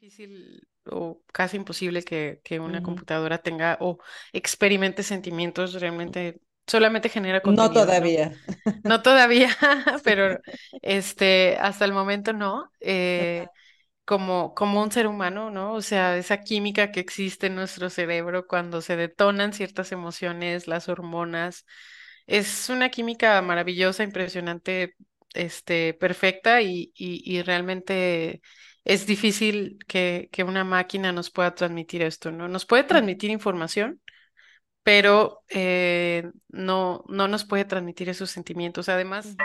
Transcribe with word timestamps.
difícil 0.00 0.68
o 0.86 1.22
casi 1.32 1.56
imposible 1.56 2.02
que, 2.04 2.40
que 2.44 2.60
una 2.60 2.82
computadora 2.82 3.38
tenga 3.38 3.76
o 3.80 3.98
experimente 4.32 5.02
sentimientos, 5.02 5.74
realmente 5.80 6.40
solamente 6.66 7.08
genera 7.08 7.42
contenido. 7.42 7.82
No 7.82 7.86
todavía. 7.86 8.32
No, 8.84 9.02
todavía, 9.02 9.50
pero 10.04 10.38
este, 10.82 11.56
hasta 11.60 11.84
el 11.84 11.92
momento 11.92 12.32
no. 12.32 12.72
Eh, 12.80 13.50
como, 14.04 14.54
como 14.54 14.82
un 14.82 14.92
ser 14.92 15.06
humano, 15.06 15.50
¿no? 15.50 15.74
O 15.74 15.82
sea, 15.82 16.16
esa 16.18 16.42
química 16.42 16.92
que 16.92 17.00
existe 17.00 17.48
en 17.48 17.56
nuestro 17.56 17.90
cerebro 17.90 18.46
cuando 18.46 18.82
se 18.82 18.96
detonan 18.96 19.52
ciertas 19.52 19.92
emociones, 19.92 20.66
las 20.68 20.88
hormonas, 20.88 21.66
es 22.26 22.68
una 22.70 22.90
química 22.90 23.40
maravillosa, 23.42 24.04
impresionante, 24.04 24.96
este, 25.34 25.94
perfecta 25.94 26.62
y, 26.62 26.92
y, 26.94 27.22
y 27.38 27.42
realmente 27.42 28.42
es 28.88 29.06
difícil 29.06 29.78
que, 29.86 30.30
que, 30.32 30.44
una 30.44 30.64
máquina 30.64 31.12
nos 31.12 31.30
pueda 31.30 31.54
transmitir 31.54 32.00
esto, 32.00 32.32
¿no? 32.32 32.48
Nos 32.48 32.64
puede 32.64 32.84
transmitir 32.84 33.30
información, 33.30 34.00
pero 34.82 35.42
eh, 35.50 36.30
no, 36.48 37.04
no 37.06 37.28
nos 37.28 37.44
puede 37.44 37.66
transmitir 37.66 38.08
esos 38.08 38.30
sentimientos. 38.30 38.88
Además... 38.88 39.36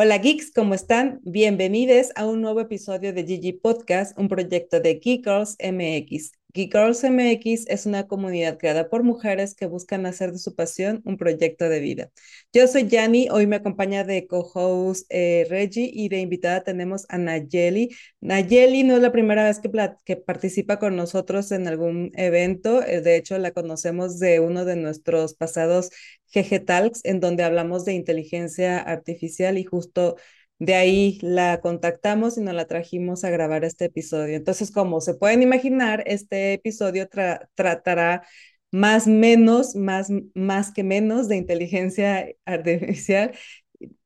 Hola 0.00 0.18
geeks, 0.18 0.52
¿cómo 0.52 0.74
están? 0.74 1.18
Bienvenidos 1.24 2.12
a 2.14 2.24
un 2.24 2.40
nuevo 2.40 2.60
episodio 2.60 3.12
de 3.12 3.26
Gigi 3.26 3.52
Podcast, 3.52 4.16
un 4.16 4.28
proyecto 4.28 4.78
de 4.78 5.00
Geek 5.00 5.24
Girls 5.24 5.56
MX. 5.58 6.38
Geek 6.58 6.72
Girls 6.72 7.04
MX 7.04 7.68
es 7.68 7.86
una 7.86 8.08
comunidad 8.08 8.58
creada 8.58 8.88
por 8.88 9.04
mujeres 9.04 9.54
que 9.54 9.66
buscan 9.66 10.06
hacer 10.06 10.32
de 10.32 10.38
su 10.38 10.56
pasión 10.56 11.02
un 11.04 11.16
proyecto 11.16 11.68
de 11.68 11.78
vida. 11.78 12.10
Yo 12.52 12.66
soy 12.66 12.88
Yani, 12.88 13.28
hoy 13.30 13.46
me 13.46 13.54
acompaña 13.54 14.02
de 14.02 14.26
co-host 14.26 15.06
eh, 15.08 15.46
Reggie 15.48 15.88
y 15.92 16.08
de 16.08 16.18
invitada 16.18 16.64
tenemos 16.64 17.06
a 17.10 17.18
Nayeli. 17.18 17.90
Nayeli 18.20 18.82
no 18.82 18.96
es 18.96 19.02
la 19.02 19.12
primera 19.12 19.44
vez 19.44 19.60
que, 19.60 19.70
que 20.04 20.16
participa 20.16 20.80
con 20.80 20.96
nosotros 20.96 21.52
en 21.52 21.68
algún 21.68 22.10
evento, 22.14 22.82
eh, 22.82 23.02
de 23.02 23.14
hecho 23.14 23.38
la 23.38 23.52
conocemos 23.52 24.18
de 24.18 24.40
uno 24.40 24.64
de 24.64 24.74
nuestros 24.74 25.34
pasados 25.34 25.90
GG 26.34 26.64
Talks, 26.64 27.04
en 27.04 27.20
donde 27.20 27.44
hablamos 27.44 27.84
de 27.84 27.92
inteligencia 27.92 28.80
artificial 28.80 29.58
y 29.58 29.64
justo 29.64 30.16
de 30.58 30.74
ahí 30.74 31.18
la 31.22 31.60
contactamos 31.60 32.36
y 32.38 32.40
nos 32.40 32.54
la 32.54 32.66
trajimos 32.66 33.24
a 33.24 33.30
grabar 33.30 33.64
este 33.64 33.86
episodio. 33.86 34.36
Entonces, 34.36 34.70
como 34.70 35.00
se 35.00 35.14
pueden 35.14 35.42
imaginar, 35.42 36.02
este 36.06 36.54
episodio 36.54 37.08
tratará 37.54 38.22
más 38.70 39.06
menos, 39.06 39.74
más, 39.76 40.08
más 40.34 40.72
que 40.72 40.82
menos 40.84 41.28
de 41.28 41.36
inteligencia 41.36 42.28
artificial 42.44 43.32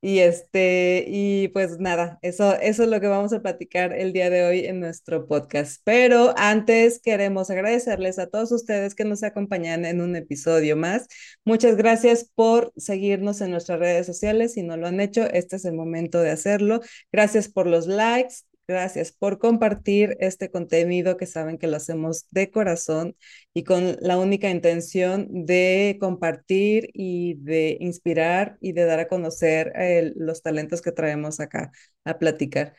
y 0.00 0.18
este, 0.18 1.04
y 1.08 1.48
pues 1.48 1.78
nada, 1.78 2.18
eso, 2.22 2.54
eso 2.60 2.82
es 2.82 2.88
lo 2.88 3.00
que 3.00 3.06
vamos 3.06 3.32
a 3.32 3.40
platicar 3.40 3.92
el 3.92 4.12
día 4.12 4.30
de 4.30 4.44
hoy 4.44 4.66
en 4.66 4.80
nuestro 4.80 5.26
podcast. 5.26 5.80
Pero 5.84 6.34
antes 6.36 7.00
queremos 7.00 7.50
agradecerles 7.50 8.18
a 8.18 8.26
todos 8.26 8.52
ustedes 8.52 8.94
que 8.94 9.04
nos 9.04 9.22
acompañan 9.22 9.84
en 9.84 10.00
un 10.00 10.16
episodio 10.16 10.76
más. 10.76 11.06
Muchas 11.44 11.76
gracias 11.76 12.30
por 12.34 12.72
seguirnos 12.76 13.40
en 13.40 13.52
nuestras 13.52 13.78
redes 13.78 14.06
sociales. 14.06 14.54
Si 14.54 14.62
no 14.62 14.76
lo 14.76 14.88
han 14.88 15.00
hecho, 15.00 15.22
este 15.24 15.56
es 15.56 15.64
el 15.64 15.74
momento 15.74 16.20
de 16.20 16.30
hacerlo. 16.30 16.80
Gracias 17.12 17.48
por 17.48 17.66
los 17.66 17.86
likes, 17.86 18.34
Gracias 18.68 19.12
por 19.12 19.38
compartir 19.38 20.16
este 20.20 20.50
contenido 20.50 21.16
que 21.16 21.26
saben 21.26 21.58
que 21.58 21.66
lo 21.66 21.76
hacemos 21.76 22.26
de 22.30 22.50
corazón 22.50 23.16
y 23.52 23.64
con 23.64 23.96
la 24.00 24.18
única 24.18 24.50
intención 24.50 25.26
de 25.30 25.96
compartir 26.00 26.88
y 26.94 27.34
de 27.34 27.76
inspirar 27.80 28.58
y 28.60 28.72
de 28.72 28.84
dar 28.84 29.00
a 29.00 29.08
conocer 29.08 29.72
eh, 29.76 30.12
los 30.16 30.42
talentos 30.42 30.80
que 30.80 30.92
traemos 30.92 31.40
acá 31.40 31.72
a 32.04 32.18
platicar. 32.18 32.74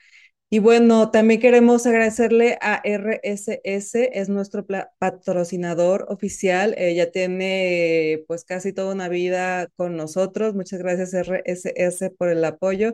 Y 0.49 0.59
bueno, 0.59 1.09
también 1.09 1.39
queremos 1.41 1.85
agradecerle 1.87 2.59
a 2.61 2.79
RSS, 2.83 4.11
es 4.13 4.29
nuestro 4.29 4.65
patrocinador 4.99 6.05
oficial. 6.09 6.75
Ella 6.77 7.11
tiene 7.11 8.23
pues 8.27 8.45
casi 8.45 8.71
toda 8.71 8.93
una 8.93 9.09
vida 9.09 9.67
con 9.75 9.97
nosotros. 9.97 10.53
Muchas 10.53 10.79
gracias 10.79 11.13
RSS 11.15 12.11
por 12.11 12.29
el 12.29 12.45
apoyo. 12.45 12.93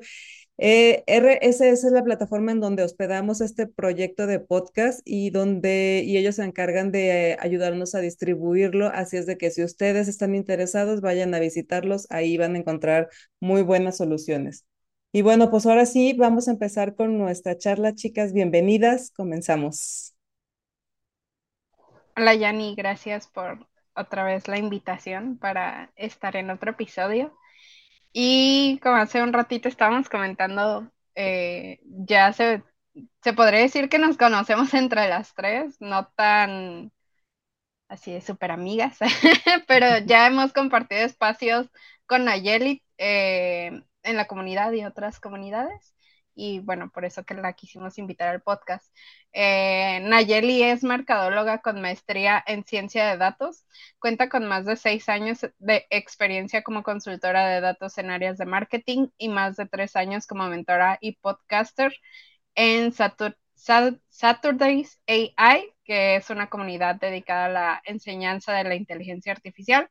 Eh, 0.62 1.06
RSS 1.08 1.88
es 1.88 1.92
la 1.94 2.04
plataforma 2.04 2.52
en 2.52 2.60
donde 2.60 2.84
hospedamos 2.84 3.40
este 3.40 3.66
proyecto 3.66 4.28
de 4.28 4.42
podcast 4.42 5.00
y 5.06 5.30
donde 5.30 6.00
ellos 6.00 6.36
se 6.36 6.44
encargan 6.44 6.92
de 6.92 7.38
ayudarnos 7.40 7.96
a 7.96 8.02
distribuirlo. 8.02 8.88
Así 8.88 9.16
es 9.16 9.26
de 9.26 9.38
que 9.38 9.52
si 9.52 9.64
ustedes 9.64 10.10
están 10.10 10.36
interesados, 10.36 11.00
vayan 11.00 11.34
a 11.34 11.40
visitarlos. 11.40 12.08
Ahí 12.12 12.38
van 12.38 12.56
a 12.56 12.60
encontrar 12.60 13.08
muy 13.40 13.62
buenas 13.62 13.96
soluciones. 13.96 14.66
Y 15.14 15.22
bueno, 15.22 15.50
pues 15.50 15.66
ahora 15.66 15.86
sí, 15.86 16.12
vamos 16.12 16.50
a 16.50 16.52
empezar 16.52 16.94
con 16.94 17.18
nuestra 17.18 17.58
charla, 17.58 17.96
chicas. 17.96 18.34
Bienvenidas. 18.34 19.12
Comenzamos. 19.12 20.14
Hola, 22.18 22.36
Yani. 22.36 22.76
Gracias 22.76 23.30
por 23.30 23.66
otra 23.96 24.26
vez 24.26 24.50
la 24.50 24.58
invitación 24.58 25.38
para 25.38 25.94
estar 25.96 26.36
en 26.36 26.50
otro 26.50 26.72
episodio. 26.72 27.34
Y 28.14 28.80
como 28.82 28.96
hace 28.98 29.22
un 29.24 29.34
ratito 29.34 29.70
estábamos 29.70 30.10
comentando, 30.10 30.92
eh, 31.16 31.80
ya 31.86 32.34
se, 32.34 32.64
se 33.24 33.34
podría 33.34 33.62
decir 33.62 33.90
que 33.90 34.00
nos 34.00 34.18
conocemos 34.18 34.74
entre 34.74 35.08
las 35.10 35.34
tres, 35.36 35.78
no 35.82 36.08
tan 36.16 36.92
así 37.88 38.12
de 38.14 38.22
súper 38.22 38.52
amigas, 38.52 38.98
pero 39.68 39.86
ya 40.06 40.28
hemos 40.28 40.54
compartido 40.54 41.02
espacios 41.04 41.70
con 42.06 42.26
Nayeli 42.26 42.84
eh, 42.98 43.84
en 44.04 44.18
la 44.18 44.28
comunidad 44.28 44.72
y 44.74 44.86
otras 44.86 45.20
comunidades 45.20 45.96
y 46.40 46.60
bueno, 46.60 46.90
por 46.92 47.04
eso 47.06 47.24
que 47.26 47.34
la 47.34 47.54
quisimos 47.54 47.98
invitar 47.98 48.30
al 48.30 48.42
podcast. 48.42 48.86
Eh, 49.34 50.00
Nayeli 50.04 50.64
es 50.64 50.84
mercadóloga 50.84 51.60
con 51.62 51.82
maestría 51.82 52.42
en 52.48 52.64
ciencia 52.64 53.08
de 53.10 53.18
datos, 53.18 53.66
cuenta 54.00 54.30
con 54.30 54.46
más 54.48 54.66
de 54.66 54.78
seis 54.78 55.10
años 55.10 55.40
de 55.60 55.86
experiencia 55.90 56.64
como 56.64 56.84
consultora 56.84 57.48
de 57.50 57.60
datos 57.62 57.98
en 57.98 58.10
áreas 58.10 58.38
de 58.38 58.46
marketing 58.46 59.10
y 59.18 59.28
más 59.30 59.58
de 59.58 59.66
tres 59.68 59.96
años 59.98 60.28
como 60.28 60.48
mentora 60.48 60.98
y 61.02 61.18
podcaster 61.18 61.94
en 62.56 62.94
Saturdays 62.94 65.00
AI, 65.08 65.74
que 65.84 66.16
es 66.16 66.30
una 66.30 66.50
comunidad 66.50 66.96
dedicada 66.96 67.46
a 67.46 67.50
la 67.50 67.82
enseñanza 67.86 68.54
de 68.54 68.64
la 68.64 68.76
inteligencia 68.76 69.32
artificial. 69.34 69.90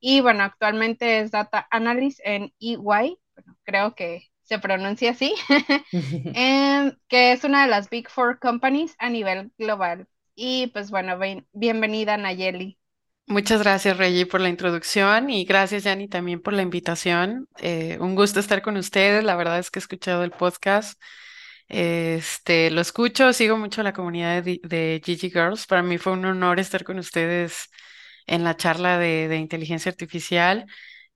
Y 0.00 0.20
bueno, 0.20 0.42
actualmente 0.44 1.20
es 1.20 1.30
data 1.30 1.66
analyst 1.70 2.20
en 2.24 2.52
EY, 2.60 2.76
bueno, 2.78 3.16
creo 3.64 3.94
que 3.94 4.31
se 4.52 4.58
pronuncia 4.58 5.12
así, 5.12 5.34
em, 5.92 6.94
que 7.08 7.32
es 7.32 7.42
una 7.44 7.62
de 7.62 7.70
las 7.70 7.88
Big 7.88 8.10
Four 8.10 8.38
Companies 8.38 8.94
a 8.98 9.08
nivel 9.08 9.50
global. 9.56 10.06
Y 10.34 10.66
pues 10.74 10.90
bueno, 10.90 11.18
bienvenida 11.54 12.18
Nayeli. 12.18 12.78
Muchas 13.26 13.62
gracias, 13.62 13.96
Reggie, 13.96 14.26
por 14.26 14.42
la 14.42 14.50
introducción 14.50 15.30
y 15.30 15.46
gracias, 15.46 15.84
Yanni, 15.84 16.06
también 16.06 16.42
por 16.42 16.52
la 16.52 16.60
invitación. 16.60 17.48
Eh, 17.60 17.96
un 17.98 18.14
gusto 18.14 18.40
estar 18.40 18.60
con 18.60 18.76
ustedes. 18.76 19.24
La 19.24 19.36
verdad 19.36 19.58
es 19.58 19.70
que 19.70 19.78
he 19.78 19.80
escuchado 19.80 20.22
el 20.22 20.32
podcast. 20.32 21.00
Este, 21.68 22.70
lo 22.70 22.82
escucho, 22.82 23.32
sigo 23.32 23.56
mucho 23.56 23.82
la 23.82 23.94
comunidad 23.94 24.42
de, 24.42 24.60
de 24.64 25.00
Gigi 25.02 25.30
Girls. 25.30 25.66
Para 25.66 25.82
mí 25.82 25.96
fue 25.96 26.12
un 26.12 26.26
honor 26.26 26.60
estar 26.60 26.84
con 26.84 26.98
ustedes 26.98 27.70
en 28.26 28.44
la 28.44 28.54
charla 28.56 28.98
de, 28.98 29.28
de 29.28 29.36
inteligencia 29.36 29.90
artificial 29.90 30.66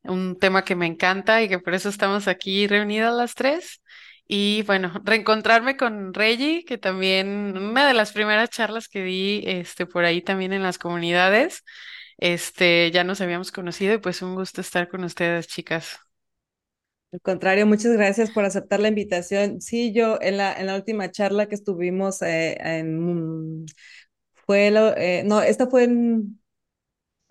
un 0.09 0.39
tema 0.39 0.65
que 0.65 0.77
me 0.77 0.87
encanta 0.87 1.43
y 1.43 1.49
que 1.49 1.59
por 1.59 1.75
eso 1.75 1.89
estamos 1.89 2.29
aquí 2.29 2.67
reunidas 2.67 3.15
las 3.15 3.35
tres. 3.35 3.83
Y 4.29 4.63
bueno, 4.65 4.93
reencontrarme 5.05 5.77
con 5.77 6.13
Reggie, 6.13 6.65
que 6.65 6.79
también 6.79 7.57
una 7.57 7.87
de 7.87 7.95
las 7.95 8.13
primeras 8.13 8.51
charlas 8.51 8.89
que 8.89 9.05
di 9.05 9.43
este, 9.47 9.87
por 9.87 10.05
ahí 10.05 10.21
también 10.23 10.53
en 10.53 10.63
las 10.63 10.79
comunidades, 10.79 11.63
este, 12.19 12.91
ya 12.93 13.05
nos 13.05 13.21
habíamos 13.21 13.53
conocido 13.53 13.95
y 13.95 13.99
pues 13.99 14.23
un 14.23 14.35
gusto 14.35 14.61
estar 14.61 14.89
con 14.89 15.05
ustedes, 15.05 15.47
chicas. 15.47 15.99
Al 17.13 17.21
contrario, 17.21 17.67
muchas 17.67 17.93
gracias 17.93 18.31
por 18.31 18.45
aceptar 18.45 18.81
la 18.81 18.89
invitación. 18.89 19.61
Sí, 19.61 19.93
yo 19.93 20.19
en 20.21 20.37
la, 20.37 20.53
en 20.53 20.67
la 20.67 20.77
última 20.77 21.11
charla 21.11 21.47
que 21.47 21.55
estuvimos 21.55 22.21
eh, 22.23 22.59
en... 22.61 23.65
Fue, 24.47 24.69
eh, 24.97 25.23
no, 25.25 25.43
esta 25.43 25.67
fue 25.69 25.85
en 25.85 26.41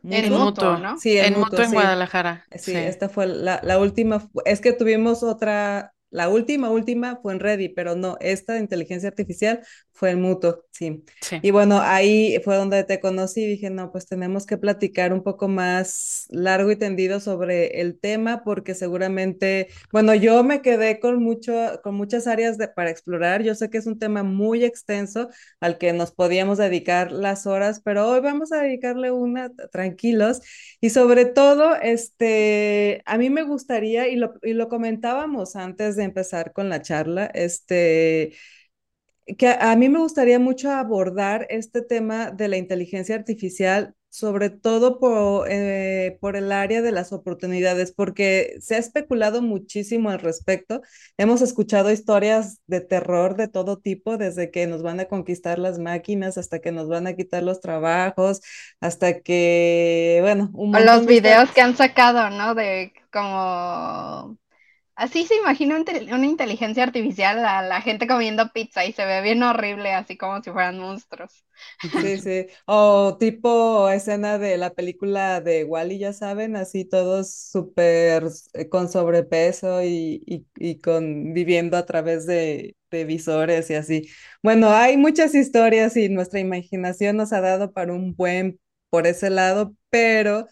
en 0.10 0.32
Mutuo, 0.32 0.78
¿no? 0.78 0.98
Sí, 0.98 1.18
en, 1.18 1.40
Mutuo, 1.40 1.60
en 1.60 1.72
Guadalajara. 1.72 2.46
Sí, 2.56 2.76
esta 2.76 3.10
fue 3.10 3.26
la, 3.28 3.60
la, 3.64 3.80
última. 3.80 4.28
Es 4.46 4.62
que 4.62 4.74
tuvimos 4.74 5.24
otra, 5.24 5.95
La 6.16 6.30
última, 6.30 6.70
última 6.70 7.18
fue 7.22 7.34
en 7.34 7.42
Ready, 7.42 7.68
pero 7.68 7.96
no, 7.98 8.16
esta 8.22 8.54
de 8.54 8.62
inteligencia 8.62 9.10
artificial 9.10 9.60
fue 9.92 10.12
en 10.12 10.22
Mutuo, 10.22 10.64
sí. 10.72 11.04
Sí. 11.20 11.40
Y 11.42 11.52
bueno, 11.52 11.80
ahí 11.82 12.38
fue 12.44 12.56
donde 12.56 12.86
te 12.86 13.02
conocí 13.02 13.44
y 13.44 13.48
dije, 13.48 13.70
no, 13.70 13.92
pues 13.92 14.08
tenemos 14.08 14.46
que 14.46 14.58
platicar 14.58 15.12
un 15.12 15.24
poco 15.24 15.50
más 15.50 16.26
largo 16.30 16.72
y 16.72 16.78
tendido 16.78 17.20
sobre 17.20 17.82
el 17.82 18.00
tema, 18.00 18.44
porque 18.46 18.76
seguramente, 18.76 19.68
bueno, 19.92 20.16
yo 20.16 20.42
me 20.46 20.62
quedé 20.62 21.02
con 21.02 21.22
mucho, 21.22 21.82
con 21.84 21.96
muchas 21.96 22.28
áreas 22.28 22.58
de, 22.58 22.70
para 22.70 22.90
explorar. 22.92 23.44
Yo 23.44 23.54
sé 23.54 23.70
que 23.70 23.78
es 23.78 23.86
un 23.86 24.00
tema 24.00 24.24
muy 24.24 24.64
extenso 24.64 25.28
al 25.60 25.78
que 25.78 25.92
nos 25.92 26.14
podíamos 26.14 26.58
dedicar 26.58 27.12
las 27.12 27.46
horas, 27.46 27.82
pero 27.84 28.08
hoy 28.10 28.22
vamos 28.22 28.54
a 28.54 28.62
dedicarle 28.62 29.12
una 29.12 29.52
tranquilos. 29.70 30.42
Y 30.80 30.92
sobre 30.92 31.26
todo, 31.26 31.76
este, 31.76 33.02
a 33.06 33.18
mí 33.18 33.30
me 33.30 33.44
gustaría, 33.44 34.08
y 34.08 34.16
lo, 34.16 34.36
y 34.44 34.54
lo 34.54 34.70
comentábamos 34.70 35.58
antes 35.58 35.98
de 35.98 36.05
empezar 36.06 36.54
con 36.54 36.70
la 36.70 36.82
charla, 36.82 37.26
este 37.28 38.34
que 39.38 39.48
a, 39.48 39.72
a 39.72 39.76
mí 39.76 39.90
me 39.90 40.00
gustaría 40.00 40.40
mucho 40.40 40.72
abordar 40.72 41.48
este 41.50 41.82
tema 41.82 42.32
de 42.32 42.48
la 42.48 42.58
inteligencia 42.58 43.16
artificial, 43.16 43.94
sobre 44.10 44.50
todo 44.50 45.00
por, 45.00 45.48
eh, 45.52 46.18
por 46.22 46.38
el 46.38 46.52
área 46.52 46.82
de 46.82 46.92
las 46.94 47.12
oportunidades, 47.12 47.92
porque 47.92 48.56
se 48.62 48.76
ha 48.76 48.78
especulado 48.78 49.42
muchísimo 49.42 50.10
al 50.10 50.20
respecto. 50.20 50.82
Hemos 51.18 51.42
escuchado 51.42 51.92
historias 51.92 52.62
de 52.68 52.80
terror 52.82 53.36
de 53.36 53.50
todo 53.50 53.78
tipo, 53.78 54.18
desde 54.18 54.52
que 54.52 54.68
nos 54.68 54.84
van 54.84 55.02
a 55.02 55.06
conquistar 55.06 55.60
las 55.60 55.80
máquinas 55.80 56.38
hasta 56.38 56.60
que 56.60 56.72
nos 56.72 56.88
van 56.88 57.08
a 57.08 57.16
quitar 57.16 57.44
los 57.44 57.60
trabajos, 57.60 58.42
hasta 58.80 59.20
que, 59.20 60.20
bueno, 60.22 60.50
un 60.54 60.74
O 60.76 60.80
los 60.80 61.02
de 61.02 61.08
videos 61.08 61.52
que 61.52 61.62
han 61.62 61.76
sacado, 61.76 62.30
¿no? 62.30 62.56
De 62.56 62.94
como... 63.12 64.38
Así 64.96 65.26
se 65.26 65.36
imagina 65.36 65.76
una 65.78 66.26
inteligencia 66.26 66.84
artificial 66.84 67.46
a 67.46 67.62
la 67.62 67.82
gente 67.82 68.08
comiendo 68.08 68.52
pizza 68.54 68.86
y 68.86 68.94
se 68.94 69.06
ve 69.06 69.22
bien 69.22 69.44
horrible, 69.44 69.94
así 69.94 70.18
como 70.18 70.42
si 70.42 70.52
fueran 70.52 70.80
monstruos. 70.80 71.46
Sí, 71.98 72.18
sí. 72.20 72.48
O 72.66 73.18
tipo 73.18 73.90
escena 73.90 74.38
de 74.38 74.58
la 74.58 74.74
película 74.74 75.40
de 75.40 75.64
Wall-E, 75.64 75.98
ya 75.98 76.14
saben, 76.14 76.56
así 76.58 76.84
todos 76.86 77.34
súper 77.34 78.26
eh, 78.54 78.70
con 78.70 78.90
sobrepeso 78.90 79.82
y, 79.82 80.22
y, 80.26 80.46
y 80.58 80.80
con 80.82 81.34
viviendo 81.34 81.78
a 81.78 81.86
través 81.86 82.26
de, 82.26 82.76
de 82.92 83.06
visores 83.06 83.70
y 83.70 83.76
así. 83.76 84.10
Bueno, 84.44 84.70
hay 84.72 84.98
muchas 84.98 85.34
historias 85.36 85.96
y 85.96 86.10
nuestra 86.10 86.40
imaginación 86.40 87.16
nos 87.18 87.32
ha 87.34 87.42
dado 87.42 87.72
para 87.72 87.94
un 87.94 88.14
buen 88.16 88.60
por 88.90 89.08
ese 89.08 89.30
lado, 89.30 89.74
pero 89.90 90.48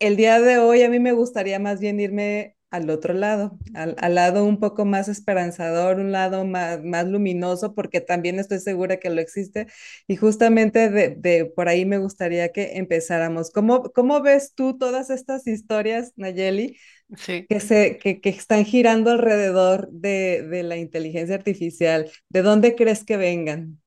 el 0.00 0.16
día 0.16 0.40
de 0.40 0.58
hoy 0.58 0.82
a 0.84 0.90
mí 0.90 1.00
me 1.00 1.12
gustaría 1.12 1.58
más 1.60 1.80
bien 1.80 2.00
irme 2.00 2.57
al 2.70 2.90
otro 2.90 3.14
lado, 3.14 3.58
al, 3.74 3.96
al 3.98 4.14
lado 4.14 4.44
un 4.44 4.60
poco 4.60 4.84
más 4.84 5.08
esperanzador, 5.08 5.98
un 5.98 6.12
lado 6.12 6.44
más, 6.44 6.82
más 6.84 7.06
luminoso, 7.06 7.74
porque 7.74 8.00
también 8.00 8.38
estoy 8.38 8.58
segura 8.60 8.98
que 8.98 9.10
lo 9.10 9.20
existe. 9.20 9.66
Y 10.06 10.16
justamente 10.16 10.90
de, 10.90 11.10
de 11.16 11.46
por 11.46 11.68
ahí 11.68 11.86
me 11.86 11.98
gustaría 11.98 12.52
que 12.52 12.76
empezáramos. 12.78 13.50
¿Cómo, 13.50 13.84
cómo 13.92 14.20
ves 14.22 14.54
tú 14.54 14.76
todas 14.78 15.10
estas 15.10 15.46
historias, 15.46 16.12
Nayeli, 16.16 16.76
Sí. 17.16 17.48
que, 17.48 17.60
se, 17.60 17.98
que, 17.98 18.20
que 18.20 18.30
están 18.30 18.64
girando 18.64 19.10
alrededor 19.12 19.88
de, 19.92 20.42
de 20.48 20.62
la 20.64 20.76
inteligencia 20.76 21.36
artificial? 21.36 22.10
¿De 22.28 22.42
dónde 22.42 22.76
crees 22.76 23.04
que 23.04 23.16
vengan? 23.16 23.80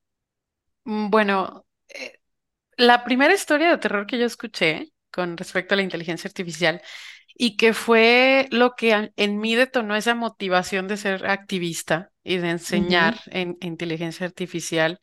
Mm, 0.84 1.10
Bueno, 1.10 1.66
eh, 1.88 2.20
la 2.76 3.04
primera 3.04 3.34
historia 3.34 3.70
de 3.70 3.78
terror 3.78 4.06
que 4.06 4.18
yo 4.18 4.26
escuché 4.26 4.92
con 5.12 5.36
respecto 5.36 5.74
a 5.74 5.76
la 5.76 5.82
inteligencia 5.82 6.28
artificial 6.28 6.82
y 7.34 7.56
que 7.56 7.74
fue 7.74 8.48
lo 8.50 8.74
que 8.76 9.12
en 9.16 9.38
mí 9.38 9.54
detonó 9.54 9.96
esa 9.96 10.14
motivación 10.14 10.88
de 10.88 10.96
ser 10.96 11.26
activista 11.26 12.10
y 12.24 12.38
de 12.38 12.50
enseñar 12.50 13.20
en 13.26 13.56
inteligencia 13.60 14.26
artificial 14.26 15.00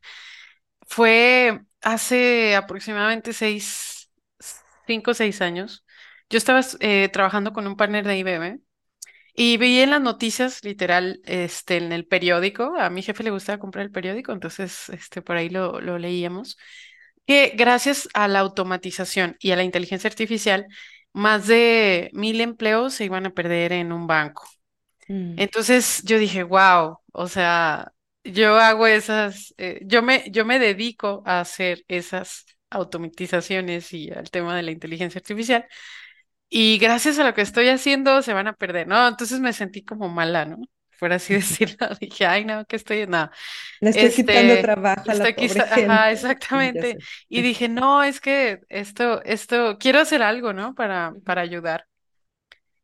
fue 0.88 1.62
hace 1.82 2.56
aproximadamente 2.56 3.34
seis, 3.34 4.10
cinco 4.88 5.12
o 5.12 5.14
seis 5.14 5.42
años. 5.42 5.86
Yo 6.30 6.38
estaba 6.38 6.62
eh, 6.80 7.10
trabajando 7.10 7.54
con 7.54 7.68
un 7.68 7.76
partner 7.78 8.06
de 8.06 8.18
IBM 8.20 8.60
y 9.36 9.58
vi 9.58 9.80
en 9.82 9.92
las 9.92 10.02
noticias, 10.02 10.64
literal, 10.64 11.22
este, 11.26 11.78
en 11.78 11.92
el 11.94 12.06
periódico, 12.08 12.76
a 12.78 12.90
mi 12.90 13.02
jefe 13.04 13.24
le 13.24 13.32
gustaba 13.32 13.60
comprar 13.60 13.86
el 13.86 13.92
periódico, 13.92 14.32
entonces 14.34 14.90
este, 14.90 15.22
por 15.22 15.38
ahí 15.38 15.50
lo, 15.50 15.80
lo 15.82 15.98
leíamos, 16.00 16.58
que 17.28 17.54
gracias 17.56 18.10
a 18.14 18.28
la 18.28 18.40
automatización 18.40 19.38
y 19.40 19.52
a 19.52 19.56
la 19.56 19.64
inteligencia 19.64 20.10
artificial, 20.10 20.68
más 21.14 21.48
de 21.48 22.10
mil 22.14 22.42
empleos 22.42 22.94
se 22.94 23.06
iban 23.06 23.26
a 23.26 23.32
perder 23.32 23.74
en 23.74 23.92
un 23.92 24.08
banco. 24.08 24.48
mm, 25.10 25.38
Entonces 25.38 26.04
yo 26.06 26.18
dije, 26.20 26.44
wow, 26.44 27.00
o 27.14 27.28
sea, 27.28 27.94
yo 28.24 28.58
hago 28.58 28.88
esas, 28.88 29.54
eh, 29.58 29.80
yo 29.86 30.02
me, 30.04 30.26
yo 30.32 30.46
me 30.46 30.60
dedico 30.60 31.24
a 31.26 31.40
hacer 31.42 31.84
esas 31.88 32.46
automatizaciones 32.70 33.94
y 33.94 34.12
al 34.12 34.30
tema 34.32 34.56
de 34.56 34.64
la 34.64 34.72
inteligencia 34.72 35.20
artificial. 35.20 35.66
Y 36.50 36.78
gracias 36.80 37.20
a 37.20 37.24
lo 37.26 37.34
que 37.34 37.42
estoy 37.42 37.70
haciendo 37.70 38.22
se 38.24 38.34
van 38.34 38.48
a 38.48 38.54
perder, 38.54 38.88
¿no? 38.88 39.08
Entonces 39.08 39.40
me 39.40 39.54
sentí 39.54 39.84
como 39.86 40.10
mala, 40.10 40.46
¿no? 40.46 40.58
Por 41.00 41.14
así 41.14 41.34
decirlo. 41.36 41.88
Dije, 42.00 42.26
ay, 42.26 42.46
no, 42.46 42.66
que 42.66 42.76
estoy, 42.76 43.08
no. 43.08 43.30
Le 43.82 43.90
estoy 43.90 44.12
quitando 44.14 44.58
Este, 44.58 44.62
trabajo 44.62 45.12
a 45.12 45.16
la 45.16 45.34
pobre 45.34 45.36
quizá, 45.36 45.68
gente. 45.68 46.12
Exactamente. 46.12 46.98
Y 47.30 47.42
dije, 47.42 47.70
no, 47.70 48.04
es 48.04 48.22
que 48.22 48.62
esto, 48.70 49.24
esto, 49.24 49.78
quiero 49.80 50.00
hacer 50.00 50.22
algo, 50.24 50.54
¿no? 50.54 50.76
Para, 50.76 51.14
para 51.26 51.42
ayudar. 51.42 51.88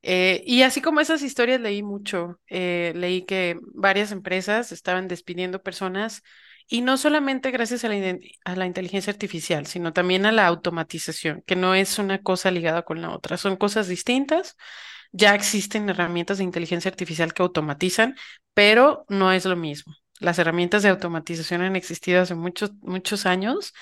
Eh, 0.02 0.44
y 0.46 0.62
así 0.62 0.82
como 0.82 1.00
esas 1.00 1.24
historias 1.24 1.60
leí 1.62 1.82
mucho, 1.82 2.40
eh, 2.48 2.94
leí 2.96 3.24
que 3.26 3.58
varias 3.74 4.12
empresas 4.12 4.72
estaban 4.72 5.08
despidiendo 5.08 5.64
personas 5.64 6.22
y 6.68 6.82
no 6.82 6.98
solamente 6.98 7.50
gracias 7.52 7.84
a 7.86 7.90
la, 7.90 8.18
a 8.46 8.56
la 8.56 8.66
inteligencia 8.68 9.12
artificial, 9.12 9.66
sino 9.66 9.94
también 9.94 10.26
a 10.28 10.32
la 10.32 10.46
automatización, 10.48 11.44
que 11.48 11.56
no 11.56 11.74
es 11.76 11.98
una 12.00 12.22
cosa 12.22 12.52
ligada 12.52 12.84
con 12.84 13.02
la 13.02 13.12
otra, 13.12 13.38
son 13.38 13.56
cosas 13.58 13.88
distintas. 13.88 14.56
Ya 15.18 15.34
existen 15.34 15.88
herramientas 15.90 16.38
de 16.40 16.44
inteligencia 16.44 16.90
artificial 16.90 17.34
que 17.34 17.42
automatizan, 17.42 18.18
pero 18.54 19.06
no 19.08 19.32
es 19.32 19.46
lo 19.46 19.56
mismo. 19.56 19.94
Las 20.20 20.40
herramientas 20.40 20.84
de 20.84 20.90
automatización 20.90 21.62
han 21.62 21.76
existido 21.78 22.22
hace 22.22 22.36
muchos, 22.36 22.74
muchos 22.82 23.26
años, 23.26 23.74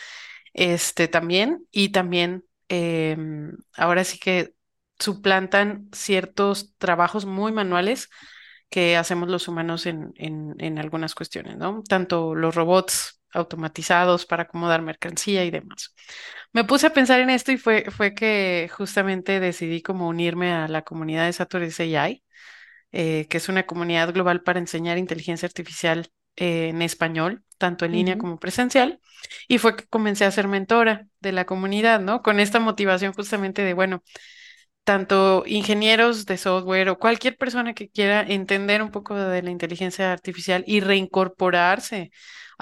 este 0.54 1.08
también, 1.08 1.66
y 1.72 1.90
también 1.90 2.46
em, 2.70 3.58
ahora 3.76 4.04
sí 4.04 4.20
que 4.20 4.54
suplantan 5.00 5.90
ciertos 5.92 6.76
trabajos 6.78 7.26
muy 7.26 7.52
manuales 7.52 8.10
que 8.70 8.96
hacemos 8.98 9.28
los 9.30 9.48
humanos 9.48 9.88
en, 9.88 10.14
en, 10.18 10.56
en 10.60 10.78
algunas 10.80 11.16
cuestiones, 11.16 11.58
¿no? 11.58 11.84
Tanto 11.88 12.36
los 12.36 12.54
robots 12.56 13.23
automatizados 13.34 14.26
para 14.26 14.44
acomodar 14.44 14.82
mercancía 14.82 15.46
y 15.46 15.52
demás. 15.52 15.94
Me 16.52 16.64
puse 16.64 16.88
a 16.88 16.94
pensar 16.94 17.20
en 17.20 17.30
esto 17.30 17.52
y 17.52 17.58
fue, 17.58 17.86
fue 17.92 18.14
que 18.14 18.70
justamente 18.72 19.40
decidí 19.40 19.82
como 19.82 20.08
unirme 20.08 20.54
a 20.54 20.68
la 20.68 20.84
comunidad 20.84 21.26
de 21.26 21.34
Saturday 21.34 21.96
AI, 21.96 22.24
eh, 22.92 23.28
que 23.30 23.38
es 23.38 23.50
una 23.50 23.66
comunidad 23.66 24.14
global 24.14 24.44
para 24.44 24.60
enseñar 24.60 24.98
inteligencia 24.98 25.48
artificial 25.48 26.12
eh, 26.36 26.70
en 26.70 26.82
español, 26.82 27.44
tanto 27.58 27.86
en 27.86 27.94
línea 27.94 28.18
como 28.18 28.40
presencial, 28.40 29.00
y 29.48 29.58
fue 29.58 29.76
que 29.76 29.88
comencé 29.88 30.26
a 30.26 30.32
ser 30.32 30.48
mentora 30.48 31.08
de 31.20 31.32
la 31.32 31.46
comunidad, 31.46 32.00
¿no? 32.02 32.22
Con 32.22 32.40
esta 32.40 32.60
motivación 32.60 33.14
justamente 33.14 33.64
de, 33.64 33.74
bueno, 33.74 34.04
tanto 34.84 35.44
ingenieros 35.46 36.26
de 36.26 36.38
software 36.38 36.90
o 36.90 37.00
cualquier 37.00 37.38
persona 37.38 37.74
que 37.74 37.90
quiera 37.90 38.22
entender 38.22 38.82
un 38.82 38.92
poco 38.92 39.16
de 39.16 39.42
la 39.42 39.52
inteligencia 39.52 40.12
artificial 40.12 40.64
y 40.68 40.82
reincorporarse 40.82 42.12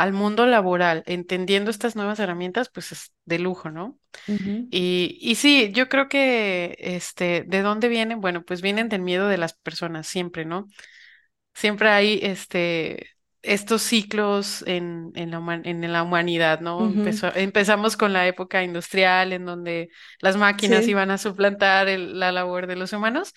al 0.03 0.13
mundo 0.13 0.45
laboral, 0.45 1.03
entendiendo 1.07 1.71
estas 1.71 1.95
nuevas 1.95 2.19
herramientas, 2.19 2.69
pues 2.73 2.91
es 2.91 3.13
de 3.25 3.39
lujo, 3.39 3.69
¿no? 3.71 3.99
Y, 4.69 5.17
y 5.21 5.35
sí, 5.35 5.71
yo 5.73 5.89
creo 5.89 6.09
que, 6.09 6.75
este, 6.79 7.43
¿de 7.47 7.61
dónde 7.61 7.89
vienen? 7.89 8.21
Bueno, 8.21 8.43
pues 8.45 8.61
vienen 8.61 8.89
del 8.89 9.01
miedo 9.01 9.27
de 9.27 9.37
las 9.37 9.53
personas 9.53 10.07
siempre, 10.07 10.45
¿no? 10.45 10.67
Siempre 11.53 11.89
hay 11.89 12.19
este, 12.23 13.09
estos 13.41 13.81
ciclos 13.83 14.63
en, 14.67 15.11
en 15.15 15.31
la, 15.31 15.39
human- 15.39 15.63
en 15.65 15.91
la 15.91 16.03
humanidad, 16.03 16.61
¿no? 16.61 16.87
Empezó- 16.87 17.35
empezamos 17.35 17.97
con 17.97 18.13
la 18.13 18.27
época 18.27 18.63
industrial, 18.63 19.33
en 19.33 19.45
donde 19.45 19.89
las 20.21 20.37
máquinas 20.37 20.87
Sí. 20.87 20.87
iban 20.87 21.11
a 21.11 21.17
suplantar 21.17 21.87
el- 21.89 22.19
la 22.19 22.31
labor 22.31 22.67
de 22.67 22.75
los 22.77 22.93
humanos. 22.93 23.33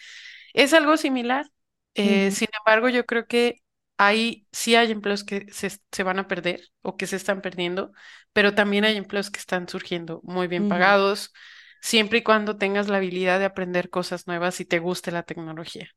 Es 0.55 0.73
algo 0.75 0.97
similar. 0.97 1.47
Eh, 1.95 2.31
sin 2.33 2.49
embargo, 2.59 2.89
yo 2.89 3.07
creo 3.07 3.27
que 3.27 3.63
hay, 3.99 4.47
sí 4.53 4.75
hay 4.77 4.91
empleos 4.93 5.25
que 5.25 5.47
se, 5.53 5.71
se 5.93 6.03
van 6.03 6.19
a 6.19 6.29
perder 6.29 6.63
o 6.83 6.97
que 6.97 7.07
se 7.07 7.17
están 7.17 7.41
perdiendo, 7.43 7.93
pero 8.33 8.55
también 8.55 8.85
hay 8.85 8.97
empleos 8.97 9.31
que 9.31 9.39
están 9.41 9.69
surgiendo 9.69 10.21
muy 10.25 10.49
bien 10.49 10.67
pagados, 10.67 11.33
siempre 11.81 12.19
y 12.19 12.23
cuando 12.23 12.57
tengas 12.59 12.89
la 12.89 12.99
habilidad 12.99 13.39
de 13.39 13.45
aprender 13.47 13.91
cosas 13.91 14.27
nuevas 14.27 14.61
y 14.61 14.65
te 14.67 14.79
guste 14.81 15.13
la 15.13 15.23
tecnología. 15.25 15.89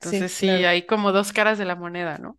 Entonces 0.00 0.30
Sí, 0.30 0.32
sí, 0.32 0.64
claro. 0.64 0.64
hay 0.64 0.86
como 0.86 1.12
dos 1.12 1.32
caras 1.32 1.58
de 1.58 1.64
la 1.64 1.76
moneda, 1.76 2.18
¿no? 2.18 2.38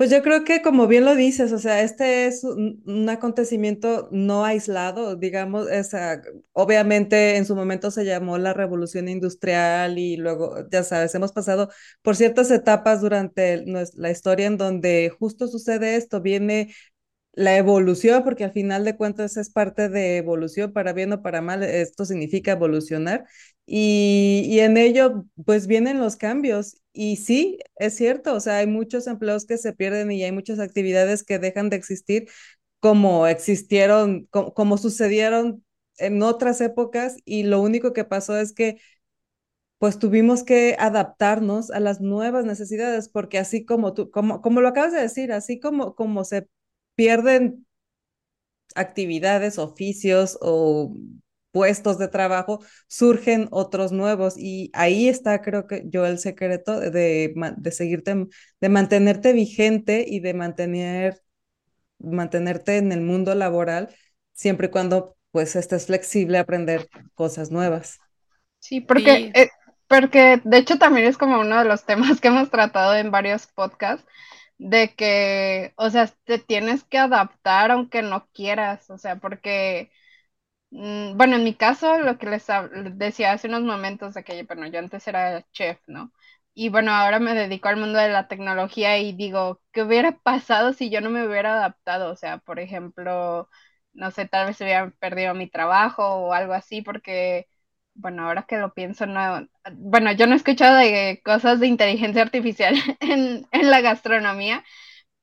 Pues 0.00 0.10
yo 0.10 0.22
creo 0.22 0.44
que 0.44 0.62
como 0.62 0.86
bien 0.86 1.04
lo 1.04 1.14
dices, 1.14 1.52
o 1.52 1.58
sea, 1.58 1.82
este 1.82 2.26
es 2.26 2.42
un, 2.42 3.06
acontecimiento 3.10 4.08
no 4.10 4.46
aislado, 4.46 5.14
digamos, 5.14 5.68
esa, 5.70 6.22
obviamente 6.52 7.36
en 7.36 7.44
su 7.44 7.54
momento 7.54 7.90
se 7.90 8.06
llamó 8.06 8.38
la 8.38 8.54
revolución 8.54 9.08
industrial 9.10 9.98
y 9.98 10.16
luego, 10.16 10.66
ya 10.70 10.84
sabes, 10.84 11.14
hemos 11.14 11.32
pasado 11.32 11.68
por 12.00 12.16
ciertas 12.16 12.50
etapas 12.50 13.02
durante 13.02 13.62
la 13.66 14.10
historia 14.10 14.46
en 14.46 14.56
donde 14.56 15.10
justo 15.18 15.48
sucede 15.48 15.96
esto, 15.96 16.22
viene 16.22 16.72
la 17.32 17.56
evolución, 17.56 18.24
porque 18.24 18.44
al 18.44 18.52
final 18.52 18.84
de 18.84 18.96
cuentas 18.96 19.36
es 19.36 19.50
parte 19.50 19.88
de 19.88 20.16
evolución, 20.18 20.72
para 20.72 20.92
bien 20.92 21.12
o 21.12 21.22
para 21.22 21.40
mal, 21.42 21.62
esto 21.62 22.04
significa 22.04 22.52
evolucionar. 22.52 23.24
Y, 23.72 24.42
y, 24.46 24.60
en 24.60 24.76
ello, 24.76 25.26
pues 25.46 25.66
vienen 25.68 26.00
los 26.00 26.16
cambios. 26.16 26.82
Y 26.92 27.16
sí, 27.16 27.58
es 27.76 27.94
cierto, 27.96 28.34
o 28.34 28.40
sea, 28.40 28.58
hay 28.58 28.66
muchos 28.66 29.06
empleos 29.06 29.46
que 29.46 29.58
se 29.58 29.72
pierden 29.72 30.10
y 30.10 30.24
hay 30.24 30.32
muchas 30.32 30.58
actividades 30.58 31.22
que 31.22 31.38
dejan 31.38 31.70
de 31.70 31.76
existir 31.76 32.28
como 32.80 33.26
existieron, 33.28 34.26
como, 34.30 34.54
como 34.54 34.78
sucedieron 34.78 35.64
en 35.98 36.22
otras 36.22 36.60
épocas 36.62 37.16
y 37.24 37.44
lo 37.44 37.60
único 37.60 37.92
que 37.92 38.04
pasó 38.04 38.38
es 38.38 38.52
que 38.52 38.80
pues 39.78 39.98
tuvimos 39.98 40.44
que 40.44 40.76
adaptarnos 40.78 41.70
a 41.70 41.80
las 41.80 42.00
nuevas 42.00 42.44
necesidades, 42.44 43.08
porque 43.08 43.38
así 43.38 43.64
como 43.64 43.94
tú, 43.94 44.10
como, 44.10 44.42
como 44.42 44.60
lo 44.60 44.68
acabas 44.68 44.92
de 44.92 45.00
decir, 45.00 45.32
así 45.32 45.58
como, 45.58 45.94
como 45.94 46.24
se 46.24 46.48
pierden 46.96 47.66
actividades, 48.74 49.58
oficios 49.58 50.38
o 50.40 50.94
puestos 51.50 51.98
de 51.98 52.08
trabajo, 52.08 52.60
surgen 52.88 53.48
otros 53.50 53.92
nuevos 53.92 54.34
y 54.36 54.70
ahí 54.72 55.08
está 55.08 55.42
creo 55.42 55.66
que 55.66 55.84
yo 55.86 56.06
el 56.06 56.18
secreto 56.18 56.78
de, 56.80 57.34
de 57.56 57.72
seguirte, 57.72 58.26
de 58.60 58.68
mantenerte 58.68 59.32
vigente 59.32 60.04
y 60.06 60.20
de 60.20 60.34
mantener, 60.34 61.20
mantenerte 61.98 62.76
en 62.78 62.92
el 62.92 63.00
mundo 63.00 63.34
laboral 63.34 63.94
siempre 64.32 64.68
y 64.68 64.70
cuando 64.70 65.16
pues 65.30 65.56
estés 65.56 65.86
flexible 65.86 66.38
a 66.38 66.42
aprender 66.42 66.88
cosas 67.14 67.50
nuevas. 67.50 67.98
Sí, 68.58 68.80
porque, 68.80 69.14
sí. 69.16 69.32
Eh, 69.34 69.48
porque 69.88 70.40
de 70.44 70.58
hecho 70.58 70.78
también 70.78 71.06
es 71.06 71.16
como 71.18 71.40
uno 71.40 71.58
de 71.58 71.64
los 71.64 71.84
temas 71.84 72.20
que 72.20 72.28
hemos 72.28 72.50
tratado 72.50 72.94
en 72.94 73.10
varios 73.10 73.46
podcasts, 73.46 74.06
de 74.58 74.94
que, 74.94 75.72
o 75.76 75.88
sea, 75.90 76.06
te 76.24 76.38
tienes 76.38 76.84
que 76.84 76.98
adaptar 76.98 77.70
aunque 77.70 78.02
no 78.02 78.28
quieras, 78.32 78.90
o 78.90 78.98
sea, 78.98 79.16
porque, 79.16 79.90
bueno, 80.70 81.36
en 81.36 81.44
mi 81.44 81.54
caso, 81.54 81.98
lo 81.98 82.18
que 82.18 82.26
les 82.30 82.46
decía 82.96 83.32
hace 83.32 83.48
unos 83.48 83.62
momentos 83.62 84.14
de 84.14 84.24
que, 84.24 84.42
bueno, 84.44 84.66
yo 84.68 84.78
antes 84.78 85.06
era 85.08 85.42
chef, 85.52 85.80
¿no? 85.86 86.12
Y 86.54 86.68
bueno, 86.68 86.92
ahora 86.92 87.18
me 87.20 87.34
dedico 87.34 87.68
al 87.68 87.76
mundo 87.76 87.98
de 87.98 88.08
la 88.10 88.28
tecnología 88.28 88.98
y 88.98 89.12
digo, 89.12 89.60
¿qué 89.72 89.82
hubiera 89.82 90.12
pasado 90.18 90.72
si 90.72 90.90
yo 90.90 91.00
no 91.00 91.10
me 91.10 91.26
hubiera 91.26 91.54
adaptado? 91.54 92.12
O 92.12 92.16
sea, 92.16 92.38
por 92.38 92.58
ejemplo, 92.60 93.48
no 93.92 94.10
sé, 94.10 94.26
tal 94.28 94.46
vez 94.46 94.60
hubiera 94.60 94.90
perdido 94.98 95.34
mi 95.34 95.48
trabajo 95.48 96.04
o 96.06 96.32
algo 96.32 96.52
así, 96.54 96.82
porque 96.82 97.46
bueno, 97.94 98.26
ahora 98.26 98.44
que 98.44 98.56
lo 98.58 98.72
pienso, 98.72 99.06
no, 99.06 99.46
bueno, 99.74 100.12
yo 100.12 100.26
no 100.26 100.32
he 100.34 100.36
escuchado 100.36 100.76
de 100.76 101.20
cosas 101.24 101.60
de 101.60 101.66
inteligencia 101.66 102.22
artificial 102.22 102.74
en, 103.00 103.46
en, 103.52 103.70
la 103.70 103.80
gastronomía, 103.80 104.64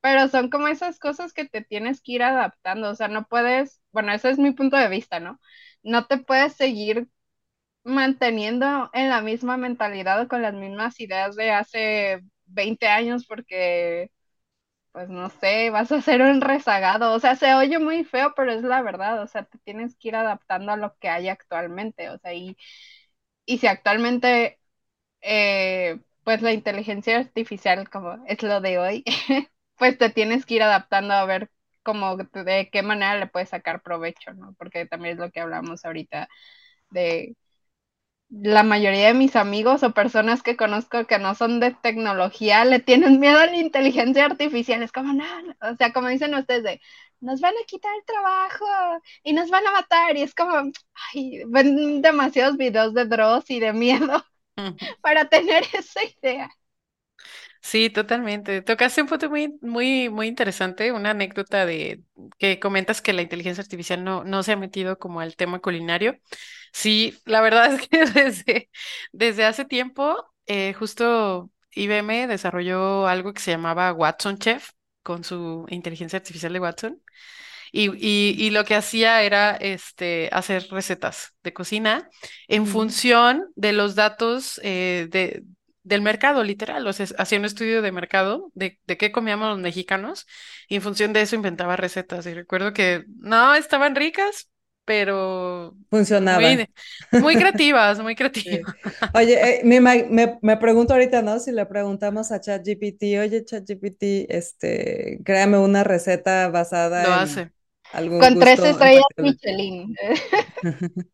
pero 0.08 0.28
son 0.28 0.48
como 0.50 0.68
esas 0.68 0.98
cosas 0.98 1.32
que 1.34 1.44
te 1.46 1.62
tienes 1.62 2.00
que 2.02 2.12
ir 2.12 2.22
adaptando, 2.22 2.90
o 2.90 2.94
sea, 2.94 3.08
no 3.08 3.26
puedes, 3.28 3.82
bueno, 3.92 4.12
ese 4.12 4.30
es 4.30 4.38
mi 4.38 4.52
punto 4.52 4.76
de 4.76 4.88
vista, 4.88 5.20
¿no? 5.20 5.40
No 5.82 6.06
te 6.06 6.18
puedes 6.18 6.54
seguir 6.54 7.08
manteniendo 7.84 8.90
en 8.94 9.10
la 9.10 9.22
misma 9.22 9.56
mentalidad 9.58 10.22
o 10.22 10.28
con 10.28 10.42
las 10.42 10.54
mismas 10.54 11.00
ideas 11.00 11.36
de 11.36 11.50
hace 11.52 12.22
20 12.46 12.88
años 12.88 13.26
porque 13.26 14.10
pues 14.92 15.08
no 15.08 15.30
sé, 15.30 15.70
vas 15.70 15.92
a 15.92 16.00
ser 16.02 16.22
un 16.22 16.40
rezagado. 16.40 17.12
O 17.14 17.20
sea, 17.20 17.36
se 17.36 17.54
oye 17.54 17.78
muy 17.78 18.04
feo, 18.04 18.32
pero 18.36 18.52
es 18.52 18.62
la 18.62 18.82
verdad. 18.82 19.22
O 19.22 19.26
sea, 19.28 19.44
te 19.44 19.58
tienes 19.58 19.96
que 19.96 20.08
ir 20.08 20.16
adaptando 20.16 20.72
a 20.72 20.76
lo 20.76 20.96
que 20.98 21.08
hay 21.08 21.28
actualmente. 21.28 22.10
O 22.10 22.18
sea, 22.18 22.34
y, 22.34 22.56
y 23.46 23.58
si 23.58 23.66
actualmente, 23.66 24.60
eh, 25.22 26.00
pues 26.24 26.42
la 26.42 26.52
inteligencia 26.54 27.18
artificial, 27.18 27.90
como 27.90 28.24
es 28.26 28.42
lo 28.44 28.60
de 28.62 28.78
hoy, 28.78 29.04
pues 29.78 29.98
te 29.98 30.10
tienes 30.10 30.46
que 30.46 30.54
ir 30.56 30.62
adaptando 30.62 31.14
a 31.14 31.24
ver 31.24 31.50
cómo, 31.82 32.16
de 32.16 32.70
qué 32.70 32.82
manera 32.82 33.18
le 33.18 33.26
puedes 33.28 33.50
sacar 33.50 33.82
provecho, 33.82 34.34
¿no? 34.34 34.54
Porque 34.58 34.86
también 34.86 35.14
es 35.14 35.20
lo 35.20 35.30
que 35.30 35.40
hablamos 35.40 35.84
ahorita 35.84 36.28
de 36.90 37.36
la 38.30 38.62
mayoría 38.62 39.08
de 39.08 39.14
mis 39.14 39.36
amigos 39.36 39.82
o 39.82 39.94
personas 39.94 40.42
que 40.42 40.56
conozco 40.56 41.06
que 41.06 41.18
no 41.18 41.34
son 41.34 41.60
de 41.60 41.72
tecnología 41.72 42.64
le 42.64 42.78
tienen 42.80 43.20
miedo 43.20 43.38
a 43.38 43.46
la 43.46 43.56
inteligencia 43.56 44.26
artificial. 44.26 44.82
Es 44.82 44.92
como, 44.92 45.12
no, 45.14 45.24
no, 45.42 45.54
o 45.60 45.76
sea, 45.76 45.92
como 45.92 46.08
dicen 46.08 46.34
ustedes, 46.34 46.62
de, 46.62 46.80
nos 47.20 47.40
van 47.40 47.54
a 47.54 47.66
quitar 47.66 47.90
el 47.96 48.04
trabajo 48.04 48.66
y 49.22 49.32
nos 49.32 49.50
van 49.50 49.66
a 49.66 49.72
matar. 49.72 50.16
Y 50.16 50.22
es 50.22 50.34
como, 50.34 50.52
ay, 51.14 51.42
ven 51.46 52.02
demasiados 52.02 52.56
videos 52.56 52.94
de 52.94 53.06
Dross 53.06 53.50
y 53.50 53.60
de 53.60 53.72
miedo 53.72 54.22
para 55.00 55.28
tener 55.28 55.64
esa 55.72 56.00
idea. 56.04 56.50
Sí, 57.70 57.90
totalmente. 57.90 58.62
Tocaste 58.62 59.02
un 59.02 59.08
punto 59.08 59.28
muy, 59.28 59.58
muy, 59.60 60.08
muy 60.08 60.26
interesante, 60.26 60.90
una 60.90 61.10
anécdota 61.10 61.66
de 61.66 62.02
que 62.38 62.58
comentas 62.58 63.02
que 63.02 63.12
la 63.12 63.20
inteligencia 63.20 63.60
artificial 63.62 64.02
no, 64.04 64.24
no 64.24 64.42
se 64.42 64.52
ha 64.52 64.56
metido 64.56 64.98
como 64.98 65.20
al 65.20 65.36
tema 65.36 65.58
culinario. 65.60 66.16
Sí, 66.72 67.18
la 67.26 67.42
verdad 67.42 67.74
es 67.74 67.86
que 67.88 68.06
desde, 68.06 68.70
desde 69.12 69.44
hace 69.44 69.66
tiempo, 69.66 70.16
eh, 70.46 70.72
justo 70.74 71.50
IBM 71.72 72.26
desarrolló 72.26 73.06
algo 73.06 73.34
que 73.34 73.40
se 73.42 73.50
llamaba 73.50 73.92
Watson 73.92 74.38
Chef 74.38 74.70
con 75.02 75.22
su 75.22 75.66
inteligencia 75.68 76.16
artificial 76.18 76.54
de 76.54 76.60
Watson. 76.60 77.02
Y, 77.72 77.90
y, 77.96 78.34
y, 78.38 78.50
lo 78.50 78.64
que 78.64 78.74
hacía 78.74 79.22
era 79.22 79.56
este, 79.56 80.30
hacer 80.32 80.66
recetas 80.70 81.34
de 81.42 81.52
cocina 81.52 82.08
en 82.48 82.66
función 82.66 83.44
de 83.56 83.72
los 83.72 83.94
datos 83.94 84.58
eh, 84.64 85.08
de, 85.10 85.44
del 85.88 86.02
mercado, 86.02 86.44
literal, 86.44 86.86
o 86.86 86.92
sea, 86.92 87.06
hacía 87.16 87.38
un 87.38 87.46
estudio 87.46 87.80
de 87.80 87.92
mercado 87.92 88.50
de, 88.54 88.78
de, 88.86 88.96
qué 88.98 89.10
comíamos 89.10 89.48
los 89.48 89.58
mexicanos 89.58 90.26
y 90.68 90.76
en 90.76 90.82
función 90.82 91.12
de 91.12 91.22
eso 91.22 91.34
inventaba 91.34 91.76
recetas. 91.76 92.26
Y 92.26 92.34
recuerdo 92.34 92.72
que 92.74 93.04
no 93.16 93.54
estaban 93.54 93.96
ricas, 93.96 94.50
pero 94.84 95.74
funcionaban. 95.90 96.42
Muy, 97.12 97.20
muy 97.20 97.36
creativas, 97.36 98.00
muy 98.00 98.14
creativas. 98.16 98.74
Sí. 98.74 98.90
Oye, 99.14 99.34
eh, 99.34 99.60
me, 99.64 99.80
me, 99.80 100.38
me, 100.40 100.56
pregunto 100.58 100.92
ahorita, 100.92 101.22
¿no? 101.22 101.38
Si 101.40 101.52
le 101.52 101.64
preguntamos 101.66 102.32
a 102.32 102.40
ChatGPT, 102.40 103.02
oye, 103.20 103.44
ChatGPT, 103.44 104.26
este, 104.28 105.20
créame 105.24 105.58
una 105.58 105.84
receta 105.84 106.48
basada 106.48 107.02
Lo 107.02 107.08
en 107.08 107.14
hace. 107.14 107.52
algún 107.92 108.18
Con 108.18 108.34
gusto 108.34 108.44
tres 108.44 108.60
estrellas 108.64 109.04
Michelin. 109.16 109.94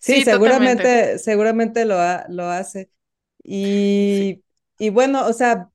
sí, 0.00 0.14
sí, 0.14 0.24
seguramente, 0.24 1.18
seguramente 1.18 1.84
lo, 1.84 2.00
ha, 2.00 2.24
lo 2.28 2.48
hace. 2.48 2.90
Y, 3.42 4.42
y 4.78 4.90
bueno, 4.90 5.26
o 5.26 5.32
sea, 5.32 5.70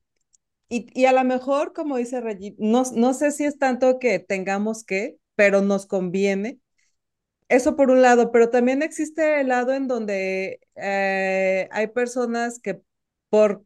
y, 0.70 0.88
y, 1.00 1.06
a 1.06 1.14
lo 1.14 1.24
mejor, 1.26 1.74
como 1.74 1.98
dice 1.98 2.22
Reggie, 2.22 2.56
no, 2.60 2.84
no 2.96 3.14
sé 3.14 3.32
si 3.32 3.46
es 3.46 3.58
tanto 3.60 4.00
que 4.00 4.20
tengamos 4.20 4.84
que, 4.86 5.18
pero 5.36 5.62
nos 5.62 5.86
conviene. 5.88 6.60
Eso 7.50 7.76
por 7.78 7.92
un 7.92 8.02
lado, 8.02 8.32
pero 8.32 8.50
también 8.50 8.82
existe 8.84 9.40
el 9.42 9.48
lado 9.50 9.74
en 9.74 9.88
donde 9.88 10.60
eh, 10.76 11.70
hay 11.72 11.88
personas 11.88 12.60
que 12.60 12.82
por 13.30 13.64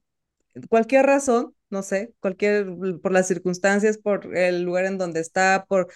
cualquier 0.69 1.05
razón, 1.05 1.55
no 1.69 1.83
sé, 1.83 2.13
cualquier, 2.19 2.67
por 3.01 3.11
las 3.11 3.27
circunstancias, 3.27 3.97
por 3.97 4.35
el 4.37 4.63
lugar 4.63 4.85
en 4.85 4.97
donde 4.97 5.19
está, 5.21 5.65
por, 5.67 5.87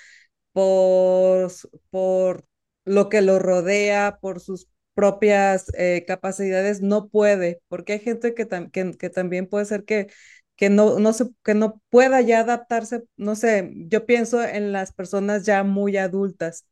por, 0.53 1.51
por 1.91 2.45
lo 2.85 3.09
que 3.09 3.21
lo 3.21 3.39
rodea, 3.39 4.17
por 4.21 4.39
sus 4.41 4.67
propias 4.95 5.67
eh, 5.77 6.05
capacidades, 6.07 6.81
no 6.81 7.09
puede, 7.09 7.61
porque 7.67 7.93
hay 7.93 7.99
gente 7.99 8.33
que, 8.33 8.47
que, 8.71 9.09
también 9.11 9.47
puede 9.47 9.65
ser 9.65 9.85
que, 9.85 10.07
que, 10.55 10.69
no, 10.69 10.99
no 10.99 11.13
se, 11.13 11.25
que 11.43 11.53
no 11.53 11.81
pueda 11.89 12.21
ya 12.21 12.39
adaptarse, 12.41 13.03
no 13.17 13.35
sé, 13.35 13.71
yo 13.75 14.05
pienso 14.07 14.43
en 14.43 14.71
las 14.71 14.93
personas 14.93 15.45
ya 15.45 15.63
muy 15.63 15.97
adultas, 15.97 16.65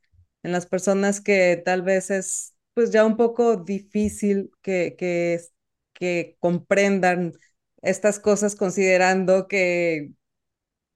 en 0.43 0.51
las 0.53 0.65
personas 0.65 1.21
que 1.21 1.61
tal 1.63 1.83
vez 1.83 2.09
es 2.11 2.55
pues 2.73 2.91
ya 2.91 3.05
un 3.05 3.17
poco 3.17 3.57
difícil 3.57 4.51
que, 4.61 4.95
que, 4.97 5.39
que 5.93 6.37
comprendan 6.39 7.33
estas 7.81 8.19
cosas 8.19 8.55
considerando 8.55 9.47
que 9.47 10.11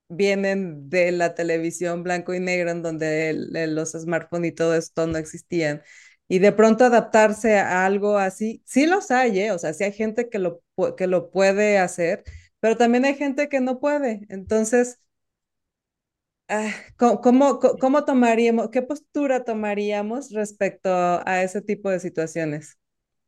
vienen 0.09 0.89
de 0.89 1.11
la 1.11 1.35
televisión 1.35 2.03
blanco 2.03 2.33
y 2.33 2.39
negro 2.39 2.71
en 2.71 2.81
donde 2.81 3.33
los 3.67 3.91
smartphones 3.91 4.51
y 4.51 4.55
todo 4.55 4.75
esto 4.75 5.07
no 5.07 5.17
existían 5.17 5.81
y 6.27 6.39
de 6.39 6.51
pronto 6.51 6.85
adaptarse 6.85 7.57
a 7.59 7.85
algo 7.85 8.17
así, 8.17 8.61
sí 8.65 8.85
los 8.87 9.11
hay, 9.11 9.39
¿eh? 9.41 9.51
o 9.51 9.59
sea, 9.59 9.73
sí 9.73 9.83
hay 9.85 9.93
gente 9.93 10.29
que 10.29 10.39
lo, 10.39 10.61
que 10.97 11.07
lo 11.07 11.31
puede 11.31 11.77
hacer, 11.79 12.23
pero 12.59 12.77
también 12.77 13.05
hay 13.05 13.15
gente 13.15 13.49
que 13.49 13.61
no 13.61 13.79
puede. 13.79 14.25
Entonces, 14.29 14.99
ah, 16.49 16.71
¿cómo, 16.97 17.21
cómo, 17.21 17.59
cómo 17.79 18.05
tomaríamos, 18.05 18.69
qué 18.69 18.81
postura 18.81 19.43
tomaríamos 19.43 20.31
respecto 20.31 20.89
a 20.91 21.43
ese 21.43 21.61
tipo 21.61 21.89
de 21.89 21.99
situaciones? 21.99 22.77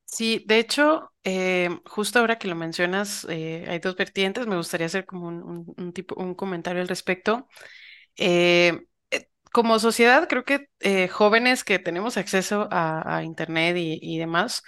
Sí, 0.05 0.43
de 0.47 0.57
hecho, 0.59 1.13
eh, 1.23 1.69
justo 1.85 2.19
ahora 2.19 2.39
que 2.39 2.47
lo 2.47 2.55
mencionas, 2.55 3.25
eh, 3.29 3.65
hay 3.69 3.79
dos 3.79 3.95
vertientes. 3.95 4.47
Me 4.47 4.57
gustaría 4.57 4.87
hacer 4.87 5.05
como 5.05 5.27
un, 5.27 5.93
tipo, 5.93 6.15
un 6.21 6.33
comentario 6.33 6.81
al 6.81 6.87
respecto. 6.87 7.47
Eh, 8.17 8.87
como 9.51 9.79
sociedad, 9.79 10.27
creo 10.27 10.43
que 10.45 10.67
eh, 10.79 11.07
jóvenes 11.07 11.63
que 11.63 11.79
tenemos 11.79 12.17
acceso 12.17 12.67
a, 12.71 13.17
a 13.17 13.23
Internet 13.23 13.77
y, 13.77 13.99
y 14.01 14.17
demás, 14.19 14.63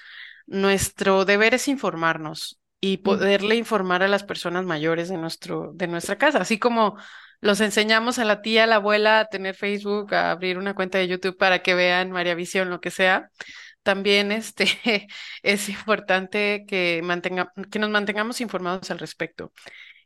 nuestro 0.47 1.25
deber 1.25 1.53
es 1.53 1.67
informarnos 1.67 2.59
y 2.79 2.97
poderle 2.97 3.55
informar 3.55 4.03
a 4.03 4.07
las 4.07 4.23
personas 4.23 4.65
mayores 4.65 5.09
de 5.09 5.17
nuestro, 5.17 5.71
de 5.75 5.87
nuestra 5.87 6.17
casa, 6.17 6.39
así 6.41 6.57
como 6.59 6.97
los 7.39 7.61
enseñamos 7.61 8.19
a 8.19 8.25
la 8.25 8.41
tía, 8.41 8.63
a 8.65 8.67
la 8.67 8.75
abuela 8.75 9.19
a 9.19 9.25
tener 9.25 9.55
Facebook, 9.55 10.13
a 10.13 10.31
abrir 10.31 10.57
una 10.57 10.75
cuenta 10.75 10.97
de 10.97 11.07
YouTube 11.07 11.37
para 11.37 11.61
que 11.63 11.73
vean 11.75 12.11
María 12.11 12.35
Visión, 12.35 12.69
lo 12.69 12.81
que 12.81 12.91
sea. 12.91 13.29
También 13.83 14.31
este, 14.31 14.67
es 15.43 15.69
importante 15.69 16.65
que 16.67 17.01
mantenga, 17.03 17.51
que 17.71 17.79
nos 17.79 17.89
mantengamos 17.89 18.41
informados 18.41 18.91
al 18.91 18.99
respecto. 18.99 19.51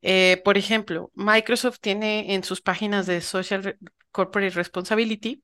Eh, 0.08 0.40
por 0.46 0.56
ejemplo, 0.56 1.12
Microsoft 1.16 1.80
tiene 1.82 2.36
en 2.36 2.44
sus 2.44 2.62
páginas 2.62 3.08
de 3.08 3.22
Social 3.22 3.76
Corporate 4.12 4.54
Responsibility 4.54 5.42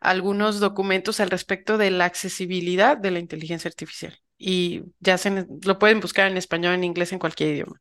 algunos 0.00 0.58
documentos 0.58 1.20
al 1.20 1.30
respecto 1.30 1.78
de 1.78 1.92
la 1.92 2.06
accesibilidad 2.06 2.96
de 2.96 3.12
la 3.12 3.20
inteligencia 3.20 3.68
artificial. 3.68 4.18
Y 4.36 4.82
ya 4.98 5.18
se, 5.18 5.46
lo 5.64 5.78
pueden 5.78 6.00
buscar 6.00 6.28
en 6.28 6.36
español, 6.36 6.74
en 6.74 6.82
inglés, 6.82 7.12
en 7.12 7.20
cualquier 7.20 7.50
idioma. 7.50 7.80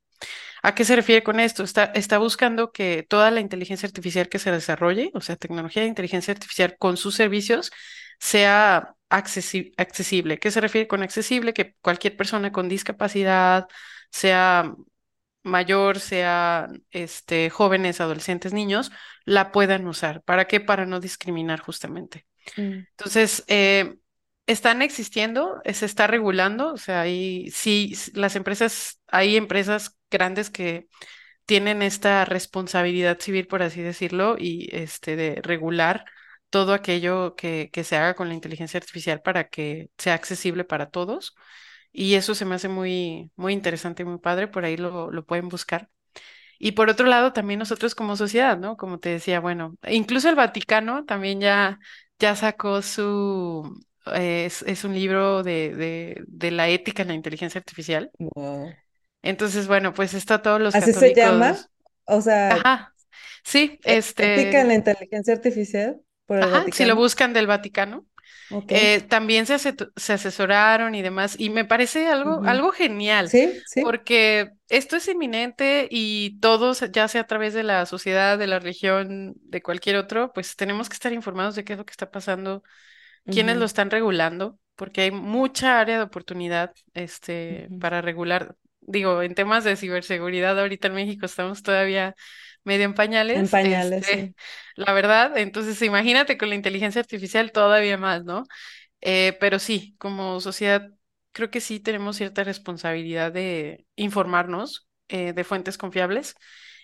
¿A 0.62 0.75
qué 0.75 0.86
se 0.86 0.96
refiere 0.96 1.24
con 1.24 1.40
esto? 1.40 1.63
Está, 1.63 2.18
buscando 2.20 2.72
que 2.72 3.04
toda 3.10 3.32
la 3.32 3.40
inteligencia 3.40 3.88
artificial 3.88 4.30
que 4.30 4.38
se 4.38 4.51
desarrolle, 4.51 5.10
o 5.16 5.22
sea, 5.22 5.38
tecnología 5.38 5.82
de 5.82 5.90
inteligencia 5.90 6.34
artificial 6.34 6.75
con 6.78 6.98
sus 6.98 7.16
servicios, 7.16 7.72
sea 8.20 8.94
accesi- 9.10 9.74
accesible. 9.78 10.38
¿Qué 10.38 10.51
se 10.51 10.62
refiere 10.62 10.88
con 10.88 11.01
accesible? 11.01 11.56
Que 11.56 11.74
cualquier 11.82 12.16
persona 12.16 12.51
con 12.51 12.70
discapacidad, 12.70 13.66
sea 14.12 14.75
mayor, 15.43 16.00
sea 16.00 16.69
este, 16.91 17.50
jóvenes, 17.50 18.01
adolescentes, 18.01 18.53
niños, 18.53 18.91
la 19.25 19.51
puedan 19.51 19.88
usar. 19.88 20.21
¿Para 20.24 20.45
qué? 20.48 20.60
Para 20.60 20.86
no 20.86 21.00
discriminar 21.00 21.60
justamente. 21.62 22.25
mm, 22.57 22.86
Entonces, 22.98 23.43
eh, 23.48 23.95
están 24.48 24.81
existiendo, 24.81 25.62
eh, 25.63 25.74
se 25.74 25.86
está 25.86 26.07
regulando, 26.07 26.74
o 26.74 26.77
sea, 26.77 27.01
hay, 27.01 27.50
sí, 27.51 27.95
las 28.13 28.36
empresas, 28.36 29.01
hay 29.07 29.38
empresas 29.38 29.98
grandes 30.12 30.50
que 30.50 30.88
tienen 31.45 31.81
esta 31.81 32.25
responsabilidad 32.25 33.19
civil, 33.19 33.48
por 33.48 33.63
así 33.63 33.81
decirlo, 33.81 34.36
y 34.39 34.69
este, 34.74 35.15
de 35.15 35.41
regular 35.43 36.05
todo 36.50 36.74
aquello 36.74 37.36
que, 37.36 37.69
que 37.74 37.83
se 37.83 37.98
haga 37.98 38.15
con 38.15 38.29
la 38.29 38.36
inteligencia 38.36 38.79
artificial 38.79 39.21
para 39.21 39.50
que 39.50 39.89
sea 39.98 40.13
accesible 40.15 40.63
para 40.65 40.89
todos. 40.89 41.36
Y 41.91 42.15
eso 42.15 42.36
se 42.36 42.45
me 42.45 42.55
hace 42.55 42.69
muy, 42.69 43.31
muy 43.36 43.53
interesante 43.53 44.03
y 44.03 44.05
muy 44.05 44.19
padre, 44.19 44.48
por 44.48 44.65
ahí 44.65 44.77
lo, 44.77 45.12
lo 45.12 45.25
pueden 45.25 45.50
buscar. 45.50 45.89
Y 46.60 46.74
por 46.74 46.89
otro 46.89 47.07
lado, 47.07 47.33
también 47.33 47.60
nosotros 47.60 47.95
como 47.95 48.15
sociedad, 48.17 48.57
¿no? 48.57 48.77
Como 48.77 49.00
te 49.00 49.10
decía, 49.10 49.39
bueno, 49.39 49.75
incluso 49.88 50.29
el 50.29 50.36
Vaticano 50.36 51.05
también 51.05 51.41
ya, 51.41 51.79
ya 52.19 52.36
sacó 52.36 52.81
su, 52.83 53.83
eh, 54.13 54.45
es, 54.45 54.62
es 54.63 54.83
un 54.83 54.93
libro 54.93 55.43
de, 55.43 55.75
de, 55.75 56.24
de 56.27 56.51
la 56.51 56.69
ética 56.69 57.01
en 57.03 57.10
la 57.10 57.15
inteligencia 57.15 57.60
artificial. 57.60 58.12
wow. 58.19 58.77
Entonces, 59.21 59.67
bueno, 59.67 59.93
pues 59.93 60.13
está 60.13 60.41
todos 60.41 60.60
los 60.62 60.75
¿Así 60.75 60.93
se 60.93 61.13
llama? 61.13 61.50
católicos. 61.50 61.69
O 62.05 62.21
sea, 62.21 62.50
Ajá, 62.50 62.95
sí, 63.43 63.79
e- 63.83 64.05
ética 64.17 64.62
en 64.62 64.67
este, 64.67 64.69
la 64.69 64.74
inteligencia 64.75 65.33
artificial 65.33 66.01
por 66.25 66.39
el 66.39 66.50
ajá, 66.50 66.65
si 66.71 66.86
lo 66.86 66.95
buscan 66.95 67.33
del 67.33 67.48
Vaticano. 67.48 68.05
Eh, 68.67 69.01
también 69.10 69.46
se, 69.46 69.58
se 69.60 70.13
asesoraron 70.13 70.96
y 70.96 71.01
demás, 71.01 71.36
y 71.39 71.50
me 71.50 71.65
parece 71.65 72.08
algo, 72.08 72.41
algo 72.46 72.72
genial, 72.72 73.29
Sí, 73.29 73.62
sí. 73.65 73.81
porque 73.81 74.51
esto 74.70 74.96
es 74.98 75.08
inminente 75.08 75.88
y 75.89 76.39
todos, 76.39 76.84
ya 76.91 77.08
sea 77.08 77.22
a 77.22 77.27
través 77.27 77.53
de 77.53 77.63
la 77.63 77.86
sociedad, 77.86 78.38
de 78.38 78.48
la 78.48 78.60
religión, 78.60 79.34
de 79.38 79.62
cualquier 79.62 79.98
otro, 79.98 80.31
pues 80.34 80.55
tenemos 80.55 80.89
que 80.89 80.93
estar 80.96 81.13
informados 81.13 81.55
de 81.55 81.63
qué 81.63 81.74
es 81.74 81.79
lo 81.79 81.86
que 81.86 81.91
está 81.91 82.12
pasando, 82.12 82.63
quiénes 83.29 83.58
lo 83.58 83.65
están 83.65 83.91
regulando, 83.91 84.60
porque 84.75 85.01
hay 85.01 85.12
mucha 85.12 85.79
área 85.79 85.98
de 85.98 86.03
oportunidad, 86.03 86.74
este, 86.93 87.72
para 87.79 88.01
regular. 88.01 88.55
Digo, 88.82 89.22
en 89.22 89.36
temas 89.36 89.64
de 89.64 89.76
ciberseguridad, 89.76 90.60
ahorita 90.60 90.88
en 90.88 90.96
México 90.96 91.26
estamos 91.26 91.64
todavía 91.64 92.16
medio 92.64 92.86
en 92.86 92.94
En 93.34 93.50
pañales, 93.50 93.50
pañales, 93.50 94.06
este, 94.06 94.06
sí. 94.08 94.36
la 94.76 94.94
verdad, 94.94 95.38
entonces 95.38 95.82
imagínate 95.82 96.38
con 96.38 96.50
la 96.50 96.56
inteligencia 96.56 97.02
artificial 97.02 97.52
todavía 97.52 97.98
más, 97.98 98.24
¿no? 98.26 98.44
Eh, 99.02 99.38
pero 99.40 99.60
sí, 99.60 99.96
como 100.00 100.40
sociedad, 100.42 100.90
creo 101.32 101.50
que 101.52 101.62
sí 101.62 101.80
tenemos 101.80 102.18
cierta 102.18 102.44
responsabilidad 102.44 103.32
de 103.34 103.86
informarnos 103.96 104.88
eh, 105.10 105.34
de 105.34 105.44
fuentes 105.44 105.78
confiables 105.78 106.36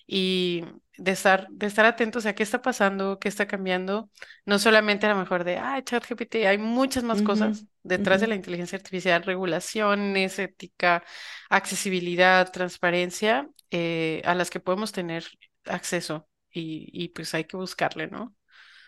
y 0.07 0.65
de 0.97 1.11
estar, 1.13 1.47
de 1.51 1.67
estar 1.67 1.85
atentos 1.85 2.25
a 2.27 2.35
qué 2.35 2.43
está 2.43 2.61
pasando, 2.63 3.19
qué 3.19 3.29
está 3.29 3.47
cambiando, 3.47 4.09
no 4.45 4.59
solamente 4.59 5.07
a 5.07 5.09
lo 5.13 5.17
mejor 5.19 5.43
de, 5.45 5.57
ah, 5.59 5.81
ChatGPT, 5.83 6.37
hay 6.47 6.57
muchas 6.59 7.03
más 7.03 7.23
cosas 7.23 7.67
detrás 7.83 8.21
de 8.21 8.27
la 8.27 8.35
inteligencia 8.35 8.77
artificial, 8.77 9.23
regulaciones, 9.23 10.39
ética, 10.39 11.03
accesibilidad, 11.49 12.51
transparencia, 12.51 13.49
eh, 13.71 14.21
a 14.25 14.35
las 14.35 14.49
que 14.51 14.59
podemos 14.61 14.93
tener 14.93 15.25
acceso 15.65 16.29
y, 16.51 16.89
y 16.93 17.09
pues 17.09 17.33
hay 17.35 17.45
que 17.45 17.57
buscarle, 17.57 18.07
¿no? 18.07 18.35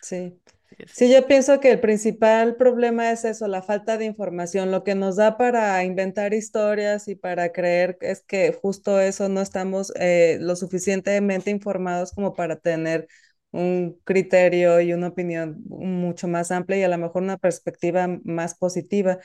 Sí. 0.01 0.39
Sí, 0.91 1.12
yo 1.13 1.27
pienso 1.27 1.59
que 1.59 1.71
el 1.71 1.79
principal 1.79 2.55
problema 2.55 3.12
es 3.12 3.23
eso, 3.25 3.47
la 3.47 3.62
falta 3.62 3.97
de 3.97 4.05
información. 4.05 4.71
Lo 4.71 4.83
que 4.83 4.95
nos 4.95 5.15
da 5.17 5.38
para 5.38 5.83
inventar 5.83 6.33
historias 6.33 7.07
y 7.07 7.15
para 7.15 7.51
creer 7.51 7.97
es 8.01 8.21
que 8.23 8.53
justo 8.53 8.99
eso 8.99 9.29
no 9.29 9.41
estamos 9.41 9.93
eh, 9.99 10.38
lo 10.41 10.55
suficientemente 10.55 11.51
informados 11.51 12.12
como 12.13 12.33
para 12.33 12.57
tener 12.57 13.07
un 13.51 13.99
criterio 14.03 14.81
y 14.81 14.93
una 14.93 15.07
opinión 15.07 15.63
mucho 15.67 16.27
más 16.27 16.51
amplia 16.51 16.79
y 16.79 16.83
a 16.83 16.88
lo 16.89 16.97
mejor 16.97 17.21
una 17.23 17.38
perspectiva 17.38 18.07
más 18.23 18.55
positiva. 18.55 19.19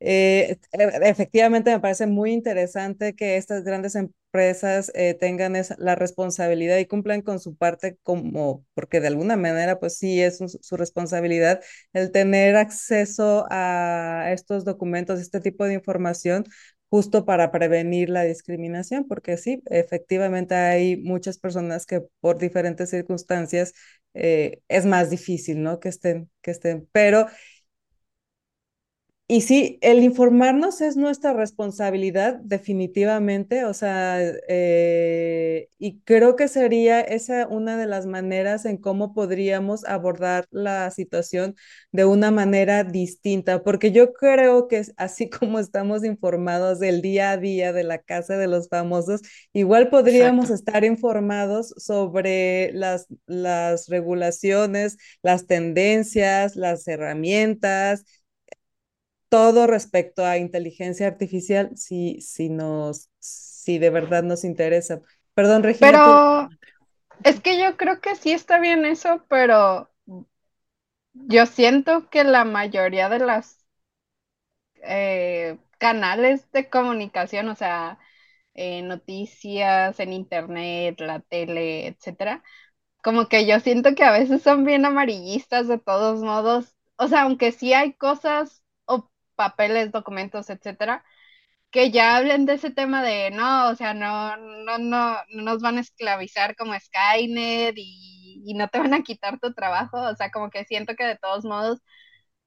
Eh, 0.00 0.58
e- 0.72 1.08
efectivamente, 1.08 1.70
me 1.72 1.80
parece 1.80 2.06
muy 2.06 2.32
interesante 2.32 3.14
que 3.16 3.36
estas 3.36 3.64
grandes 3.64 3.96
empresas 3.96 4.92
eh, 4.94 5.14
tengan 5.14 5.56
esa- 5.56 5.74
la 5.78 5.94
responsabilidad 5.96 6.78
y 6.78 6.86
cumplan 6.86 7.22
con 7.22 7.40
su 7.40 7.56
parte 7.56 7.98
como, 8.04 8.64
porque 8.74 9.00
de 9.00 9.08
alguna 9.08 9.36
manera, 9.36 9.80
pues 9.80 9.96
sí 9.98 10.20
es 10.22 10.38
su, 10.60 10.76
responsabilidad 10.76 11.60
el 11.92 12.12
tener 12.12 12.54
acceso 12.56 13.46
a 13.50 14.30
estos 14.32 14.64
documentos, 14.64 15.18
este 15.20 15.40
tipo 15.40 15.64
de 15.64 15.74
información, 15.74 16.44
justo 16.90 17.24
para 17.26 17.50
prevenir 17.50 18.08
la 18.08 18.22
discriminación, 18.24 19.06
porque 19.08 19.36
sí, 19.36 19.62
efectivamente 19.66 20.54
hay 20.54 20.96
muchas 20.96 21.38
personas 21.38 21.84
que 21.86 22.02
por 22.20 22.38
diferentes 22.38 22.90
circunstancias 22.90 23.74
eh, 24.14 24.60
es 24.68 24.86
más 24.86 25.10
difícil, 25.10 25.62
¿no? 25.62 25.80
Que 25.80 25.88
estén, 25.90 26.30
que 26.42 26.50
estén, 26.52 26.88
pero 26.92 27.26
y 29.30 29.42
sí, 29.42 29.78
el 29.82 30.02
informarnos 30.02 30.80
es 30.80 30.96
nuestra 30.96 31.34
responsabilidad, 31.34 32.36
definitivamente, 32.42 33.66
o 33.66 33.74
sea, 33.74 34.18
eh, 34.48 35.68
y 35.78 36.00
creo 36.00 36.34
que 36.34 36.48
sería 36.48 37.00
esa 37.02 37.46
una 37.46 37.76
de 37.76 37.84
las 37.84 38.06
maneras 38.06 38.64
en 38.64 38.78
cómo 38.78 39.12
podríamos 39.12 39.84
abordar 39.84 40.46
la 40.50 40.90
situación 40.90 41.56
de 41.92 42.06
una 42.06 42.30
manera 42.30 42.84
distinta, 42.84 43.62
porque 43.62 43.92
yo 43.92 44.14
creo 44.14 44.66
que 44.66 44.82
así 44.96 45.28
como 45.30 45.58
estamos 45.58 46.04
informados 46.04 46.78
del 46.80 47.02
día 47.02 47.32
a 47.32 47.36
día 47.36 47.74
de 47.74 47.84
la 47.84 47.98
casa 47.98 48.38
de 48.38 48.46
los 48.48 48.68
famosos, 48.70 49.20
igual 49.52 49.90
podríamos 49.90 50.48
Exacto. 50.48 50.54
estar 50.54 50.84
informados 50.84 51.74
sobre 51.76 52.72
las, 52.72 53.06
las 53.26 53.88
regulaciones, 53.88 54.96
las 55.22 55.46
tendencias, 55.46 56.56
las 56.56 56.88
herramientas 56.88 58.04
todo 59.28 59.66
respecto 59.66 60.24
a 60.24 60.38
inteligencia 60.38 61.06
artificial, 61.06 61.76
si, 61.76 62.20
si 62.20 62.48
nos, 62.48 63.10
si 63.18 63.78
de 63.78 63.90
verdad 63.90 64.22
nos 64.22 64.44
interesa. 64.44 65.02
Perdón, 65.34 65.62
Regina, 65.62 66.02
tú. 66.02 66.20
Pero 66.20 66.50
es 67.24 67.40
que 67.40 67.60
yo 67.60 67.76
creo 67.76 68.00
que 68.00 68.16
sí 68.16 68.32
está 68.32 68.60
bien 68.60 68.84
eso, 68.84 69.24
pero 69.28 69.90
yo 71.12 71.44
siento 71.46 72.08
que 72.08 72.24
la 72.24 72.44
mayoría 72.44 73.08
de 73.10 73.18
las 73.18 73.66
eh, 74.82 75.58
canales 75.78 76.50
de 76.52 76.68
comunicación, 76.70 77.48
o 77.48 77.54
sea, 77.54 77.98
eh, 78.54 78.82
noticias 78.82 79.98
en 80.00 80.12
internet, 80.12 81.00
la 81.00 81.20
tele, 81.20 81.88
etcétera, 81.88 82.42
como 83.02 83.28
que 83.28 83.46
yo 83.46 83.60
siento 83.60 83.94
que 83.94 84.04
a 84.04 84.12
veces 84.12 84.42
son 84.42 84.64
bien 84.64 84.84
amarillistas 84.86 85.68
de 85.68 85.78
todos 85.78 86.20
modos. 86.22 86.76
O 86.96 87.08
sea, 87.08 87.22
aunque 87.22 87.52
sí 87.52 87.74
hay 87.74 87.94
cosas 87.94 88.64
papeles, 89.38 89.92
documentos, 89.92 90.50
etcétera, 90.50 91.04
que 91.70 91.90
ya 91.90 92.16
hablen 92.16 92.46
de 92.46 92.54
ese 92.54 92.70
tema 92.70 93.02
de 93.02 93.30
no, 93.30 93.70
o 93.70 93.74
sea, 93.76 93.94
no, 93.94 94.36
no, 94.38 94.78
no, 94.78 95.16
no 95.30 95.42
nos 95.42 95.60
van 95.62 95.78
a 95.78 95.80
esclavizar 95.82 96.56
como 96.56 96.74
Skynet 96.78 97.74
y, 97.76 98.42
y 98.46 98.54
no 98.54 98.68
te 98.68 98.78
van 98.78 98.94
a 98.94 99.02
quitar 99.02 99.38
tu 99.40 99.52
trabajo. 99.54 99.98
O 100.00 100.16
sea, 100.16 100.30
como 100.30 100.50
que 100.50 100.64
siento 100.64 100.94
que 100.96 101.04
de 101.06 101.16
todos 101.18 101.44
modos 101.44 101.80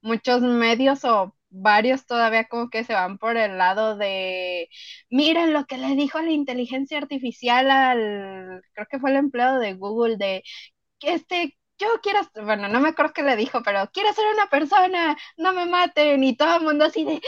muchos 0.02 0.42
medios 0.42 1.04
o 1.04 1.36
varios 1.50 2.06
todavía 2.06 2.46
como 2.48 2.70
que 2.70 2.84
se 2.84 2.94
van 2.94 3.18
por 3.18 3.36
el 3.36 3.58
lado 3.58 3.96
de, 3.96 4.68
miren 5.10 5.52
lo 5.52 5.66
que 5.66 5.76
le 5.78 5.94
dijo 5.96 6.20
la 6.20 6.30
inteligencia 6.32 6.98
artificial 6.98 7.70
al, 7.70 8.62
creo 8.74 8.86
que 8.90 8.98
fue 8.98 9.10
el 9.10 9.16
empleado 9.16 9.58
de 9.60 9.74
Google, 9.74 10.16
de 10.16 10.42
que 11.00 11.14
este, 11.14 11.58
yo 11.78 11.88
quiero, 12.02 12.20
bueno, 12.44 12.68
no 12.68 12.80
me 12.80 12.90
acuerdo 12.90 13.12
qué 13.12 13.22
le 13.22 13.36
dijo, 13.36 13.62
pero 13.64 13.90
quiero 13.92 14.12
ser 14.12 14.24
una 14.32 14.46
persona, 14.48 15.16
no 15.36 15.52
me 15.52 15.66
maten, 15.66 16.22
y 16.24 16.36
todo 16.36 16.56
el 16.56 16.62
mundo 16.64 16.84
así 16.84 17.04
de, 17.04 17.20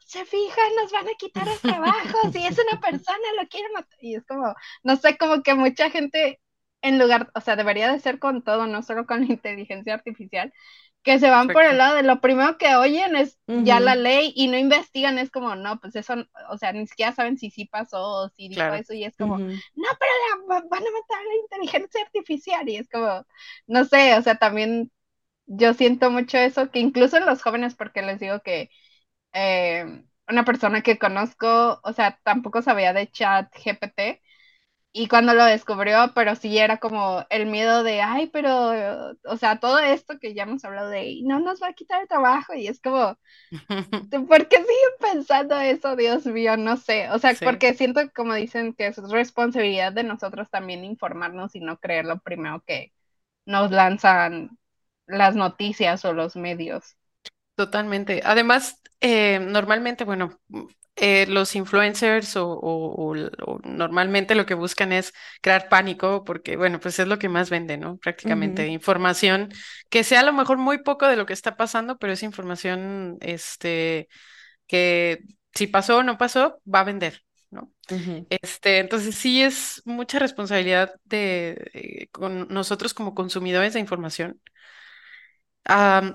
se 0.00 0.24
fijan, 0.24 0.74
nos 0.80 0.92
van 0.92 1.08
a 1.08 1.14
quitar 1.18 1.48
el 1.48 1.58
trabajo, 1.60 2.30
si 2.32 2.46
es 2.46 2.58
una 2.58 2.80
persona, 2.80 3.18
lo 3.40 3.48
quiero 3.48 3.72
matar, 3.74 3.98
y 4.00 4.14
es 4.16 4.24
como, 4.26 4.54
no 4.84 4.96
sé, 4.96 5.16
como 5.18 5.42
que 5.42 5.54
mucha 5.54 5.90
gente, 5.90 6.40
en 6.82 6.98
lugar, 6.98 7.30
o 7.34 7.40
sea, 7.40 7.56
debería 7.56 7.92
de 7.92 8.00
ser 8.00 8.18
con 8.18 8.42
todo, 8.44 8.66
no 8.66 8.82
solo 8.82 9.06
con 9.06 9.26
la 9.26 9.32
inteligencia 9.32 9.94
artificial, 9.94 10.52
que 11.06 11.20
se 11.20 11.30
van 11.30 11.52
por 11.52 11.64
el 11.64 11.78
lado 11.78 11.96
de 11.96 12.02
lo 12.02 12.20
primero 12.20 12.58
que 12.58 12.74
oyen 12.76 13.14
es 13.16 13.38
ya 13.54 13.78
la 13.80 13.94
ley 13.94 14.32
y 14.36 14.48
no 14.48 14.58
investigan, 14.58 15.18
es 15.18 15.30
como, 15.30 15.54
no, 15.54 15.80
pues 15.80 15.94
eso, 15.96 16.14
o 16.50 16.58
sea, 16.58 16.72
ni 16.72 16.86
siquiera 16.88 17.12
saben 17.14 17.38
si 17.38 17.50
sí 17.50 17.66
pasó 17.66 18.02
o 18.24 18.28
si 18.30 18.48
dijo 18.48 18.74
eso 18.74 18.92
y 18.92 19.04
es 19.04 19.16
como, 19.16 19.38
no, 19.76 19.88
pero 20.00 20.44
van 20.68 20.82
a 20.82 20.90
matar 20.90 21.24
la 21.26 21.36
inteligencia 21.42 22.02
artificial 22.02 22.68
y 22.68 22.76
es 22.78 22.88
como, 22.90 23.24
no 23.68 23.84
sé, 23.84 24.16
o 24.18 24.22
sea, 24.22 24.36
también 24.36 24.90
yo 25.46 25.74
siento 25.74 26.10
mucho 26.10 26.38
eso, 26.38 26.70
que 26.72 26.80
incluso 26.80 27.16
en 27.18 27.26
los 27.26 27.42
jóvenes, 27.42 27.74
porque 27.76 28.02
les 28.02 28.20
digo 28.20 28.40
que 28.42 28.70
eh, 29.32 30.04
una 30.28 30.44
persona 30.44 30.82
que 30.82 30.98
conozco, 30.98 31.80
o 31.84 31.92
sea, 31.92 32.20
tampoco 32.24 32.62
sabía 32.62 32.92
de 32.92 33.10
chat 33.10 33.52
GPT 33.54 34.22
y 34.98 35.08
cuando 35.08 35.34
lo 35.34 35.44
descubrió, 35.44 36.12
pero 36.14 36.34
sí 36.36 36.56
era 36.56 36.78
como 36.78 37.26
el 37.28 37.44
miedo 37.44 37.82
de, 37.82 38.00
ay, 38.00 38.28
pero, 38.28 39.14
o 39.24 39.36
sea, 39.36 39.60
todo 39.60 39.78
esto 39.78 40.18
que 40.18 40.32
ya 40.32 40.44
hemos 40.44 40.64
hablado 40.64 40.88
de, 40.88 41.20
no 41.22 41.38
nos 41.38 41.62
va 41.62 41.68
a 41.68 41.72
quitar 41.74 42.00
el 42.00 42.08
trabajo, 42.08 42.54
y 42.54 42.66
es 42.66 42.80
como, 42.80 43.18
¿por 44.26 44.48
qué 44.48 44.56
siguen 44.56 44.94
pensando 44.98 45.60
eso, 45.60 45.96
Dios 45.96 46.24
mío? 46.24 46.56
No 46.56 46.78
sé, 46.78 47.10
o 47.10 47.18
sea, 47.18 47.34
porque 47.44 47.74
siento, 47.74 48.00
como 48.14 48.32
dicen, 48.32 48.72
que 48.72 48.86
es 48.86 48.96
responsabilidad 49.10 49.92
de 49.92 50.02
nosotros 50.02 50.48
también 50.48 50.82
informarnos 50.82 51.54
y 51.54 51.60
no 51.60 51.78
creer 51.78 52.06
lo 52.06 52.18
primero 52.20 52.62
que 52.66 52.94
nos 53.44 53.70
lanzan 53.70 54.56
las 55.06 55.36
noticias 55.36 56.06
o 56.06 56.14
los 56.14 56.36
medios. 56.36 56.96
Totalmente. 57.54 58.22
Además, 58.24 58.80
eh, 59.02 59.40
normalmente, 59.40 60.04
bueno, 60.04 60.40
eh, 60.96 61.26
los 61.28 61.54
influencers 61.54 62.32
o, 62.36 63.14
normalmente 63.64 64.34
lo 64.34 64.46
que 64.46 64.54
buscan 64.54 64.92
es 64.92 65.12
crear 65.42 65.68
pánico 65.68 66.24
porque, 66.24 66.56
bueno, 66.56 66.80
pues 66.80 66.98
es 66.98 67.06
lo 67.06 67.18
que 67.18 67.28
más 67.28 67.50
vende, 67.50 67.76
¿no? 67.76 67.98
Prácticamente 67.98 68.66
información 68.68 69.50
que 69.90 70.04
sea 70.04 70.20
a 70.20 70.24
lo 70.24 70.32
mejor 70.32 70.56
muy 70.56 70.78
poco 70.78 71.06
de 71.06 71.16
lo 71.16 71.26
que 71.26 71.34
está 71.34 71.56
pasando, 71.56 71.98
pero 71.98 72.14
es 72.14 72.22
información, 72.22 73.18
este, 73.20 74.08
que 74.66 75.20
si 75.54 75.66
pasó 75.66 75.98
o 75.98 76.02
no 76.02 76.16
pasó, 76.16 76.60
va 76.72 76.80
a 76.80 76.84
vender, 76.84 77.22
¿no? 77.50 77.70
Este, 78.30 78.78
entonces 78.78 79.14
sí 79.14 79.42
es 79.42 79.82
mucha 79.84 80.18
responsabilidad 80.18 80.94
de, 81.04 81.70
eh, 81.74 82.08
con 82.10 82.48
nosotros 82.48 82.94
como 82.94 83.14
consumidores 83.14 83.74
de 83.74 83.80
información 83.80 84.40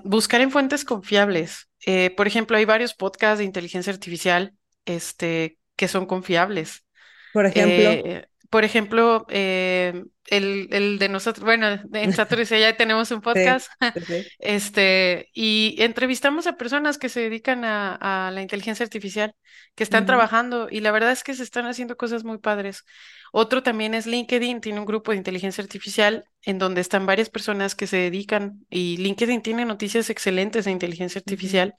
buscar 0.04 0.40
en 0.40 0.50
fuentes 0.50 0.84
confiables. 0.84 1.68
Eh, 1.84 2.10
por 2.16 2.26
ejemplo, 2.26 2.56
hay 2.56 2.64
varios 2.64 2.94
podcasts 2.94 3.38
de 3.38 3.44
inteligencia 3.44 3.92
artificial 3.92 4.54
este, 4.84 5.58
que 5.76 5.88
son 5.88 6.06
confiables. 6.06 6.84
Por 7.32 7.46
ejemplo. 7.46 7.90
Eh, 7.90 8.28
por 8.52 8.64
ejemplo, 8.64 9.24
eh, 9.30 10.04
el, 10.26 10.68
el, 10.72 10.98
de 10.98 11.08
nosotros, 11.08 11.42
bueno, 11.42 11.68
en 11.94 12.12
Saturday 12.12 12.60
ya 12.60 12.76
tenemos 12.76 13.10
un 13.10 13.20
podcast, 13.22 13.68
este, 14.38 15.30
y 15.32 15.76
entrevistamos 15.78 16.46
a 16.46 16.58
personas 16.58 16.98
que 16.98 17.08
se 17.08 17.20
dedican 17.20 17.64
a, 17.64 18.26
a 18.26 18.30
la 18.30 18.42
inteligencia 18.42 18.84
artificial, 18.84 19.34
que 19.74 19.82
están 19.82 20.04
trabajando, 20.04 20.68
y 20.70 20.80
la 20.80 20.92
verdad 20.92 21.12
es 21.12 21.24
que 21.24 21.32
se 21.32 21.42
están 21.42 21.64
haciendo 21.64 21.96
cosas 21.96 22.24
muy 22.24 22.36
padres. 22.36 22.84
Otro 23.32 23.62
también 23.62 23.94
es 23.94 24.06
LinkedIn, 24.06 24.60
tiene 24.60 24.80
un 24.80 24.84
grupo 24.84 25.12
de 25.12 25.16
inteligencia 25.16 25.64
artificial 25.64 26.26
en 26.42 26.58
donde 26.58 26.82
están 26.82 27.06
varias 27.06 27.30
personas 27.30 27.74
que 27.74 27.86
se 27.86 27.96
dedican, 27.96 28.66
y 28.68 28.98
LinkedIn 28.98 29.40
tiene 29.40 29.64
noticias 29.64 30.10
excelentes 30.10 30.66
de 30.66 30.72
inteligencia 30.72 31.20
artificial. 31.20 31.74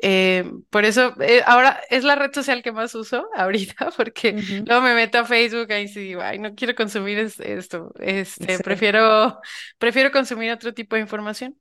Eh, 0.00 0.48
por 0.70 0.84
eso, 0.84 1.14
eh, 1.20 1.42
ahora 1.44 1.80
es 1.90 2.04
la 2.04 2.14
red 2.14 2.32
social 2.32 2.62
que 2.62 2.70
más 2.70 2.94
uso 2.94 3.28
ahorita, 3.36 3.90
porque 3.96 4.32
luego 4.64 4.80
me 4.80 4.94
meto 4.94 5.18
a 5.18 5.24
Facebook 5.24 5.68
y 5.70 5.86
digo, 5.86 6.22
ay, 6.22 6.38
no 6.38 6.54
quiero 6.54 6.74
consumir 6.74 7.18
esto, 7.18 7.92
este, 7.98 8.58
prefiero, 8.60 9.40
prefiero 9.78 10.12
consumir 10.12 10.52
otro 10.52 10.72
tipo 10.72 10.96
de 10.96 11.02
información. 11.02 11.58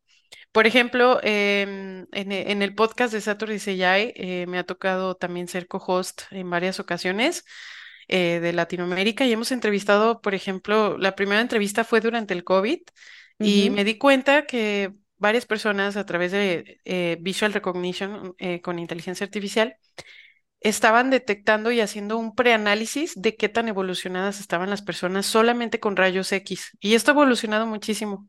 Por 0.52 0.67
ejemplo, 0.67 1.19
em, 1.23 2.06
en, 2.12 2.62
el 2.62 2.76
podcast 2.76 3.13
de 3.13 3.21
Saturday 3.21 3.60
Seyai 3.60 4.13
eh, 4.15 4.45
me 4.47 4.58
ha 4.58 4.63
tocado 4.65 5.15
también 5.15 5.47
ser 5.47 5.67
co-host 5.67 6.23
en 6.32 6.50
varias 6.50 6.80
ocasiones 6.80 7.43
de 8.10 8.54
Latinoamérica 8.54 9.26
y 9.26 9.34
hemos 9.34 9.52
entrevistado, 9.52 10.21
por 10.21 10.34
ejemplo, 10.34 10.97
la 10.97 11.13
primera 11.13 11.41
entrevista 11.41 11.84
fue 11.84 12.00
durante 12.00 12.34
el 12.34 12.45
COVID 12.45 12.80
y 13.38 13.69
me 13.69 13.84
di 13.84 13.97
cuenta 13.97 14.45
que 14.45 14.93
varias 15.18 15.46
personas 15.46 15.98
a 15.98 16.06
través 16.06 16.32
de 16.32 16.80
eh, 16.86 17.18
Visual 17.22 17.54
Recognition 17.54 18.36
eh, 18.38 18.62
con 18.62 18.80
inteligencia 18.80 19.26
artificial 19.26 19.78
estaban 20.60 21.10
detectando 21.10 21.72
y 21.72 21.82
haciendo 21.82 22.18
un 22.18 22.36
preanálisis 22.36 23.14
de 23.16 23.36
qué 23.36 23.50
tan 23.50 23.68
evolucionadas 23.68 24.40
estaban 24.40 24.70
las 24.70 24.82
personas 24.82 25.26
solamente 25.26 25.80
con 25.80 25.96
rayos 25.96 26.32
X. 26.32 26.72
Y 26.80 26.96
esto 26.96 27.12
ha 27.12 27.14
evolucionado 27.14 27.68
muchísimo. 27.68 28.28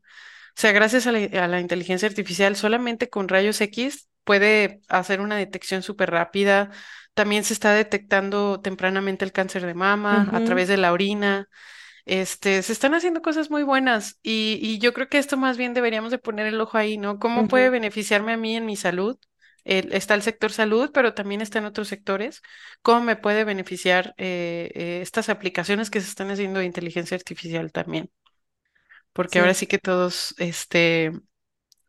O 0.59 0.61
sea, 0.61 0.71
gracias 0.71 1.07
a 1.07 1.11
la, 1.11 1.59
inteligencia 1.59 2.07
artificial, 2.07 2.55
solamente 2.55 3.09
con 3.09 3.27
rayos 3.27 3.61
X 3.61 4.09
puede 4.23 4.81
hacer 4.89 5.21
una 5.21 5.37
detección 5.37 5.81
súper 5.81 6.11
rápida. 6.11 6.69
También 7.13 7.43
se 7.43 7.53
está 7.53 7.73
detectando 7.73 8.61
tempranamente 8.61 9.25
el 9.25 9.31
cáncer 9.31 9.65
de 9.65 9.73
mama 9.73 10.29
a 10.31 10.43
través 10.43 10.67
de 10.67 10.77
la 10.77 10.93
orina. 10.93 11.47
Este, 12.09 12.63
se 12.63 12.73
están 12.73 12.95
haciendo 12.95 13.21
cosas 13.21 13.51
muy 13.51 13.61
buenas 13.61 14.17
y, 14.23 14.79
yo 14.79 14.93
creo 14.93 15.09
que 15.09 15.19
esto 15.19 15.37
más 15.37 15.57
bien 15.57 15.75
deberíamos 15.75 16.09
de 16.09 16.17
poner 16.17 16.47
el 16.47 16.59
ojo 16.59 16.75
ahí, 16.75 16.97
¿no? 16.97 17.19
¿Cómo 17.19 17.47
puede 17.47 17.69
beneficiarme 17.69 18.33
a 18.33 18.37
mí 18.37 18.55
en 18.55 18.65
mi 18.65 18.75
salud? 18.75 19.19
está 19.63 20.15
el 20.15 20.23
sector 20.23 20.51
salud, 20.51 20.89
pero 20.91 21.13
también 21.13 21.41
está 21.41 21.59
en 21.59 21.65
otros 21.65 21.87
sectores. 21.87 22.41
¿Cómo 22.81 23.01
me 23.01 23.15
puede 23.15 23.43
beneficiar 23.43 24.15
eh, 24.17 24.71
eh, 24.73 24.99
estas 25.03 25.29
aplicaciones 25.29 25.91
que 25.91 26.01
se 26.01 26.07
están 26.07 26.31
haciendo 26.31 26.59
de 26.59 26.65
inteligencia 26.65 27.15
artificial 27.15 27.71
también? 27.71 28.09
Porque 29.13 29.37
ahora 29.37 29.53
sí 29.53 29.67
que 29.67 29.77
todos, 29.77 30.33
este, 30.39 31.11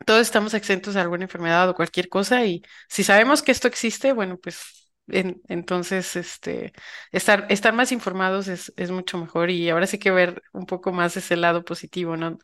todos 0.04 0.20
estamos 0.20 0.52
exentos 0.52 0.92
de 0.92 1.00
alguna 1.00 1.24
enfermedad 1.24 1.70
o 1.70 1.74
cualquier 1.74 2.10
cosa 2.10 2.44
y 2.44 2.60
si 2.90 3.04
sabemos 3.04 3.42
que 3.42 3.52
esto 3.52 3.68
existe, 3.68 4.12
bueno, 4.12 4.36
pues 4.36 4.79
entonces, 5.12 6.16
este, 6.16 6.72
estar, 7.12 7.46
estar 7.50 7.72
más 7.72 7.92
informados 7.92 8.48
es, 8.48 8.72
es, 8.76 8.90
mucho 8.90 9.18
mejor 9.18 9.50
y 9.50 9.68
ahora 9.70 9.86
sí 9.86 9.98
que 9.98 10.10
ver 10.10 10.42
un 10.52 10.66
poco 10.66 10.92
más 10.92 11.16
ese 11.16 11.36
lado 11.36 11.64
positivo, 11.64 12.16
¿no? 12.16 12.38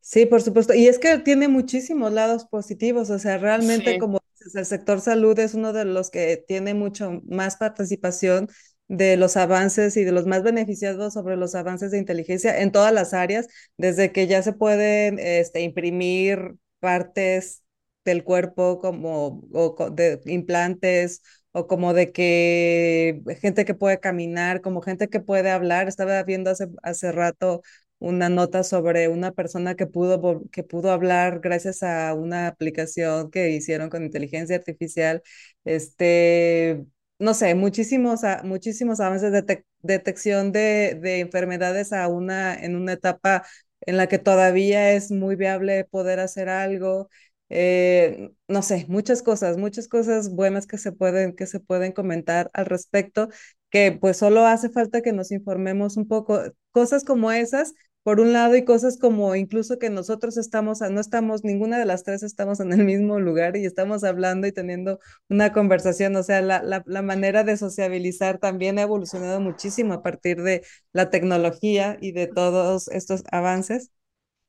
Sí, 0.00 0.26
por 0.26 0.42
supuesto. 0.42 0.74
Y 0.74 0.86
es 0.86 0.98
que 0.98 1.18
tiene 1.18 1.48
muchísimos 1.48 2.12
lados 2.12 2.44
positivos, 2.44 3.08
o 3.08 3.18
sea, 3.18 3.38
realmente 3.38 3.98
como 3.98 4.20
dices, 4.34 4.54
el 4.54 4.66
sector 4.66 5.00
salud 5.00 5.38
es 5.38 5.54
uno 5.54 5.72
de 5.72 5.86
los 5.86 6.10
que 6.10 6.44
tiene 6.46 6.74
mucho 6.74 7.22
más 7.26 7.56
participación 7.56 8.48
de 8.88 9.16
los 9.16 9.36
avances 9.36 9.96
y 9.96 10.04
de 10.04 10.12
los 10.12 10.26
más 10.26 10.42
beneficiados 10.42 11.14
sobre 11.14 11.36
los 11.36 11.54
avances 11.54 11.90
de 11.90 11.98
inteligencia 11.98 12.60
en 12.60 12.70
todas 12.70 12.92
las 12.92 13.14
áreas, 13.14 13.46
desde 13.78 14.12
que 14.12 14.26
ya 14.26 14.42
se 14.42 14.52
pueden 14.52 15.18
este, 15.18 15.62
imprimir 15.62 16.56
partes 16.80 17.62
del 18.04 18.24
cuerpo 18.24 18.80
como 18.80 19.42
o 19.52 19.90
de 19.90 20.20
implantes 20.26 21.22
o 21.54 21.66
como 21.68 21.94
de 21.94 22.12
que 22.12 23.22
gente 23.40 23.64
que 23.64 23.74
puede 23.74 24.00
caminar, 24.00 24.60
como 24.62 24.82
gente 24.82 25.08
que 25.08 25.20
puede 25.20 25.50
hablar. 25.50 25.88
Estaba 25.88 26.22
viendo 26.24 26.50
hace, 26.50 26.68
hace 26.82 27.12
rato 27.12 27.62
una 28.00 28.28
nota 28.28 28.64
sobre 28.64 29.08
una 29.08 29.32
persona 29.32 29.76
que 29.76 29.86
pudo, 29.86 30.42
que 30.52 30.64
pudo 30.64 30.90
hablar 30.92 31.40
gracias 31.40 31.82
a 31.82 32.14
una 32.14 32.48
aplicación 32.48 33.30
que 33.30 33.50
hicieron 33.50 33.90
con 33.90 34.04
inteligencia 34.04 34.56
artificial. 34.56 35.22
Este, 35.64 36.84
no 37.18 37.34
sé, 37.34 37.54
muchísimos, 37.54 38.20
muchísimos 38.44 39.00
avances 39.00 39.32
de 39.32 39.64
detección 39.82 40.52
de, 40.52 40.98
de 41.00 41.20
enfermedades 41.20 41.92
a 41.92 42.08
una, 42.08 42.54
en 42.54 42.76
una 42.76 42.92
etapa 42.94 43.44
en 43.82 43.96
la 43.96 44.06
que 44.08 44.18
todavía 44.18 44.92
es 44.92 45.10
muy 45.10 45.36
viable 45.36 45.84
poder 45.84 46.20
hacer 46.20 46.48
algo. 46.48 47.08
Eh, 47.50 48.30
no 48.48 48.62
sé, 48.62 48.86
muchas 48.88 49.22
cosas, 49.22 49.56
muchas 49.58 49.88
cosas 49.88 50.30
buenas 50.34 50.66
que 50.66 50.78
se 50.78 50.92
pueden, 50.92 51.34
que 51.36 51.46
se 51.46 51.60
pueden 51.60 51.92
comentar 51.92 52.50
al 52.54 52.66
respecto, 52.66 53.28
que 53.70 53.92
pues 53.92 54.16
solo 54.16 54.46
hace 54.46 54.70
falta 54.70 55.02
que 55.02 55.12
nos 55.12 55.30
informemos 55.32 55.96
un 55.96 56.08
poco. 56.08 56.40
Cosas 56.72 57.04
como 57.04 57.30
esas, 57.32 57.74
por 58.02 58.20
un 58.20 58.32
lado, 58.32 58.56
y 58.56 58.64
cosas 58.64 58.98
como 58.98 59.34
incluso 59.36 59.78
que 59.78 59.90
nosotros 59.90 60.36
estamos, 60.36 60.80
no 60.80 61.00
estamos, 61.00 61.44
ninguna 61.44 61.78
de 61.78 61.84
las 61.86 62.04
tres 62.04 62.22
estamos 62.22 62.60
en 62.60 62.72
el 62.72 62.84
mismo 62.84 63.18
lugar 63.20 63.56
y 63.56 63.64
estamos 63.66 64.04
hablando 64.04 64.46
y 64.46 64.52
teniendo 64.52 64.98
una 65.28 65.52
conversación. 65.52 66.16
O 66.16 66.22
sea, 66.22 66.40
la, 66.42 66.62
la, 66.62 66.82
la 66.86 67.02
manera 67.02 67.44
de 67.44 67.56
sociabilizar 67.56 68.38
también 68.38 68.78
ha 68.78 68.82
evolucionado 68.82 69.40
muchísimo 69.40 69.94
a 69.94 70.02
partir 70.02 70.42
de 70.42 70.62
la 70.92 71.10
tecnología 71.10 71.96
y 72.00 72.12
de 72.12 72.26
todos 72.26 72.88
estos 72.88 73.22
avances. 73.32 73.90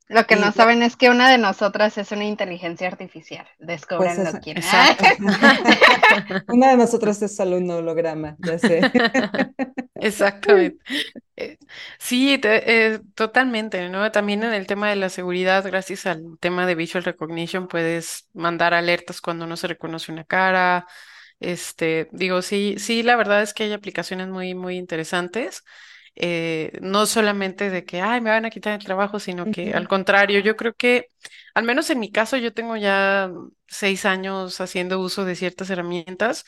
Lo 0.08 0.26
que 0.28 0.36
Y 0.36 0.38
no 0.38 0.52
saben 0.52 0.84
es 0.84 0.96
que 0.98 1.10
una 1.10 1.30
de 1.32 1.38
nosotras 1.38 1.98
es 1.98 2.12
una 2.12 2.26
inteligencia 2.26 2.88
artificial. 2.88 3.48
pues 3.96 4.18
Descúbranlo 4.18 4.18
esa- 4.18 4.40
quién. 4.40 4.58
Exacto. 4.58 5.06
una 6.48 6.70
de 6.72 6.78
nosotros 6.78 7.22
es 7.22 7.36
solo 7.36 7.58
un 7.58 7.70
holograma, 7.70 8.36
ya 8.40 8.58
sé. 8.60 8.92
Exactamente. 9.96 10.78
Eh, 11.38 11.58
Sí, 12.00 12.38
te- 12.40 12.94
eh, 12.96 13.00
totalmente, 13.16 13.90
¿no? 13.90 14.12
También 14.12 14.44
en 14.44 14.54
el 14.54 14.68
tema 14.68 14.90
de 14.90 14.96
la 14.98 15.10
seguridad, 15.10 15.66
gracias 15.66 16.06
al 16.06 16.38
tema 16.40 16.66
de 16.68 16.76
visual 16.76 17.04
recognition, 17.04 17.68
puedes 17.68 18.30
mandar 18.34 18.74
alertas 18.74 19.22
cuando 19.22 19.48
no 19.48 19.58
se 19.58 19.68
reconoce 19.68 20.12
una 20.12 20.26
cara. 20.26 20.88
Este, 21.40 22.10
digo, 22.14 22.42
sí, 22.42 22.76
sí, 22.80 23.04
la 23.04 23.16
verdad 23.18 23.42
es 23.44 23.54
que 23.54 23.64
hay 23.66 23.74
aplicaciones 23.74 24.28
muy, 24.30 24.56
muy 24.56 24.78
interesantes. 24.78 25.64
Eh, 26.16 26.78
no 26.82 27.06
solamente 27.06 27.70
de 27.70 27.86
que, 27.86 28.02
ay, 28.02 28.22
me 28.22 28.30
van 28.32 28.46
a 28.46 28.50
quitar 28.50 28.74
el 28.80 28.86
trabajo, 28.86 29.20
sino 29.20 29.50
que 29.52 29.74
al 29.74 29.88
contrario, 29.88 30.40
yo 30.42 30.56
creo 30.56 30.74
que, 30.76 31.10
al 31.54 31.64
menos 31.66 31.90
en 31.90 32.00
mi 32.00 32.12
caso, 32.12 32.38
yo 32.38 32.54
tengo 32.54 32.78
ya 32.78 33.32
seis 33.68 34.06
años 34.06 34.62
haciendo 34.62 35.00
uso 35.00 35.26
de 35.26 35.36
ciertas 35.36 35.70
herramientas 35.70 36.46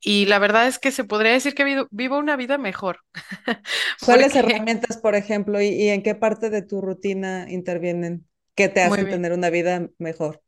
y 0.00 0.26
la 0.26 0.38
verdad 0.38 0.68
es 0.68 0.78
que 0.78 0.92
se 0.92 1.04
podría 1.04 1.32
decir 1.32 1.54
que 1.54 1.64
vivo, 1.64 1.86
vivo 1.90 2.18
una 2.18 2.36
vida 2.36 2.58
mejor, 2.58 3.00
¿Cuáles 3.98 4.34
porque, 4.34 4.36
herramientas, 4.36 4.96
por 4.98 5.14
ejemplo, 5.14 5.60
y, 5.60 5.66
y 5.68 5.88
en 5.90 6.02
qué 6.02 6.14
parte 6.14 6.48
de 6.50 6.62
tu 6.62 6.80
rutina 6.80 7.46
intervienen 7.50 8.26
que 8.54 8.68
te 8.70 8.82
hacen 8.82 9.08
tener 9.08 9.32
una 9.32 9.50
vida 9.50 9.88
mejor? 9.98 10.42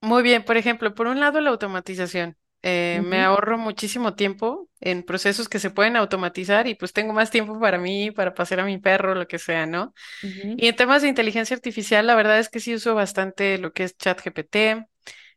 Muy 0.00 0.22
bien, 0.22 0.44
por 0.44 0.56
ejemplo, 0.56 0.94
por 0.94 1.06
un 1.08 1.18
lado 1.20 1.40
la 1.40 1.50
automatización. 1.50 2.36
Eh, 2.66 3.02
me 3.04 3.20
ahorro 3.22 3.58
muchísimo 3.58 4.14
tiempo 4.14 4.70
en 4.80 5.02
procesos 5.02 5.50
que 5.50 5.58
se 5.58 5.68
pueden 5.70 5.96
automatizar 5.96 6.66
y 6.66 6.74
pues 6.74 6.94
tengo 6.94 7.12
más 7.12 7.30
tiempo 7.30 7.60
para 7.60 7.76
mí, 7.78 8.10
para 8.10 8.32
pasear 8.32 8.60
a 8.60 8.64
mi 8.64 8.78
perro, 8.78 9.14
lo 9.14 9.28
que 9.28 9.38
sea, 9.38 9.66
¿no? 9.66 9.92
Y 10.56 10.68
en 10.68 10.76
temas 10.76 11.02
de 11.02 11.08
inteligencia 11.08 11.56
artificial, 11.56 12.06
la 12.06 12.14
verdad 12.14 12.38
es 12.38 12.48
que 12.48 12.60
sí 12.60 12.74
uso 12.74 12.94
bastante 12.94 13.58
lo 13.58 13.72
que 13.74 13.84
es 13.84 13.98
ChatGPT, 13.98 14.56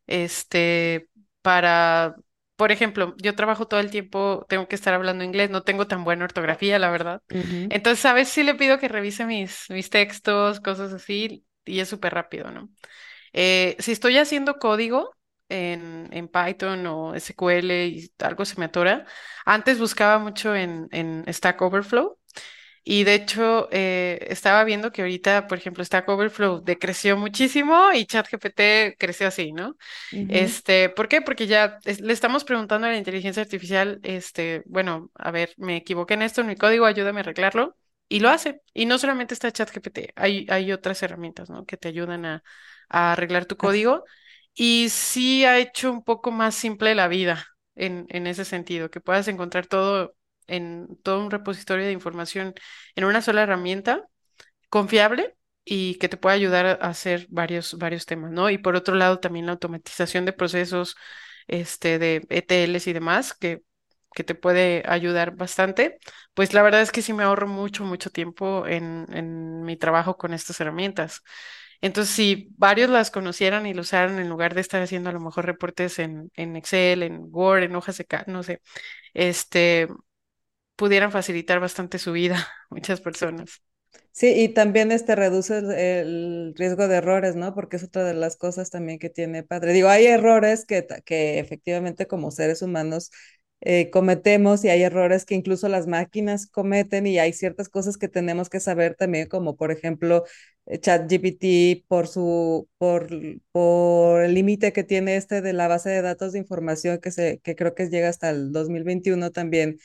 este, 0.07 1.09
para, 1.41 2.15
por 2.55 2.71
ejemplo, 2.71 3.15
yo 3.17 3.35
trabajo 3.35 3.67
todo 3.67 3.79
el 3.79 3.91
tiempo, 3.91 4.45
tengo 4.49 4.67
que 4.67 4.75
estar 4.75 4.93
hablando 4.93 5.23
inglés, 5.23 5.49
no 5.49 5.63
tengo 5.63 5.87
tan 5.87 6.03
buena 6.03 6.25
ortografía, 6.25 6.79
la 6.79 6.89
verdad. 6.89 7.21
Entonces, 7.69 8.05
a 8.05 8.13
veces 8.13 8.33
sí 8.33 8.43
le 8.43 8.55
pido 8.55 8.79
que 8.79 8.87
revise 8.87 9.25
mis, 9.25 9.65
mis 9.69 9.89
textos, 9.89 10.59
cosas 10.61 10.93
así, 10.93 11.45
y 11.65 11.79
es 11.79 11.89
súper 11.89 12.13
rápido, 12.13 12.51
¿no? 12.51 12.69
Eh, 13.33 13.75
si 13.79 13.91
estoy 13.91 14.17
haciendo 14.17 14.55
código 14.59 15.16
en, 15.49 16.09
en 16.11 16.27
Python 16.27 16.85
o 16.87 17.15
SQL 17.15 17.87
y 17.87 18.11
algo 18.19 18.45
se 18.45 18.59
me 18.59 18.65
atora, 18.65 19.05
antes 19.45 19.79
buscaba 19.79 20.19
mucho 20.19 20.55
en, 20.55 20.87
en 20.91 21.25
Stack 21.33 21.61
Overflow 21.61 22.17
y 22.83 23.03
de 23.03 23.15
hecho 23.15 23.67
eh, 23.71 24.19
estaba 24.29 24.63
viendo 24.63 24.91
que 24.91 25.01
ahorita, 25.01 25.47
por 25.47 25.57
ejemplo, 25.57 25.83
Stack 25.83 26.07
Overflow 26.07 26.63
decreció 26.63 27.17
muchísimo 27.17 27.91
y 27.93 28.05
ChatGPT 28.05 28.97
creció 28.97 29.27
así, 29.27 29.51
¿no? 29.53 29.75
Este, 30.27 30.89
¿por 30.89 31.07
qué? 31.07 31.21
Porque 31.21 31.47
ya 31.47 31.79
es- 31.85 32.01
le 32.01 32.13
estamos 32.13 32.43
preguntando 32.45 32.87
a 32.87 32.91
la 32.91 32.97
inteligencia 32.97 33.43
artificial, 33.43 33.99
este, 34.03 34.63
bueno, 34.65 35.11
a 35.15 35.31
ver, 35.31 35.53
me 35.57 35.77
equivoqué 35.77 36.13
en 36.15 36.21
esto, 36.23 36.41
en 36.41 36.47
mi 36.47 36.55
código, 36.55 36.85
ayúdame 36.85 37.19
a 37.19 37.23
arreglarlo. 37.23 37.77
Y 38.09 38.21
lo 38.21 38.29
hace. 38.29 38.61
Y 38.73 38.85
no 38.85 38.97
solamente 38.99 39.33
está 39.33 39.51
ChatGPT, 39.51 40.11
hay, 40.15 40.45
hay 40.49 40.71
otras 40.71 41.03
herramientas, 41.03 41.49
¿no? 41.49 41.65
Que 41.65 41.75
te 41.77 41.89
ayudan 41.89 42.25
a, 42.25 42.43
a 42.89 43.11
arreglar 43.13 43.45
tu 43.45 43.57
código. 43.57 44.05
Y 44.59 44.89
sí 44.89 45.45
ha 45.45 45.59
hecho 45.59 45.91
un 45.91 46.03
poco 46.03 46.31
más 46.31 46.55
simple 46.55 46.95
la 46.95 47.07
vida 47.07 47.45
en, 47.75 48.07
en 48.09 48.27
ese 48.27 48.45
sentido, 48.45 48.89
que 48.91 49.01
puedas 49.01 49.27
encontrar 49.27 49.67
todo 49.67 50.15
en 50.47 50.97
todo 51.03 51.19
un 51.23 51.31
repositorio 51.31 51.85
de 51.85 51.91
información 51.91 52.55
en 52.95 53.05
una 53.05 53.21
sola 53.21 53.43
herramienta 53.43 54.07
confiable 54.69 55.35
y 55.65 55.95
que 55.97 56.09
te 56.09 56.17
pueda 56.17 56.35
ayudar 56.35 56.65
a 56.67 56.73
hacer 56.89 57.27
varios, 57.29 57.77
varios 57.77 58.05
temas, 58.05 58.31
¿no? 58.31 58.49
Y 58.49 58.57
por 58.59 58.75
otro 58.75 58.95
lado, 58.95 59.19
también 59.19 59.45
la 59.47 59.53
automatización 59.53 60.25
de 60.25 60.33
procesos, 60.33 60.95
este, 61.47 61.99
de 61.99 62.25
ETLs 62.29 62.87
y 62.87 62.93
demás, 62.93 63.33
que, 63.33 63.63
que 64.15 64.23
te 64.23 64.35
puede 64.35 64.83
ayudar 64.87 65.35
bastante. 65.35 65.99
Pues 66.33 66.53
la 66.53 66.61
verdad 66.63 66.81
es 66.81 66.91
que 66.91 67.01
sí 67.03 67.13
me 67.13 67.23
ahorro 67.23 67.47
mucho, 67.47 67.83
mucho 67.85 68.09
tiempo 68.11 68.67
en, 68.67 69.05
en 69.13 69.63
mi 69.63 69.77
trabajo 69.77 70.17
con 70.17 70.33
estas 70.33 70.59
herramientas. 70.61 71.21
Entonces, 71.81 72.13
si 72.15 72.49
varios 72.57 72.89
las 72.89 73.11
conocieran 73.11 73.65
y 73.65 73.73
lo 73.73 73.81
usaran 73.81 74.19
en 74.19 74.29
lugar 74.29 74.55
de 74.55 74.61
estar 74.61 74.81
haciendo 74.81 75.09
a 75.09 75.13
lo 75.13 75.19
mejor 75.19 75.45
reportes 75.45 75.99
en, 75.99 76.31
en 76.35 76.55
Excel, 76.55 77.03
en 77.03 77.27
Word, 77.31 77.63
en 77.63 77.75
hojas 77.75 77.97
de, 77.97 78.07
no 78.27 78.43
sé, 78.43 78.61
este, 79.13 79.87
pudieran 80.75 81.11
facilitar 81.11 81.59
bastante 81.61 81.99
su 81.99 82.13
vida 82.13 82.37
a 82.39 82.47
muchas 82.71 83.01
personas. 83.01 83.61
Sí, 84.11 84.33
y 84.35 84.49
también 84.53 84.91
este 84.91 85.15
reduce 85.15 85.59
el, 85.59 85.71
el 85.71 86.53
riesgo 86.57 86.87
de 86.87 86.95
errores, 86.97 87.35
¿no? 87.35 87.53
Porque 87.53 87.75
es 87.77 87.83
otra 87.83 88.03
de 88.03 88.15
las 88.15 88.35
cosas 88.35 88.71
también 88.71 88.97
que 88.97 89.09
tiene 89.11 89.43
padre. 89.43 89.73
Digo, 89.73 89.89
hay 89.89 90.07
errores 90.07 90.65
que, 90.65 90.85
que 91.05 91.37
efectivamente 91.39 92.07
como 92.07 92.31
seres 92.31 92.63
humanos 92.63 93.11
eh, 93.61 93.89
cometemos 93.89 94.63
y 94.63 94.69
hay 94.69 94.83
errores 94.83 95.25
que 95.25 95.35
incluso 95.35 95.67
las 95.69 95.87
máquinas 95.87 96.47
cometen 96.47 97.07
y 97.07 97.19
hay 97.19 97.33
ciertas 97.33 97.69
cosas 97.69 97.97
que 97.97 98.07
tenemos 98.07 98.49
que 98.49 98.59
saber 98.59 98.95
también, 98.95 99.27
como 99.27 99.55
por 99.57 99.71
ejemplo 99.71 100.23
eh, 100.67 100.79
ChatGPT 100.79 101.85
por 101.87 102.07
su, 102.07 102.69
por, 102.77 103.07
por 103.51 104.21
el 104.23 104.33
límite 104.33 104.73
que 104.73 104.83
tiene 104.83 105.15
este 105.17 105.41
de 105.41 105.53
la 105.53 105.67
base 105.67 105.89
de 105.89 106.01
datos 106.01 106.33
de 106.33 106.39
información 106.39 106.99
que 106.99 107.11
se, 107.11 107.39
que 107.43 107.55
creo 107.55 107.73
que 107.75 107.89
llega 107.89 108.09
hasta 108.09 108.29
el 108.29 108.51
2021 108.51 109.31
también 109.31 109.77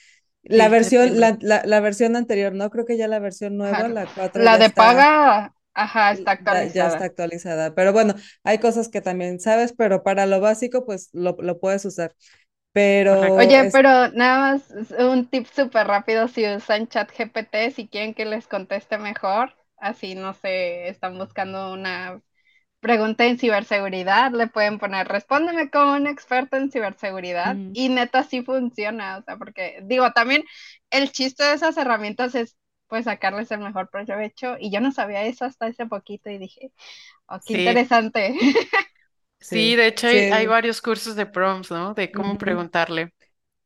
la 0.43 0.69
Sí, 0.71 0.71
versión, 0.71 1.21
la, 1.21 1.39
la, 1.41 1.63
la 1.65 1.81
versión 1.81 2.17
anterior, 2.17 2.55
no 2.55 2.71
creo 2.71 2.85
que 2.85 2.97
ya 2.97 3.09
la 3.09 3.19
versión 3.21 3.57
nueva, 3.57 3.89
Ajá. 3.89 3.89
la 3.89 4.09
4 4.13 4.45
La 4.45 4.59
de 4.59 4.71
está, 4.71 4.71
paga, 4.71 5.55
ajá, 5.75 6.13
está 6.13 6.31
ya, 6.39 6.65
ya 6.73 6.87
está 6.87 7.05
actualizada. 7.05 7.07
actualizada. 7.07 7.75
Pero 7.75 7.93
bueno, 7.93 8.15
hay 8.45 8.59
cosas 8.59 8.89
que 8.89 9.01
también 9.01 9.41
sabes, 9.41 9.73
pero 9.77 10.03
para 10.03 10.27
lo 10.27 10.41
básico, 10.41 10.85
pues 10.85 11.11
lo, 11.13 11.37
lo 11.41 11.61
puedes 11.61 11.85
usar. 11.85 12.15
Pero 12.73 13.25
Oye, 13.37 13.67
es, 13.67 13.73
pero 13.73 14.09
nada 14.13 14.53
más 14.55 14.71
un 14.99 15.27
tip 15.29 15.47
súper 15.47 15.87
rápido 15.87 16.29
si 16.29 16.47
usan 16.47 16.89
ChatGPT, 16.89 17.71
si 17.75 17.89
quieren 17.89 18.15
que 18.15 18.25
les 18.25 18.47
conteste 18.49 18.99
mejor, 18.99 19.55
así 19.77 20.15
no 20.15 20.33
sé, 20.35 20.89
están 20.89 21.19
buscando 21.19 21.73
una 21.73 22.23
pregunta 22.81 23.27
en 23.27 23.39
ciberseguridad, 23.39 24.33
le 24.33 24.49
pueden 24.49 24.79
poner, 24.79 25.09
respóndeme 25.09 25.71
como 25.71 25.95
un 25.95 26.07
experto 26.09 26.57
en 26.57 26.71
ciberseguridad 26.73 27.59
mm, 27.59 27.73
y 27.73 27.89
neta 27.91 28.25
sí 28.25 28.43
funciona, 28.43 29.19
o 29.19 29.23
sea, 29.25 29.37
porque 29.39 29.81
digo, 29.85 30.13
también 30.13 30.45
el 30.91 31.13
chiste 31.13 31.45
de 31.45 31.55
esas 31.55 31.77
herramientas 31.79 32.35
es 32.35 32.57
pues 32.89 33.05
sacarles 33.07 33.51
el 33.53 33.61
mejor 33.61 33.91
provecho 33.91 34.57
y 34.61 34.71
yo 34.73 34.81
no 34.81 34.93
sabía 34.93 35.25
eso 35.25 35.45
hasta 35.47 35.67
hace 35.67 35.87
poquito 35.87 36.31
y 36.31 36.39
dije, 36.39 36.73
oh, 37.29 37.41
qué 37.45 37.53
Sí, 37.53 37.55
interesante. 37.55 38.37
sí, 39.42 39.76
de 39.76 39.87
hecho 39.88 40.07
hay, 40.07 40.46
varios 40.46 40.81
cursos 40.81 41.16
de 41.16 41.26
prompts, 41.26 41.70
¿no? 41.70 41.94
De 41.94 42.11
cómo 42.11 42.38
preguntarle, 42.38 43.12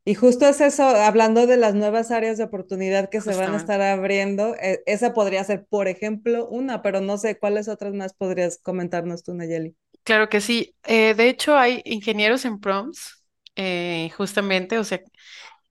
Y 0.05 0.15
justo 0.15 0.47
es 0.47 0.61
eso, 0.61 0.85
hablando 0.85 1.47
de 1.47 1.57
las 1.57 1.75
nuevas 1.75 2.11
áreas 2.11 2.39
de 2.39 2.45
oportunidad 2.45 3.11
que 3.11 3.21
se 3.21 3.35
van 3.35 3.55
a 3.55 3.57
estar 3.57 3.81
abriendo, 3.83 4.55
eh, 4.57 4.83
esa 4.87 5.13
podría 5.13 5.43
ser, 5.45 5.67
por 5.67 5.89
ejemplo, 5.89 6.49
una, 6.49 6.83
pero 6.83 7.01
no 7.01 7.19
sé 7.19 7.39
cuáles 7.39 7.69
otras 7.69 7.93
más 7.93 8.15
podrías 8.15 8.59
comentarnos 8.59 9.25
tú, 9.25 9.35
Nayeli. 9.35 9.77
Claro 10.05 10.29
que 10.29 10.41
sí. 10.41 10.75
Eh, 10.85 11.15
de 11.15 11.29
hecho, 11.29 11.57
hay 11.57 11.83
ingenieros 11.85 12.45
en 12.45 12.61
prompts, 12.61 13.25
eh, 13.57 14.11
justamente, 14.17 14.79
o 14.79 14.85
sea, 14.85 15.01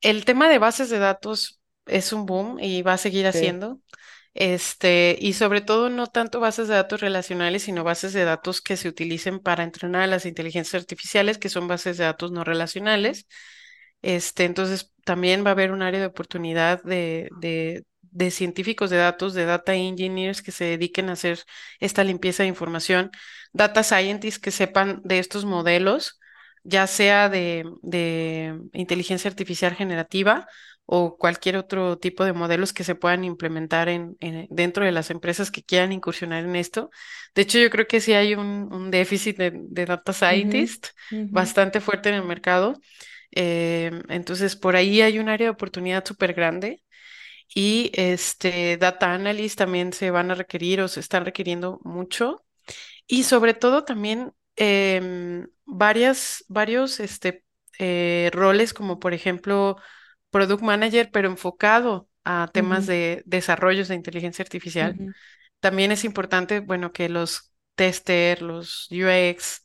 el 0.01 0.25
tema 0.25 0.49
de 0.49 0.59
bases 0.59 0.89
de 0.89 0.99
datos 0.99 1.61
es 1.85 2.13
un 2.13 2.25
boom 2.25 2.59
y 2.59 2.81
va 2.81 2.93
a 2.93 2.97
seguir 2.97 3.25
Sí. 3.31 3.37
haciendo. 3.37 3.79
Este, 4.35 5.17
y 5.19 5.33
sobre 5.33 5.61
todo 5.61 5.89
no 5.89 6.07
tanto 6.07 6.41
bases 6.41 6.67
de 6.67 6.75
datos 6.75 6.99
relacionales, 6.99 7.63
sino 7.63 7.85
bases 7.85 8.11
de 8.13 8.25
datos 8.25 8.61
que 8.61 8.75
se 8.75 8.89
utilicen 8.89 9.39
para 9.39 9.63
entrenar 9.63 10.01
a 10.03 10.07
las 10.07 10.25
inteligencias 10.25 10.81
artificiales, 10.81 11.37
que 11.37 11.47
son 11.49 11.69
bases 11.69 11.97
de 11.97 12.03
datos 12.03 12.31
no 12.33 12.43
relacionales. 12.43 13.27
Este, 14.01 14.43
entonces 14.43 14.93
también 15.05 15.45
va 15.45 15.49
a 15.49 15.53
haber 15.53 15.71
un 15.71 15.81
área 15.81 16.01
de 16.01 16.07
oportunidad 16.07 16.83
de, 16.83 17.29
de, 17.39 18.31
científicos 18.31 18.89
de 18.89 18.97
datos, 18.97 19.33
de 19.33 19.45
data 19.45 19.73
engineers 19.75 20.41
que 20.41 20.51
se 20.51 20.65
dediquen 20.65 21.09
a 21.09 21.13
hacer 21.13 21.39
esta 21.79 22.03
limpieza 22.03 22.43
de 22.43 22.49
información, 22.49 23.11
data 23.53 23.83
scientists 23.83 24.39
que 24.39 24.51
sepan 24.51 25.01
de 25.05 25.19
estos 25.19 25.45
modelos, 25.45 26.19
ya 26.63 26.87
sea 26.87 27.29
de 27.29 27.65
inteligencia 28.73 29.29
artificial 29.29 29.75
generativa 29.75 30.47
o 30.85 31.17
cualquier 31.17 31.57
otro 31.57 31.97
tipo 31.97 32.25
de 32.25 32.33
modelos 32.33 32.73
que 32.73 32.83
se 32.83 32.95
puedan 32.95 33.23
implementar 33.23 33.89
en, 33.89 34.15
en- 34.19 34.47
dentro 34.51 34.85
de 34.85 34.91
las 34.91 35.09
empresas 35.11 35.51
que 35.51 35.63
quieran 35.63 35.91
incursionar 35.91 36.43
en 36.45 36.55
esto. 36.55 36.89
De 37.35 37.41
hecho, 37.43 37.57
yo 37.59 37.69
creo 37.69 37.87
que 37.87 38.01
sí 38.01 38.13
hay 38.13 38.35
un, 38.35 38.69
un 38.73 38.91
déficit 38.91 39.37
de, 39.37 39.51
de 39.55 39.85
data 39.85 40.13
scientist 40.13 40.87
bastante 41.29 41.81
fuerte 41.81 42.09
en 42.09 42.15
el 42.15 42.23
mercado. 42.25 42.75
Em, 43.31 44.03
entonces, 44.09 44.55
por 44.55 44.75
ahí 44.75 45.01
hay 45.01 45.19
un 45.19 45.29
área 45.29 45.47
de 45.47 45.51
oportunidad 45.51 46.05
súper 46.05 46.33
grande 46.33 46.83
y 47.53 47.91
este 47.93 48.77
data 48.77 49.13
analyst 49.13 49.57
también 49.57 49.93
se 49.93 50.11
van 50.11 50.31
a 50.31 50.35
requerir 50.35 50.81
o 50.81 50.87
se 50.87 50.99
están 50.99 51.25
requiriendo 51.25 51.79
mucho 51.83 52.45
y 53.07 53.23
sobre 53.23 53.53
todo 53.53 53.83
también 53.85 54.33
em, 54.55 55.47
varias, 55.65 56.45
varios 56.47 56.99
este, 56.99 57.43
eh, 57.79 58.29
roles 58.33 58.73
como 58.73 58.99
por 58.99 59.13
ejemplo 59.13 59.77
product 60.35 60.61
manager, 60.63 61.09
pero 61.11 61.29
enfocado 61.29 62.09
a 62.25 62.49
temas 62.53 62.85
de 62.85 63.23
desarrollos 63.25 63.87
de 63.87 63.95
inteligencia 63.95 64.43
artificial 64.43 64.99
también 65.59 65.91
es 65.91 66.03
importante, 66.05 66.59
bueno, 66.59 66.91
que 66.91 67.09
los 67.09 67.53
tester, 67.75 68.41
los 68.41 68.89
UX, 68.91 69.63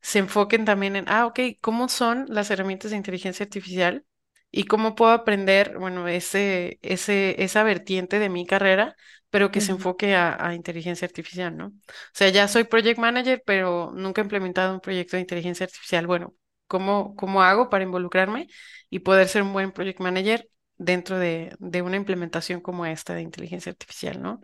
se 0.00 0.18
enfoquen 0.20 0.64
también 0.64 0.96
en, 0.96 1.04
ah, 1.08 1.26
ok, 1.26 1.40
¿cómo 1.60 1.88
son 1.88 2.26
las 2.28 2.50
herramientas 2.50 2.90
de 2.90 2.96
inteligencia 2.98 3.44
artificial? 3.44 4.04
¿Y 4.50 4.64
cómo 4.66 4.94
puedo 4.94 5.12
aprender, 5.12 5.78
bueno, 5.78 6.06
ese, 6.08 6.78
ese, 6.82 7.42
esa 7.42 7.62
vertiente 7.64 8.18
de 8.18 8.28
mi 8.28 8.46
carrera, 8.46 8.96
pero 9.30 9.50
que 9.50 9.60
se 9.60 9.72
enfoque 9.72 10.14
a, 10.14 10.46
a 10.46 10.54
inteligencia 10.54 11.06
artificial, 11.06 11.56
¿no? 11.56 11.66
O 11.68 11.72
sea, 12.12 12.28
ya 12.30 12.46
soy 12.48 12.64
project 12.64 12.98
manager, 12.98 13.42
pero 13.44 13.92
nunca 13.94 14.20
he 14.20 14.24
implementado 14.24 14.74
un 14.74 14.80
proyecto 14.80 15.16
de 15.16 15.22
inteligencia 15.22 15.64
artificial. 15.66 16.06
Bueno, 16.06 16.34
¿cómo, 16.66 17.14
cómo 17.16 17.42
hago 17.42 17.70
para 17.70 17.84
involucrarme 17.84 18.48
y 18.90 19.00
poder 19.00 19.28
ser 19.28 19.42
un 19.42 19.52
buen 19.52 19.72
project 19.72 20.00
manager 20.00 20.48
dentro 20.76 21.18
de, 21.18 21.54
de 21.58 21.82
una 21.82 21.96
implementación 21.96 22.60
como 22.60 22.86
esta 22.86 23.14
de 23.14 23.22
inteligencia 23.22 23.70
artificial, 23.70 24.20
¿no? 24.22 24.40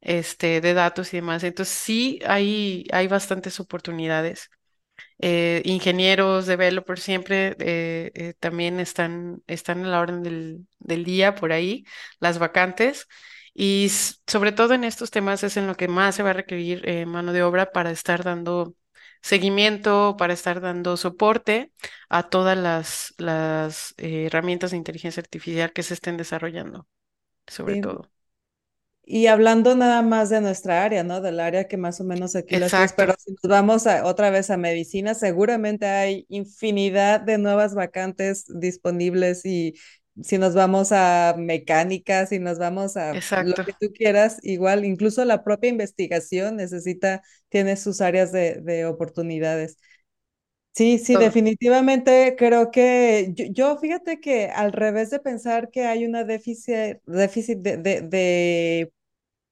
Este, 0.00 0.60
de 0.60 0.74
datos 0.74 1.12
y 1.14 1.18
demás. 1.18 1.44
Entonces, 1.44 1.74
sí, 1.74 2.20
hay, 2.26 2.86
hay 2.92 3.08
bastantes 3.08 3.60
oportunidades 3.60 4.50
eh, 5.18 5.62
ingenieros, 5.64 6.46
developers, 6.46 7.02
siempre 7.02 7.56
eh, 7.60 8.10
eh, 8.14 8.34
también 8.38 8.80
están, 8.80 9.42
están 9.46 9.84
a 9.84 9.88
la 9.88 10.00
orden 10.00 10.22
del, 10.22 10.66
del 10.78 11.04
día 11.04 11.34
por 11.34 11.52
ahí, 11.52 11.84
las 12.20 12.38
vacantes. 12.38 13.06
Y 13.54 13.88
sobre 14.26 14.52
todo 14.52 14.74
en 14.74 14.84
estos 14.84 15.10
temas 15.10 15.42
es 15.42 15.56
en 15.56 15.66
lo 15.66 15.74
que 15.76 15.88
más 15.88 16.14
se 16.14 16.22
va 16.22 16.30
a 16.30 16.32
requerir 16.32 16.88
eh, 16.88 17.06
mano 17.06 17.32
de 17.32 17.42
obra 17.42 17.72
para 17.72 17.90
estar 17.90 18.22
dando 18.24 18.74
seguimiento, 19.22 20.16
para 20.18 20.32
estar 20.34 20.60
dando 20.60 20.96
soporte 20.96 21.72
a 22.08 22.28
todas 22.30 22.56
las, 22.58 23.14
las 23.18 23.94
eh, 23.98 24.26
herramientas 24.26 24.70
de 24.72 24.76
inteligencia 24.78 25.20
artificial 25.20 25.72
que 25.72 25.82
se 25.82 25.94
estén 25.94 26.16
desarrollando, 26.16 26.86
sobre 27.48 27.76
Sí, 27.76 27.78
todo. 27.78 28.10
Y 29.10 29.26
hablando 29.26 29.74
nada 29.74 30.02
más 30.02 30.28
de 30.28 30.40
nuestra 30.42 30.84
área, 30.84 31.02
¿no? 31.02 31.20
Del 31.22 31.40
área 31.40 31.66
que 31.66 31.78
más 31.78 31.98
o 32.00 32.04
menos 32.04 32.36
aquí 32.36 32.56
las 32.56 32.76
Exacto, 32.76 32.94
pero 32.94 33.14
si 33.18 33.32
nos 33.32 33.40
vamos 33.50 33.86
a, 33.86 34.04
otra 34.04 34.28
vez 34.30 34.50
a 34.50 34.58
medicina, 34.58 35.14
seguramente 35.14 35.86
hay 35.86 36.26
infinidad 36.28 37.20
de 37.22 37.38
nuevas 37.38 37.74
vacantes 37.74 38.44
disponibles 38.48 39.46
y 39.46 39.74
si 40.22 40.38
nos 40.38 40.54
vamos 40.54 40.90
a 40.92 41.34
mecánica, 41.38 42.26
si 42.26 42.38
nos 42.38 42.58
vamos 42.58 42.96
a 42.96 43.20
lo 43.36 43.54
que 43.64 43.72
tú 43.72 43.92
quieras, 43.92 44.38
igual, 44.42 44.84
incluso 44.84 45.24
la 45.24 45.44
propia 45.44 45.70
investigación 45.70 46.56
necesita, 46.56 47.22
tiene 47.48 47.76
sus 47.76 48.00
áreas 48.00 48.32
de, 48.32 48.60
de 48.62 48.86
oportunidades. 48.86 49.78
Sí, 50.74 50.98
sí, 50.98 51.16
Todo. 51.16 51.18
definitivamente 51.18 52.36
creo 52.38 52.70
que 52.70 53.32
yo, 53.34 53.46
yo 53.50 53.78
fíjate 53.78 54.20
que 54.20 54.46
al 54.46 54.72
revés 54.72 55.10
de 55.10 55.18
pensar 55.18 55.70
que 55.70 55.86
hay 55.86 56.04
una 56.04 56.22
déficit, 56.24 56.98
déficit 57.04 57.58
de, 57.58 57.76
de, 57.78 58.00
de 58.02 58.92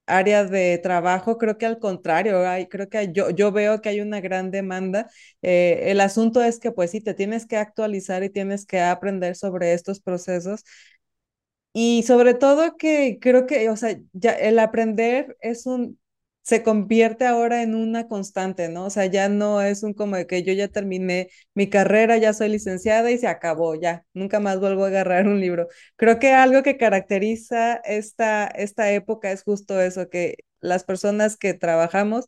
área 0.06 0.44
de 0.44 0.78
trabajo, 0.78 1.38
creo 1.38 1.58
que 1.58 1.66
al 1.66 1.78
contrario, 1.78 2.46
hay, 2.48 2.66
creo 2.68 2.88
que 2.88 3.12
yo, 3.12 3.30
yo 3.30 3.52
veo 3.52 3.80
que 3.80 3.88
hay 3.90 4.00
una 4.00 4.20
gran 4.20 4.50
demanda. 4.50 5.08
Eh, 5.42 5.84
el 5.90 6.00
asunto 6.00 6.42
es 6.42 6.58
que 6.60 6.72
pues 6.72 6.90
sí, 6.92 7.00
te 7.00 7.14
tienes 7.14 7.46
que 7.46 7.56
actualizar 7.56 8.22
y 8.24 8.30
tienes 8.30 8.66
que 8.66 8.80
aprender 8.80 9.36
sobre 9.36 9.72
estos 9.74 10.00
procesos 10.00 10.64
y 11.72 12.02
sobre 12.04 12.34
todo 12.34 12.76
que 12.76 13.18
creo 13.20 13.46
que, 13.46 13.68
o 13.70 13.76
sea, 13.76 13.98
ya 14.12 14.32
el 14.32 14.58
aprender 14.58 15.36
es 15.40 15.66
un, 15.66 15.98
se 16.46 16.62
convierte 16.62 17.26
ahora 17.26 17.62
en 17.62 17.74
una 17.74 18.06
constante, 18.08 18.68
¿no? 18.68 18.86
O 18.86 18.90
sea, 18.90 19.06
ya 19.06 19.28
no 19.28 19.60
es 19.62 19.82
un 19.82 19.94
como 19.94 20.16
de 20.16 20.26
que 20.28 20.44
yo 20.44 20.52
ya 20.52 20.68
terminé 20.68 21.28
mi 21.54 21.68
carrera, 21.68 22.18
ya 22.18 22.32
soy 22.32 22.48
licenciada 22.50 23.10
y 23.10 23.18
se 23.18 23.26
acabó, 23.26 23.74
ya, 23.74 24.04
nunca 24.14 24.38
más 24.40 24.60
vuelvo 24.60 24.84
a 24.84 24.88
agarrar 24.88 25.26
un 25.26 25.40
libro. 25.40 25.66
Creo 25.96 26.18
que 26.20 26.32
algo 26.32 26.62
que 26.62 26.76
caracteriza 26.76 27.74
esta, 27.84 28.46
esta 28.46 28.92
época 28.92 29.32
es 29.32 29.42
justo 29.42 29.80
eso, 29.80 30.08
que 30.08 30.36
las 30.60 30.84
personas 30.84 31.36
que 31.36 31.52
trabajamos 31.54 32.26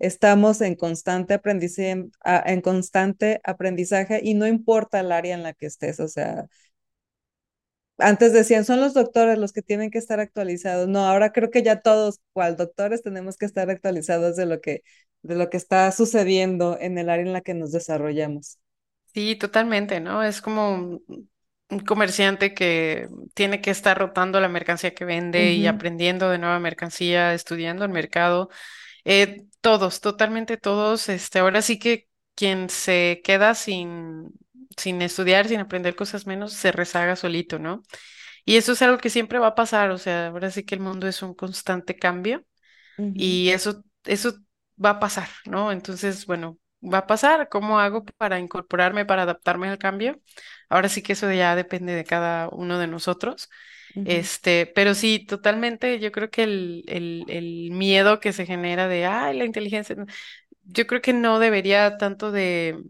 estamos 0.00 0.60
en 0.62 0.74
constante 0.76 1.34
aprendizaje, 1.34 2.08
en 2.24 2.60
constante 2.62 3.40
aprendizaje 3.44 4.20
y 4.22 4.34
no 4.34 4.46
importa 4.46 5.00
el 5.00 5.12
área 5.12 5.34
en 5.34 5.42
la 5.44 5.52
que 5.52 5.66
estés, 5.66 6.00
o 6.00 6.08
sea 6.08 6.46
antes 8.00 8.32
decían, 8.32 8.64
son 8.64 8.80
los 8.80 8.94
doctores 8.94 9.38
los 9.38 9.52
que 9.52 9.62
tienen 9.62 9.90
que 9.90 9.98
estar 9.98 10.20
actualizados. 10.20 10.88
No, 10.88 11.06
ahora 11.06 11.32
creo 11.32 11.50
que 11.50 11.62
ya 11.62 11.80
todos, 11.80 12.20
cual 12.32 12.56
doctores, 12.56 13.02
tenemos 13.02 13.36
que 13.36 13.46
estar 13.46 13.70
actualizados 13.70 14.36
de 14.36 14.46
lo 14.46 14.60
que, 14.60 14.82
de 15.22 15.34
lo 15.34 15.50
que 15.50 15.56
está 15.56 15.90
sucediendo 15.92 16.78
en 16.80 16.98
el 16.98 17.10
área 17.10 17.24
en 17.24 17.32
la 17.32 17.40
que 17.40 17.54
nos 17.54 17.72
desarrollamos. 17.72 18.58
Sí, 19.12 19.36
totalmente, 19.36 20.00
¿no? 20.00 20.22
Es 20.22 20.40
como 20.40 20.74
un, 20.74 21.28
comerciante 21.86 22.54
que 22.54 23.08
tiene 23.34 23.60
que 23.60 23.70
estar 23.70 23.96
rotando 23.98 24.40
la 24.40 24.48
mercancía 24.48 24.94
que 24.94 25.04
vende 25.04 25.52
y 25.52 25.66
aprendiendo 25.66 26.28
de 26.30 26.38
nueva 26.38 26.58
mercancía, 26.58 27.34
estudiando 27.34 27.84
el 27.84 27.92
mercado. 27.92 28.50
Eh, 29.04 29.44
todos, 29.60 30.00
totalmente 30.00 30.56
todos. 30.56 31.08
Este, 31.08 31.38
ahora 31.38 31.62
sí 31.62 31.78
que 31.78 32.08
quien 32.34 32.70
se 32.70 33.20
queda 33.24 33.54
sin, 33.54 34.32
sin 34.76 35.02
estudiar, 35.02 35.48
sin 35.48 35.60
aprender 35.60 35.96
cosas 35.96 36.26
menos, 36.26 36.52
se 36.54 36.72
rezaga 36.72 37.16
solito, 37.16 37.58
¿no? 37.58 37.82
Y 38.44 38.56
eso 38.58 38.72
es 38.72 38.82
algo 38.82 38.98
que 38.98 39.10
siempre 39.10 39.38
va 39.38 39.48
a 39.48 39.54
pasar. 39.54 39.90
O 39.92 39.98
sea, 39.98 40.28
ahora 40.28 40.50
sí 40.50 40.64
que 40.64 40.74
el 40.76 40.80
mundo 40.82 41.08
es 41.08 41.22
un 41.22 41.34
constante 41.34 41.96
cambio. 41.96 42.44
Y 43.12 43.50
eso, 43.50 43.84
eso 44.04 44.34
va 44.82 44.90
a 44.90 45.00
pasar, 45.00 45.28
¿no? 45.46 45.72
Entonces, 45.72 46.26
bueno, 46.26 46.58
va 46.82 46.98
a 46.98 47.06
pasar. 47.06 47.48
¿Cómo 47.48 47.78
hago 47.80 48.04
para 48.04 48.38
incorporarme, 48.38 49.04
para 49.04 49.22
adaptarme 49.22 49.68
al 49.68 49.78
cambio? 49.78 50.20
Ahora 50.68 50.88
sí 50.88 51.02
que 51.02 51.14
eso 51.14 51.30
ya 51.32 51.56
depende 51.56 51.94
de 51.94 52.04
cada 52.04 52.48
uno 52.50 52.78
de 52.78 52.86
nosotros. 52.86 53.48
Este, 54.04 54.66
pero 54.74 54.94
sí, 54.94 55.26
totalmente, 55.26 56.00
yo 56.00 56.12
creo 56.12 56.30
que 56.30 56.42
el, 56.44 56.84
el, 56.88 57.24
el 57.28 57.70
miedo 57.72 58.20
que 58.20 58.32
se 58.32 58.46
genera 58.46 58.88
de, 58.88 59.06
ay, 59.06 59.36
la 59.38 59.44
inteligencia, 59.44 59.94
no", 59.96 60.06
yo 60.64 60.86
creo 60.86 61.02
que 61.02 61.12
no 61.12 61.38
debería 61.38 61.98
tanto 61.98 62.32
de, 62.32 62.82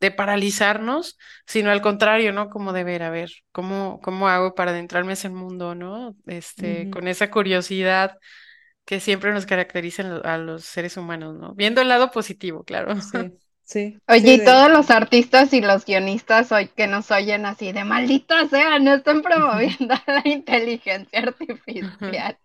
de 0.00 0.10
paralizarnos, 0.10 1.18
sino 1.46 1.70
al 1.70 1.82
contrario, 1.82 2.32
¿no? 2.32 2.50
Como 2.50 2.72
de 2.72 2.84
ver, 2.84 3.02
a 3.02 3.10
ver, 3.10 3.30
¿cómo, 3.52 4.00
cómo 4.02 4.28
hago 4.28 4.54
para 4.54 4.70
adentrarme 4.72 5.10
a 5.12 5.14
ese 5.14 5.28
mundo, 5.30 5.74
¿no? 5.74 6.16
Este, 6.26 6.88
con 6.90 7.08
esa 7.08 7.30
curiosidad 7.30 8.18
que 8.86 9.00
siempre 9.00 9.32
nos 9.32 9.46
caracterizan 9.46 10.10
lo- 10.10 10.24
a 10.26 10.38
los 10.38 10.64
seres 10.64 10.96
humanos, 10.96 11.36
¿no? 11.36 11.54
Viendo 11.54 11.80
el 11.82 11.88
lado 11.88 12.10
positivo, 12.10 12.64
claro. 12.64 12.94
Sí, 13.00 13.34
sí, 13.64 14.02
Oye, 14.08 14.22
sí, 14.22 14.34
y 14.34 14.38
de... 14.38 14.44
todos 14.44 14.70
los 14.70 14.90
artistas 14.90 15.52
y 15.54 15.60
los 15.62 15.84
guionistas 15.86 16.52
hoy 16.52 16.68
que 16.68 16.86
nos 16.88 17.10
oyen 17.12 17.46
así 17.46 17.72
de 17.72 17.84
maldita 17.84 18.48
sea, 18.48 18.78
no 18.80 18.94
están 18.94 19.22
promoviendo 19.22 19.94
la 20.06 20.22
inteligencia 20.26 21.20
artificial. 21.20 22.38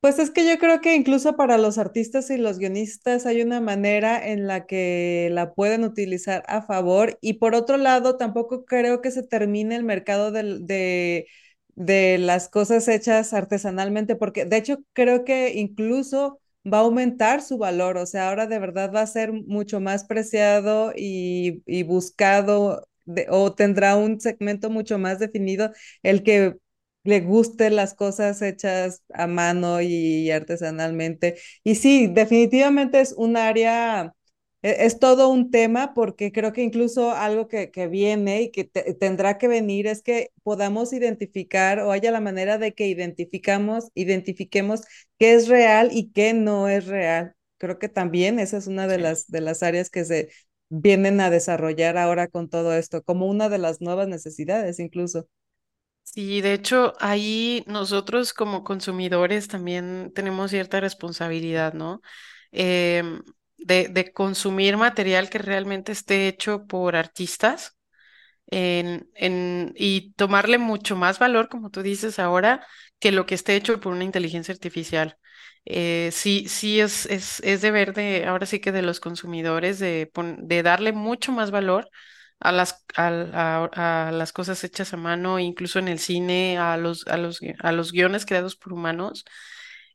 Pues 0.00 0.18
es 0.20 0.30
que 0.30 0.48
yo 0.48 0.58
creo 0.58 0.80
que 0.80 0.94
incluso 0.94 1.36
para 1.36 1.58
los 1.58 1.78
artistas 1.78 2.30
y 2.30 2.36
los 2.38 2.58
guionistas 2.58 3.26
hay 3.26 3.42
una 3.42 3.60
manera 3.60 4.24
en 4.28 4.46
la 4.46 4.66
que 4.66 5.28
la 5.32 5.52
pueden 5.54 5.82
utilizar 5.84 6.44
a 6.46 6.62
favor 6.62 7.18
y 7.20 7.34
por 7.34 7.54
otro 7.56 7.76
lado 7.76 8.16
tampoco 8.16 8.64
creo 8.66 9.00
que 9.02 9.10
se 9.10 9.24
termine 9.24 9.74
el 9.74 9.82
mercado 9.84 10.30
del- 10.30 10.64
de, 10.66 11.26
de 11.74 12.18
las 12.18 12.48
cosas 12.48 12.86
hechas 12.88 13.32
artesanalmente 13.32 14.14
porque 14.16 14.44
de 14.44 14.58
hecho 14.58 14.78
creo 14.92 15.24
que 15.24 15.54
incluso 15.56 16.40
va 16.64 16.78
a 16.78 16.80
aumentar 16.82 17.42
su 17.42 17.58
valor, 17.58 17.96
o 17.96 18.06
sea, 18.06 18.28
ahora 18.28 18.46
de 18.46 18.58
verdad 18.60 18.92
va 18.94 19.00
a 19.02 19.06
ser 19.06 19.32
mucho 19.32 19.80
más 19.80 20.04
preciado 20.04 20.92
y, 20.96 21.62
y 21.66 21.82
buscado 21.82 22.86
de- 23.06 23.26
o 23.30 23.52
tendrá 23.54 23.96
un 23.96 24.20
segmento 24.20 24.70
mucho 24.70 24.98
más 24.98 25.18
definido 25.18 25.72
el 26.02 26.22
que 26.22 26.56
le 27.06 27.20
gusten 27.20 27.76
las 27.76 27.94
cosas 27.94 28.42
hechas 28.42 29.02
a 29.14 29.26
mano 29.26 29.80
y 29.80 30.30
artesanalmente. 30.30 31.36
Y 31.64 31.76
sí, 31.76 32.06
definitivamente 32.08 33.00
es 33.00 33.12
un 33.16 33.36
área, 33.36 34.12
e- 34.62 34.86
es 34.86 34.98
todo 34.98 35.28
un 35.28 35.50
tema 35.50 35.94
porque 35.94 36.32
creo 36.32 36.52
que 36.52 36.62
incluso 36.62 37.12
algo 37.12 37.48
que, 37.48 37.70
que 37.70 37.88
viene 37.88 38.42
y 38.42 38.50
que 38.50 38.64
te- 38.64 38.94
tendrá 38.94 39.38
que 39.38 39.48
venir 39.48 39.86
es 39.86 40.02
que 40.02 40.30
podamos 40.42 40.92
identificar 40.92 41.80
o 41.80 41.92
haya 41.92 42.10
la 42.10 42.20
manera 42.20 42.58
de 42.58 42.74
que 42.74 42.86
identificamos, 42.88 43.90
identifiquemos 43.94 44.82
qué 45.18 45.34
es 45.34 45.48
real 45.48 45.90
y 45.92 46.10
qué 46.12 46.32
no 46.34 46.68
es 46.68 46.86
real. 46.86 47.34
Creo 47.58 47.78
que 47.78 47.88
también 47.88 48.38
esa 48.38 48.58
es 48.58 48.66
una 48.66 48.86
de 48.86 48.98
las, 48.98 49.26
de 49.28 49.40
las 49.40 49.62
áreas 49.62 49.90
que 49.90 50.04
se 50.04 50.28
vienen 50.68 51.20
a 51.20 51.30
desarrollar 51.30 51.96
ahora 51.96 52.28
con 52.28 52.48
todo 52.48 52.74
esto, 52.74 53.02
como 53.02 53.26
una 53.26 53.48
de 53.48 53.58
las 53.58 53.80
nuevas 53.80 54.08
necesidades 54.08 54.78
incluso. 54.78 55.28
Sí, 56.08 56.40
de 56.40 56.54
hecho, 56.54 56.94
ahí 57.00 57.62
nosotros 57.66 58.32
como 58.32 58.64
consumidores 58.64 59.48
también 59.48 60.12
tenemos 60.14 60.50
cierta 60.50 60.80
responsabilidad, 60.80 61.74
¿no? 61.74 62.00
Em, 62.52 63.20
de, 63.58 63.88
de 63.88 64.12
consumir 64.12 64.76
material 64.76 65.28
que 65.28 65.38
realmente 65.38 65.92
esté 65.92 66.28
hecho 66.28 66.66
por 66.66 66.96
artistas 66.96 67.76
en, 68.48 69.10
en, 69.14 69.72
y 69.76 70.12
tomarle 70.14 70.58
mucho 70.58 70.96
más 70.96 71.18
valor, 71.18 71.48
como 71.50 71.70
tú 71.70 71.82
dices 71.82 72.18
ahora, 72.20 72.66
que 73.00 73.12
lo 73.12 73.26
que 73.26 73.34
esté 73.36 73.56
hecho 73.56 73.80
por 73.80 73.92
una 73.94 74.04
inteligencia 74.04 74.52
artificial. 74.54 75.18
Eh, 75.66 76.10
sí, 76.12 76.48
sí 76.48 76.80
es, 76.80 77.06
es, 77.06 77.40
es 77.40 77.62
deber 77.62 77.94
de, 77.94 78.26
ahora 78.26 78.46
sí 78.46 78.60
que 78.60 78.72
de 78.72 78.82
los 78.82 79.00
consumidores, 79.00 79.78
de, 79.80 80.10
de 80.38 80.62
darle 80.64 80.92
mucho 80.92 81.32
más 81.32 81.50
valor 81.52 81.90
a 82.40 82.52
las, 82.52 82.84
al- 82.96 83.32
a, 83.34 84.08
a 84.08 84.12
las 84.12 84.32
cosas 84.32 84.62
hechas 84.64 84.92
a 84.94 84.96
mano, 84.96 85.38
incluso 85.38 85.78
en 85.78 85.88
el 85.88 85.98
cine, 85.98 86.58
a 86.58 86.76
los, 86.76 87.06
a 87.08 87.16
los, 87.16 87.40
a 87.60 87.72
los 87.72 87.92
guiones 87.92 88.26
creados 88.26 88.56
por 88.56 88.72
humanos 88.72 89.24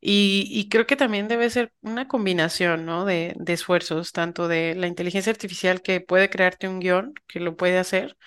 Y, 0.02 0.48
y 0.52 0.70
creo 0.70 0.88
que 0.88 0.96
también 0.96 1.28
debe 1.28 1.50
ser 1.50 1.74
una 1.82 2.08
combinación, 2.08 2.86
¿no? 2.86 3.06
De, 3.06 3.34
de 3.38 3.54
esfuerzos, 3.54 4.12
tanto 4.14 4.48
de 4.48 4.76
la 4.76 4.88
inteligencia 4.88 5.32
artificial 5.32 5.82
que 5.82 6.02
puede 6.02 6.30
crearte 6.30 6.68
un 6.68 6.80
guion, 6.80 7.14
que 7.28 7.40
lo 7.40 7.56
puede 7.56 7.78
hacer, 7.78 8.18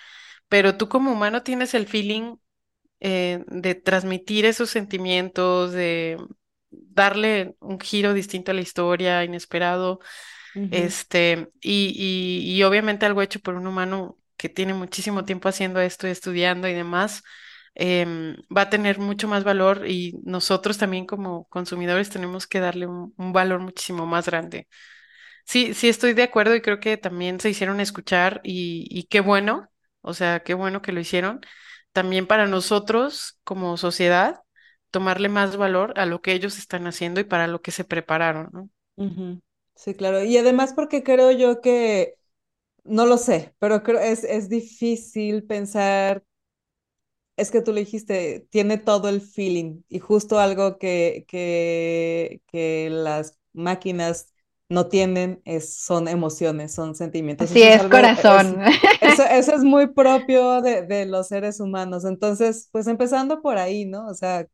pero 0.49 0.77
tú 0.77 0.89
como 0.89 1.11
humano 1.13 1.43
tienes 1.43 1.73
el 1.75 1.87
feeling 1.87 2.37
eh, 2.99 3.43
de 3.47 3.75
transmitir 3.75 4.45
esos 4.45 4.69
sentimientos, 4.69 5.71
de 5.73 6.17
darle 6.71 7.55
un 7.59 7.79
giro 7.79 8.13
distinto 8.13 8.51
a 8.51 8.53
la 8.53 8.61
historia, 8.61 9.23
inesperado, 9.23 9.99
Este, 10.69 11.49
y, 11.61 11.93
y, 11.95 12.57
y 12.57 12.63
obviamente 12.63 13.05
algo 13.05 13.21
hecho 13.21 13.39
por 13.39 13.55
un 13.55 13.67
humano 13.67 14.17
que 14.37 14.49
tiene 14.49 14.73
muchísimo 14.73 15.23
tiempo 15.25 15.49
haciendo 15.49 15.79
esto, 15.79 16.07
y 16.07 16.11
estudiando 16.11 16.67
y 16.67 16.73
demás, 16.73 17.23
em, 17.75 18.35
va 18.55 18.63
a 18.63 18.69
tener 18.69 18.99
mucho 18.99 19.27
más 19.27 19.43
valor 19.43 19.87
y 19.87 20.19
nosotros 20.23 20.77
también 20.77 21.05
como 21.05 21.47
consumidores 21.49 22.09
tenemos 22.09 22.47
que 22.47 22.59
darle 22.59 22.87
un, 22.87 23.13
un 23.17 23.33
valor 23.33 23.59
muchísimo 23.61 24.05
más 24.05 24.25
grande. 24.27 24.67
Sí, 25.45 25.73
sí 25.73 25.89
estoy 25.89 26.13
de 26.13 26.23
acuerdo 26.23 26.55
y 26.55 26.61
creo 26.61 26.79
que 26.79 26.97
también 26.97 27.39
se 27.39 27.49
hicieron 27.49 27.79
escuchar 27.79 28.41
y, 28.43 28.87
y 28.89 29.03
qué 29.05 29.19
bueno, 29.21 29.69
o 30.01 30.13
sea, 30.13 30.41
qué 30.43 30.53
bueno 30.53 30.81
que 30.81 30.91
lo 30.91 30.99
hicieron. 30.99 31.41
También 31.91 32.27
para 32.27 32.47
nosotros 32.47 33.39
como 33.43 33.77
sociedad, 33.77 34.41
tomarle 34.91 35.29
más 35.29 35.57
valor 35.57 35.99
a 35.99 36.05
lo 36.05 36.21
que 36.21 36.33
ellos 36.33 36.57
están 36.57 36.87
haciendo 36.87 37.19
y 37.19 37.23
para 37.25 37.47
lo 37.47 37.61
que 37.61 37.71
se 37.71 37.83
prepararon, 37.85 38.49
¿no? 38.53 38.69
Sí, 39.75 39.93
claro. 39.93 40.23
Y 40.23 40.37
además 40.37 40.73
porque 40.73 41.03
creo 41.03 41.31
yo 41.31 41.61
que, 41.61 42.15
no 42.83 43.05
lo 43.05 43.17
sé, 43.17 43.55
pero 43.59 43.83
creo 43.83 43.99
es, 43.99 44.23
es 44.23 44.49
difícil 44.49 45.45
pensar, 45.45 46.23
es 47.37 47.51
que 47.51 47.61
tú 47.61 47.73
le 47.73 47.81
dijiste, 47.81 48.47
tiene 48.49 48.77
todo 48.77 49.09
el 49.09 49.21
feeling 49.21 49.81
y 49.89 49.99
justo 49.99 50.39
algo 50.39 50.77
que, 50.77 51.25
que, 51.27 52.41
que 52.47 52.89
las 52.91 53.37
máquinas 53.53 54.31
no 54.69 54.87
tienen 54.87 55.41
es, 55.45 55.75
son 55.75 56.07
emociones, 56.07 56.73
son 56.73 56.95
sentimientos. 56.95 57.51
Eso 57.51 57.59
es 57.59 57.75
es, 57.75 57.81
algo, 57.81 57.97
es, 57.97 58.11
corazón. 58.15 58.61
eso, 59.01 59.23
eso 59.23 59.53
es 59.53 59.63
muy 59.63 59.87
propio 59.87 60.61
de, 60.61 60.83
de 60.83 61.05
los 61.05 61.27
seres 61.27 61.59
humanos. 61.59 62.05
Entonces, 62.05 62.69
pues 62.71 62.87
empezando 62.87 63.41
por 63.41 63.57
ahí, 63.57 63.85
¿no? 63.85 64.07
O 64.07 64.13
sea, 64.13 64.47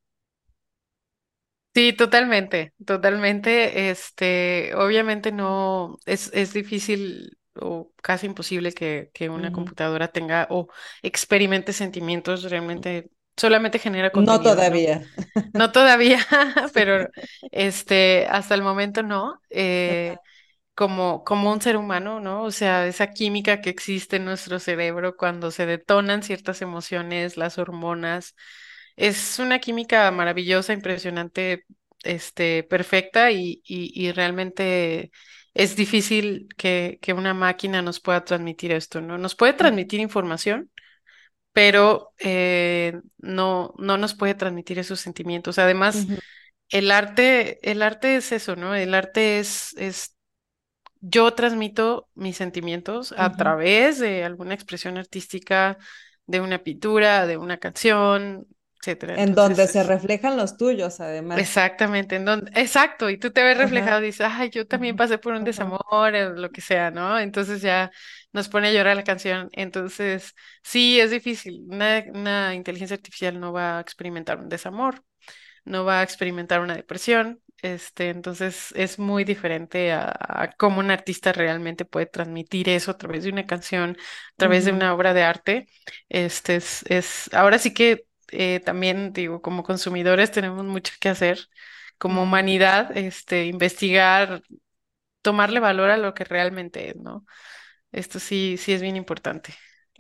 Sí, 1.74 1.93
totalmente, 1.93 2.74
totalmente. 2.86 3.89
Este, 3.89 4.76
obviamente 4.76 5.32
no, 5.32 5.97
es, 6.05 6.30
es 6.34 6.51
difícil 6.53 7.38
o 7.55 7.93
casi 8.03 8.26
imposible 8.28 8.74
que, 8.74 9.09
que 9.13 9.30
una 9.30 9.51
ujú. 9.51 9.51
computadora 9.51 10.09
tenga 10.09 10.47
o 10.49 10.67
experimente 11.01 11.72
sentimientos, 11.72 12.43
realmente 12.49 13.09
solamente 13.38 13.80
genera 13.80 14.11
No 14.13 14.41
contenido, 14.41 14.65
¿no? 14.65 14.82
todavía. 14.82 15.01
No 15.53 15.72
todavía, 15.72 16.19
pero 16.74 17.09
este, 17.51 18.28
hasta 18.30 18.55
el 18.55 18.63
momento 18.63 19.03
no. 19.03 19.41
Eh, 19.49 20.19
como, 20.76 21.24
como 21.24 21.51
un 21.51 21.61
ser 21.61 21.78
humano, 21.78 22.19
¿no? 22.19 22.43
O 22.43 22.51
sea, 22.51 22.88
esa 22.88 23.11
química 23.11 23.61
que 23.61 23.69
existe 23.69 24.15
en 24.17 24.26
nuestro 24.26 24.59
cerebro 24.59 25.17
cuando 25.17 25.51
se 25.51 25.65
detonan 25.65 26.24
ciertas 26.24 26.61
emociones, 26.61 27.38
las 27.38 27.57
hormonas, 27.57 28.36
es 29.10 29.39
una 29.39 29.60
química 29.60 30.10
maravillosa, 30.12 30.74
impresionante, 30.74 31.66
este, 32.04 32.64
perfecta 32.64 33.32
y, 33.32 33.62
y, 33.66 33.91
y 33.95 34.12
realmente 34.12 35.12
es 35.54 35.76
difícil 35.76 36.47
que, 36.58 36.99
que 37.02 37.14
una 37.14 37.34
máquina 37.34 37.82
nos 37.82 37.99
pueda 37.99 38.24
transmitir 38.24 38.72
esto, 38.72 39.02
¿no? 39.02 39.18
Nos 39.18 39.36
puede 39.36 39.54
transmitir 39.54 39.99
información, 39.99 40.72
pero 41.54 42.14
eh, 42.20 42.99
no, 43.18 43.74
no 43.78 43.97
nos 43.97 44.14
puede 44.16 44.36
transmitir 44.36 44.80
esos 44.80 44.99
sentimientos. 44.99 45.60
Además, 45.60 46.08
el 46.70 46.91
arte, 46.91 47.60
el 47.70 47.82
arte 47.82 48.16
es 48.16 48.32
eso, 48.32 48.56
¿no? 48.56 48.76
El 48.76 48.93
arte 48.93 49.39
es, 49.39 49.74
es 49.78 50.16
yo 51.02 51.34
transmito 51.34 52.10
mis 52.16 52.38
sentimientos 52.38 53.14
a 53.18 53.36
través 53.36 53.99
de 53.99 54.24
alguna 54.24 54.54
expresión 54.54 54.97
artística, 54.97 55.78
de 56.28 56.39
una 56.41 56.60
pintura, 56.64 57.28
de 57.28 57.38
una 57.38 57.58
canción, 57.58 58.47
etcétera. 58.82 59.16
En 59.16 59.36
Entonces 59.36 59.36
donde 59.36 59.68
se 59.70 59.84
reflejan 59.84 60.36
los 60.36 60.58
tuyos, 60.58 61.00
además. 61.00 61.56
exactamente 61.56 62.16
en 62.18 62.26
donde, 62.26 62.52
exacto, 62.60 63.10
y 63.10 63.18
tú 63.18 63.32
te 63.32 63.44
ves 63.44 63.58
Ajá. 63.62 63.92
reflejado 63.92 64.02
y 64.02 64.08
dices, 64.08 64.28
ay, 64.30 64.50
yo 64.50 64.68
también 64.68 64.96
pasé 64.98 65.18
por 65.18 65.34
un 65.34 65.44
desamor, 65.46 65.82
lo 66.38 66.52
que 66.52 66.62
sea, 66.62 66.92
¿no? 66.92 67.18
Entonces 67.20 67.62
ya 67.62 67.92
nos 68.34 68.50
pone 68.50 68.68
a 68.70 68.72
llorar 68.74 68.96
la 68.98 69.04
canción. 69.04 69.50
Entonces, 69.54 70.36
sí, 70.64 71.00
es 71.00 71.12
difícil. 71.12 71.62
Una, 71.70 72.04
una 72.14 72.54
inteligencia 72.56 72.96
artificial 72.96 73.40
no 73.40 73.54
va 73.54 73.78
a 73.78 73.82
experimentar 73.82 74.40
un 74.40 74.50
desamor 74.50 75.04
no 75.66 75.86
va 75.86 76.00
a 76.02 76.04
experimentar 76.04 76.62
una 76.62 76.76
depresión. 76.76 77.42
Este, 77.62 78.10
entonces 78.10 78.72
es 78.76 79.00
muy 79.00 79.24
diferente 79.24 79.92
a, 79.94 80.12
a 80.20 80.52
cómo 80.58 80.80
un 80.80 80.92
artista 80.92 81.32
realmente 81.34 81.86
puede 81.86 82.08
transmitir 82.08 82.70
eso 82.70 82.92
a 82.92 82.98
través 82.98 83.24
de 83.24 83.32
una 83.32 83.46
canción, 83.48 83.92
a 84.00 84.36
través 84.38 84.66
de 84.66 84.72
una 84.74 84.94
obra 84.96 85.14
de 85.14 85.24
arte. 85.24 85.68
Este 86.10 86.56
es, 86.58 86.84
es 86.90 87.30
ahora 87.34 87.60
sí 87.60 87.74
que 87.74 88.06
eh, 88.32 88.60
también 88.62 89.14
digo, 89.14 89.42
como 89.42 89.64
consumidores 89.64 90.32
tenemos 90.32 90.66
mucho 90.66 90.94
que 91.00 91.10
hacer, 91.10 91.40
como 91.98 92.24
humanidad, 92.24 92.96
este, 92.98 93.46
investigar, 93.46 94.44
tomarle 95.22 95.60
valor 95.62 95.92
a 95.92 95.98
lo 95.98 96.14
que 96.16 96.24
realmente 96.26 96.90
es, 96.92 96.96
¿no? 96.98 97.26
Esto 97.92 98.20
sí, 98.20 98.58
sí 98.58 98.74
es 98.74 98.82
bien 98.82 98.96
importante. 98.98 99.54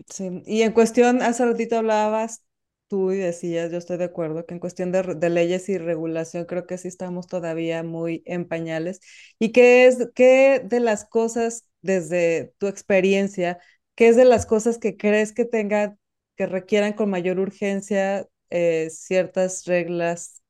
Sí, 0.09 0.41
y 0.45 0.61
en 0.63 0.71
cuestión, 0.73 1.21
hace 1.21 1.45
ratito 1.45 1.77
hablabas 1.77 2.43
tú 2.87 3.11
y 3.11 3.17
decías, 3.17 3.71
yo 3.71 3.77
estoy 3.77 3.97
de 3.97 4.05
acuerdo, 4.05 4.45
que 4.45 4.53
en 4.53 4.59
cuestión 4.59 4.91
de, 4.91 5.03
de 5.15 5.29
leyes 5.29 5.69
y 5.69 5.77
regulación 5.77 6.45
creo 6.45 6.65
que 6.65 6.77
sí 6.77 6.87
estamos 6.87 7.27
todavía 7.27 7.83
muy 7.83 8.23
en 8.25 8.47
pañales. 8.47 8.99
¿Y 9.39 9.51
qué 9.51 9.85
es, 9.87 10.09
qué 10.15 10.61
de 10.65 10.79
las 10.79 11.05
cosas, 11.05 11.65
desde 11.81 12.53
tu 12.57 12.67
experiencia, 12.67 13.59
qué 13.95 14.09
es 14.09 14.15
de 14.17 14.25
las 14.25 14.45
cosas 14.45 14.77
que 14.77 14.97
crees 14.97 15.33
que 15.33 15.45
tengan, 15.45 15.99
que 16.35 16.45
requieran 16.47 16.93
con 16.93 17.09
mayor 17.09 17.39
urgencia 17.39 18.27
eh, 18.49 18.89
ciertas 18.91 19.65
reglas 19.65 20.41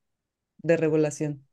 de 0.60 0.78
regulación? 0.78 1.48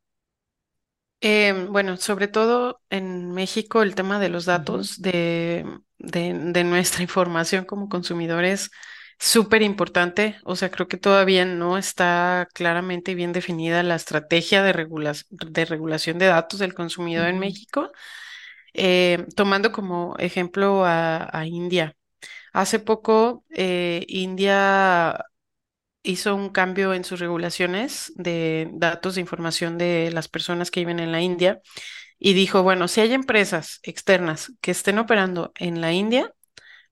Em, 1.20 1.72
bueno, 1.72 1.96
sobre 1.96 2.28
todo 2.28 2.80
en 2.90 3.32
México 3.32 3.82
el 3.82 3.94
tema 3.96 4.20
de 4.20 4.28
los 4.28 4.44
datos, 4.44 5.00
de, 5.02 5.64
de, 5.98 6.32
de 6.34 6.64
nuestra 6.64 7.02
información 7.02 7.64
como 7.64 7.88
consumidores, 7.88 8.70
súper 9.18 9.62
importante. 9.62 10.36
O 10.44 10.54
sea, 10.56 10.70
creo 10.70 10.86
que 10.88 10.96
todavía 10.96 11.44
no 11.44 11.76
está 11.76 12.46
claramente 12.54 13.14
bien 13.16 13.32
definida 13.32 13.82
la 13.82 13.96
estrategia 13.96 14.62
de 14.62 14.72
regula- 14.72 15.14
de 15.30 15.64
regulación 15.64 16.18
de 16.18 16.26
datos 16.26 16.60
del 16.60 16.74
consumidor 16.74 17.26
en 17.28 17.38
México. 17.40 17.90
Em, 18.74 19.26
tomando 19.36 19.72
como 19.72 20.16
ejemplo 20.18 20.84
a, 20.86 21.28
a 21.38 21.46
India. 21.46 21.96
Hace 22.52 22.78
poco, 22.80 23.44
eh, 23.50 24.04
India 24.08 25.24
hizo 26.02 26.34
un 26.36 26.50
cambio 26.50 26.94
en 26.94 27.04
sus 27.04 27.20
regulaciones 27.20 28.12
de 28.16 28.70
datos 28.74 29.16
de 29.16 29.20
información 29.22 29.78
de 29.78 30.10
las 30.12 30.28
personas 30.28 30.70
que 30.70 30.80
viven 30.80 31.00
en 31.00 31.12
la 31.12 31.20
India 31.22 31.60
y 32.18 32.34
dijo, 32.34 32.62
bueno, 32.62 32.88
si 32.88 33.00
hay 33.02 33.12
empresas 33.14 33.80
externas 33.84 34.52
que 34.60 34.72
estén 34.72 34.98
operando 34.98 35.52
en 35.56 35.80
la 35.80 35.92
India, 35.92 36.32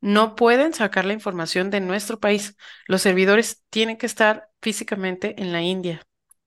no 0.00 0.36
pueden 0.36 0.74
sacar 0.74 1.04
la 1.06 1.14
información 1.14 1.70
de 1.70 1.80
nuestro 1.80 2.20
país. 2.20 2.56
Los 2.86 3.02
servidores 3.02 3.64
tienen 3.70 3.98
que 3.98 4.06
estar 4.06 4.48
físicamente 4.62 5.40
en 5.42 5.52
la 5.52 5.62
India. 5.62 6.02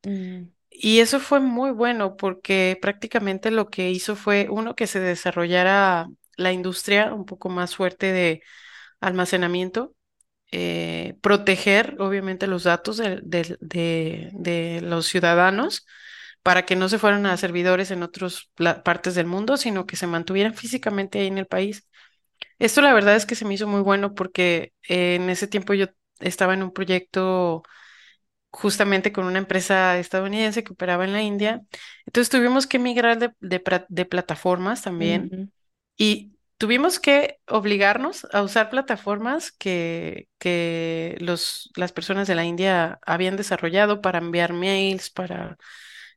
mm, 0.05 0.49
Y 0.69 0.99
eso 0.99 1.19
fue 1.19 1.39
muy 1.39 1.71
bueno 1.71 2.15
porque 2.15 2.77
prácticamente 2.81 3.51
lo 3.51 3.69
que 3.69 3.89
hizo 3.91 4.15
fue, 4.15 4.47
uno, 4.49 4.75
que 4.75 4.87
se 4.87 4.99
desarrollara 4.99 6.07
la 6.37 6.53
industria 6.53 7.13
un 7.13 7.25
poco 7.25 7.49
más 7.49 7.75
fuerte 7.75 8.11
de 8.13 8.41
almacenamiento 9.01 9.95
eh, 10.51 11.15
proteger, 11.21 11.95
obviamente, 11.99 12.47
los 12.47 12.63
datos 12.65 12.97
de, 12.97 13.19
de- 13.23 13.57
de- 13.61 14.31
de 14.33 14.81
los 14.81 15.07
ciudadanos 15.07 15.85
para 16.43 16.65
que 16.65 16.75
no 16.77 16.89
se 16.89 16.99
fueran 16.99 17.25
a 17.27 17.37
servidores 17.37 17.91
en 17.91 18.03
otras 18.03 18.49
partes 18.85 19.15
del 19.15 19.27
mundo, 19.27 19.57
sino 19.57 19.85
que 19.87 19.95
se 19.97 20.07
mantuvieran 20.07 20.55
físicamente 20.55 21.19
ahí 21.19 21.27
en 21.27 21.37
el 21.39 21.47
país. 21.47 21.87
Esto 22.59 22.81
la 22.81 22.93
verdad 22.93 23.15
es 23.15 23.25
que 23.25 23.35
se 23.35 23.45
me 23.45 23.53
hizo 23.55 23.67
muy 23.67 23.81
bueno 23.81 24.13
porque 24.15 24.73
eh, 24.89 25.15
en 25.15 25.29
ese 25.29 25.47
tiempo 25.47 25.73
yo 25.73 25.87
estaba 26.19 26.53
en 26.53 26.63
un 26.63 26.73
proyecto 26.73 27.63
justamente 28.51 29.11
con 29.11 29.25
una 29.25 29.39
empresa 29.39 29.97
estadounidense 29.99 30.63
que 30.63 30.73
operaba 30.73 31.05
en 31.05 31.13
la 31.13 31.21
India. 31.21 31.61
Entonces 32.05 32.29
tuvimos 32.29 32.67
que 32.67 32.79
migrar 32.79 33.19
de, 33.19 33.31
de 33.89 34.05
plataformas 34.05 34.81
también 34.83 35.35
y 35.97 36.33
tuvimos 36.59 36.99
que 37.01 37.39
obligarnos 37.47 38.27
a 38.33 38.43
usar 38.43 38.69
plataformas 38.71 39.51
que, 39.53 40.29
que 40.39 41.17
los, 41.21 41.71
las 41.77 41.93
personas 41.93 42.27
de 42.29 42.35
la 42.35 42.45
India 42.45 42.99
habían 43.07 43.37
desarrollado 43.37 44.01
para 44.01 44.19
enviar 44.19 44.53
mails, 44.53 45.09
para 45.11 45.57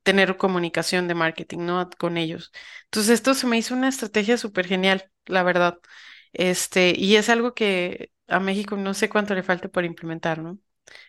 tener 0.05 0.37
comunicación 0.37 1.09
de 1.09 1.15
marketing, 1.15 1.61
¿no? 1.61 1.89
Con 1.99 2.19
ellos. 2.19 2.53
Entonces, 2.87 3.13
esto 3.15 3.35
se 3.35 3.47
me 3.49 3.59
hizo 3.59 3.75
una 3.75 3.89
estrategia 3.89 4.39
súper 4.39 4.67
genial, 4.69 5.11
la 5.27 5.43
verdad. 5.45 5.79
Este, 6.35 6.95
y 6.97 7.17
es 7.17 7.29
algo 7.31 7.55
que 7.55 8.13
a 8.29 8.41
México 8.41 8.77
no 8.77 8.95
sé 8.95 9.09
cuánto 9.11 9.35
le 9.35 9.43
falte 9.45 9.69
por 9.71 9.85
implementar, 9.85 10.41
¿no? 10.41 10.59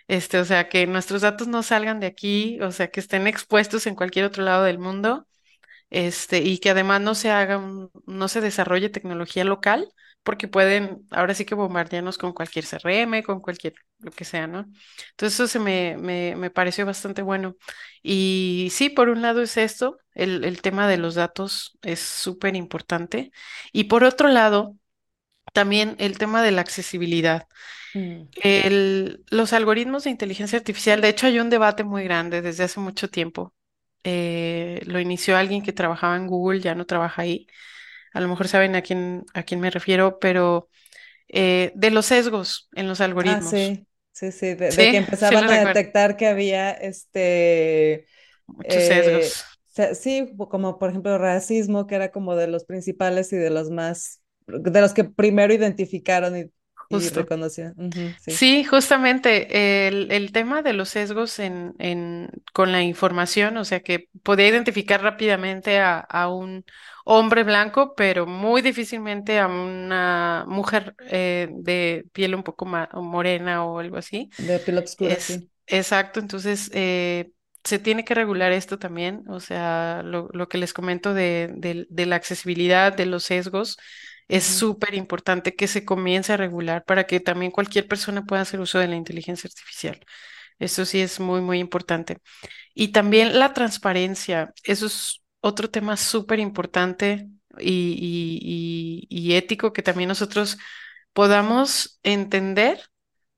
Este, 0.07 0.39
o 0.39 0.45
sea, 0.45 0.69
que 0.69 0.87
nuestros 0.87 1.21
datos 1.23 1.47
no 1.47 1.63
salgan 1.63 1.99
de 2.01 2.07
aquí, 2.07 2.59
o 2.61 2.71
sea, 2.71 2.89
que 2.91 2.99
estén 3.01 3.27
expuestos 3.27 3.87
en 3.87 3.95
cualquier 3.95 4.25
otro 4.25 4.43
lado 4.43 4.63
del 4.65 4.79
mundo 4.79 5.27
este, 5.93 6.39
y 6.39 6.59
que 6.59 6.71
además 6.71 7.01
no 7.01 7.15
se 7.15 7.31
haga 7.31 7.57
un- 7.57 7.91
no 8.07 8.27
se 8.29 8.41
desarrolle 8.41 8.89
tecnología 8.89 9.43
local, 9.45 9.89
porque 10.23 10.47
pueden 10.49 11.07
ahora 11.11 11.33
sí 11.35 11.45
que 11.45 11.55
bombardearnos 11.55 12.17
con 12.17 12.33
cualquier 12.33 12.65
CRM, 12.65 13.23
con 13.23 13.41
cualquier 13.41 13.75
lo 13.99 14.11
que 14.11 14.25
sea, 14.25 14.47
¿no? 14.47 14.61
Entonces 15.11 15.35
eso 15.35 15.47
se 15.47 15.59
me, 15.59 15.97
me, 15.97 16.35
me 16.37 16.49
pareció 16.51 16.85
bastante 16.85 17.21
bueno. 17.21 17.55
Y 18.01 18.69
sí, 18.71 18.89
por 18.89 19.09
un 19.09 19.21
lado 19.21 19.41
es 19.41 19.57
esto, 19.57 19.97
el, 20.13 20.43
el 20.45 20.61
tema 20.61 20.87
de 20.87 20.97
los 20.97 21.15
datos 21.15 21.77
es 21.81 21.99
súper 21.99 22.55
importante. 22.55 23.31
Y 23.73 23.85
por 23.85 24.03
otro 24.03 24.29
lado, 24.29 24.77
también 25.53 25.95
el 25.99 26.17
tema 26.17 26.43
de 26.43 26.51
la 26.51 26.61
accesibilidad. 26.61 27.47
Mm. 27.95 28.27
El- 28.35 29.23
los 29.29 29.53
algoritmos 29.53 30.03
de 30.05 30.11
inteligencia 30.11 30.57
artificial, 30.59 31.01
de 31.01 31.09
hecho 31.09 31.27
hay 31.27 31.39
un 31.39 31.49
debate 31.49 31.83
muy 31.83 32.03
grande 32.03 32.41
desde 32.43 32.63
hace 32.65 32.79
mucho 32.79 33.09
tiempo. 33.09 33.53
Eh, 34.03 34.81
lo 34.85 34.99
inició 34.99 35.37
alguien 35.37 35.63
que 35.63 35.73
trabajaba 35.73 36.17
en 36.17 36.27
Google, 36.27 36.59
ya 36.61 36.75
no 36.75 36.85
trabaja 36.85 37.21
ahí. 37.23 37.47
A 38.13 38.21
lo 38.21 38.27
mejor 38.29 38.47
saben 38.49 38.75
a 38.75 38.81
quién, 38.83 39.25
a 39.33 39.43
quién 39.43 39.59
me 39.61 39.71
refiero, 39.71 40.19
pero 40.19 40.69
eh, 41.29 41.71
de 41.75 41.91
los 41.91 42.07
sesgos 42.07 42.69
en 42.75 42.87
los 42.89 43.01
Ah, 43.19 43.41
algoritmos. 43.41 43.41
sí, 43.41 43.87
sí, 44.11 44.31
sí, 44.31 44.53
de, 44.55 44.73
de 44.73 44.89
que 44.89 44.97
sí 45.17 45.35
empezaban 45.37 45.49
a 45.49 45.59
detectar 45.59 46.17
que 46.17 46.27
había 46.27 46.71
este, 46.71 48.05
Muchos 48.47 48.85
eh, 48.85 48.85
sesgos, 48.85 49.43
se- 49.67 49.95
sí, 49.95 50.33
como 50.49 50.79
por 50.79 50.89
ejemplo 50.91 51.17
racismo, 51.17 51.87
que 51.87 51.95
era 51.95 52.11
como 52.11 52.35
de 52.35 52.47
los 52.47 52.65
principales 52.65 53.33
y 53.33 53.37
de 53.37 53.49
los 53.51 53.69
más, 53.71 54.21
de 54.47 54.81
los 54.81 54.93
que 54.93 55.05
primero 55.05 55.53
identificaron 55.53 56.37
y, 56.37 56.51
y 57.01 57.09
sí, 58.19 58.19
Sí, 58.27 58.63
justamente 58.63 59.87
el, 59.87 60.11
el 60.11 60.31
tema 60.31 60.61
de 60.61 60.73
los 60.73 60.89
sesgos 60.89 61.39
en, 61.39 61.73
en, 61.79 62.29
con 62.53 62.71
la 62.71 62.81
información, 62.83 63.57
o 63.57 63.65
sea 63.65 63.81
que 63.81 64.09
podía 64.23 64.47
identificar 64.47 65.01
rápidamente 65.01 65.79
a, 65.79 65.99
a 65.99 66.29
un 66.29 66.65
hombre 67.05 67.43
blanco, 67.43 67.93
pero 67.95 68.25
muy 68.25 68.61
difícilmente 68.61 69.39
a 69.39 69.47
una 69.47 70.45
mujer 70.47 70.95
eh, 71.09 71.49
de 71.51 72.05
piel 72.13 72.35
un 72.35 72.43
poco 72.43 72.65
más 72.65 72.89
morena 72.93 73.65
o 73.65 73.79
algo 73.79 73.97
así. 73.97 74.29
de 74.37 74.59
piel 74.59 74.77
oscura, 74.77 75.17
Es 75.17 75.27
sí. 75.27 75.49
exacto, 75.67 76.19
entonces 76.19 76.69
eh, 76.73 77.31
se 77.63 77.79
tiene 77.79 78.05
que 78.05 78.13
regular 78.15 78.51
esto 78.51 78.79
también, 78.79 79.23
o 79.29 79.39
sea, 79.39 80.01
lo, 80.03 80.29
lo 80.33 80.47
que 80.49 80.57
les 80.57 80.73
comento 80.73 81.13
de, 81.13 81.51
de 81.55 81.85
de 81.89 82.05
la 82.05 82.15
accesibilidad, 82.17 82.93
de 82.95 83.05
los 83.05 83.23
sesgos 83.25 83.77
es 84.27 84.43
súper 84.45 84.93
importante 84.95 85.55
que 85.55 85.67
se 85.67 85.85
comience 85.85 86.33
a 86.33 86.37
regular 86.37 86.83
para 86.85 87.05
que 87.05 87.19
también 87.19 87.51
cualquier 87.51 87.87
persona 87.87 88.23
pueda 88.25 88.41
hacer 88.43 88.59
uso 88.61 88.79
de 88.79 88.87
la 88.87 88.95
inteligencia 88.95 89.47
artificial. 89.47 89.99
Eso 90.59 90.85
sí 90.85 91.01
es 91.01 91.19
muy, 91.19 91.41
muy 91.41 91.59
importante. 91.59 92.17
Y 92.73 92.89
también 92.89 93.39
la 93.39 93.53
transparencia. 93.53 94.53
Eso 94.63 94.87
es 94.87 95.23
otro 95.41 95.69
tema 95.69 95.97
súper 95.97 96.39
importante 96.39 97.29
y, 97.59 97.71
y, 98.41 99.07
y, 99.09 99.31
y 99.31 99.35
ético 99.35 99.73
que 99.73 99.83
también 99.83 100.09
nosotros 100.09 100.57
podamos 101.13 101.99
entender 102.03 102.81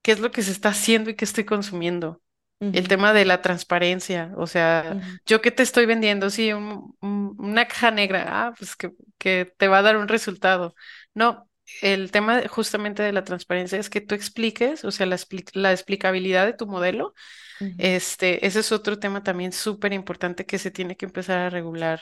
qué 0.01 0.13
es 0.13 0.19
lo 0.19 0.31
que 0.31 0.43
se 0.43 0.51
está 0.51 0.69
haciendo 0.69 1.09
y 1.09 1.15
qué 1.15 1.25
estoy 1.25 1.45
consumiendo. 1.45 2.21
El 2.71 2.87
tema 2.89 3.13
de 3.13 3.23
la 3.25 3.41
transparencia, 3.41 4.33
o 4.37 4.47
sea, 4.47 4.97
yo 5.25 5.41
qué 5.41 5.51
te 5.51 5.63
estoy 5.63 5.85
vendiendo, 5.85 6.29
sí, 6.29 6.51
un- 6.53 6.95
un- 7.01 7.35
una 7.39 7.67
caja 7.67 7.91
negra, 7.91 8.25
ah, 8.47 8.53
pues 8.57 8.75
que, 8.75 8.91
que 9.17 9.53
te 9.57 9.67
va 9.69 9.77
a 9.79 9.81
dar 9.81 9.95
un 9.97 10.07
resultado. 10.09 10.75
No, 11.13 11.49
el 11.81 12.11
tema 12.11 12.43
justamente 12.49 13.01
de 13.03 13.13
la 13.13 13.23
transparencia 13.23 13.79
es 13.79 13.89
que 13.89 14.01
tú 14.01 14.13
expliques, 14.15 14.83
o 14.83 14.91
sea, 14.91 15.05
la, 15.05 15.15
expli- 15.15 15.49
la 15.53 15.71
explicabilidad 15.71 16.45
de 16.45 16.53
tu 16.53 16.67
modelo, 16.67 17.13
este, 17.77 18.45
ese 18.47 18.59
es 18.61 18.71
otro 18.73 18.99
tema 18.99 19.23
también 19.23 19.51
súper 19.53 19.93
importante 19.93 20.45
que 20.45 20.59
se 20.59 20.71
tiene 20.71 20.97
que 20.97 21.05
empezar 21.05 21.39
a 21.39 21.49
regular, 21.51 22.01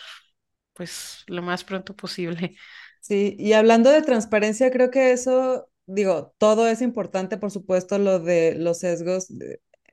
pues, 0.74 1.24
lo 1.28 1.41
más 1.43 1.64
pronto 1.64 1.95
posible. 1.95 2.56
Sí, 3.01 3.36
y 3.38 3.54
hablando 3.54 3.89
de 3.91 4.01
transparencia, 4.01 4.72
creo 4.72 4.89
que 4.91 5.12
eso, 5.12 5.70
digo, 5.86 6.34
todo 6.38 6.68
es 6.68 6.82
importante, 6.82 7.38
por 7.38 7.51
supuesto, 7.51 7.99
lo 7.99 8.20
de 8.20 8.56
los 8.56 8.80
sesgos. 8.80 9.28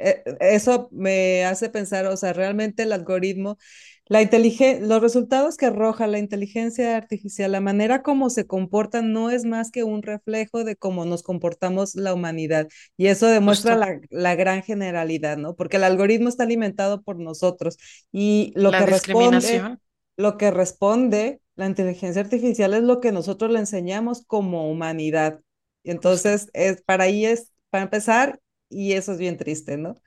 Eh, 0.01 0.23
Eso 0.41 0.89
me 0.93 1.45
hace 1.45 1.71
pensar, 1.71 2.07
o 2.07 2.17
sea, 2.17 2.33
realmente 2.33 2.83
el 2.85 2.93
algoritmo, 2.93 3.59
la 4.07 4.23
inteligen- 4.23 4.89
los 4.89 5.01
resultados 5.03 5.57
que 5.57 5.67
arroja 5.67 6.07
la 6.07 6.19
inteligencia 6.19 6.97
artificial, 6.97 7.53
la 7.53 7.61
manera 7.61 8.03
como 8.03 8.31
se 8.31 8.47
comportan, 8.47 9.13
no 9.13 9.31
es 9.31 9.45
más 9.45 9.71
que 9.71 9.85
un 9.85 10.03
reflejo 10.03 10.65
de 10.65 10.77
cómo 10.77 11.05
nos 11.05 11.23
comportamos 11.23 11.95
la 11.95 12.15
humanidad. 12.15 12.69
Y 12.97 13.07
eso 13.07 13.27
demuestra 13.29 13.77
la, 13.77 14.01
la 14.11 14.35
gran 14.35 14.63
generalidad, 14.63 15.37
¿no? 15.39 15.55
Porque 15.57 15.77
el 15.77 15.85
algoritmo 15.85 16.29
está 16.29 16.43
alimentado 16.45 17.03
por 17.03 17.19
nosotros 17.19 17.77
y 18.13 18.53
lo 18.57 18.71
la 18.71 18.77
que 18.77 18.87
responde 18.87 19.71
lo 20.17 20.37
que 20.39 20.51
responde 20.51 21.41
la 21.57 21.67
inteligencia 21.67 22.23
artificial 22.23 22.75
es 22.75 22.83
lo 22.83 23.01
que 23.01 23.13
nosotros 23.13 23.51
le 23.51 23.59
enseñamos 23.59 24.25
como 24.27 24.71
humanidad. 24.71 25.41
Y 25.83 25.91
entonces, 25.91 26.51
es, 26.53 26.83
para 26.83 27.05
ahí 27.05 27.27
es, 27.27 27.53
para 27.71 27.85
empezar, 27.85 28.41
y 28.71 28.95
eso 28.95 29.13
es 29.13 29.19
bien 29.19 29.37
triste, 29.39 29.77
¿no? 29.79 30.01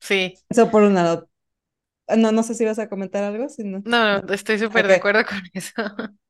Sí, 0.00 0.38
Eso 0.48 0.70
por 0.70 0.82
un 0.82 0.94
lado. 0.94 1.28
No, 2.16 2.32
no 2.32 2.42
sé 2.44 2.54
si 2.54 2.64
vas 2.64 2.78
a 2.80 2.88
comentar 2.88 3.24
algo, 3.24 3.48
si 3.50 3.64
no. 3.64 3.84
no, 3.84 4.18
estoy 4.32 4.58
súper 4.58 4.86
de 4.88 4.94
acuerdo 4.96 5.24
con 5.26 5.42
eso. 5.54 5.72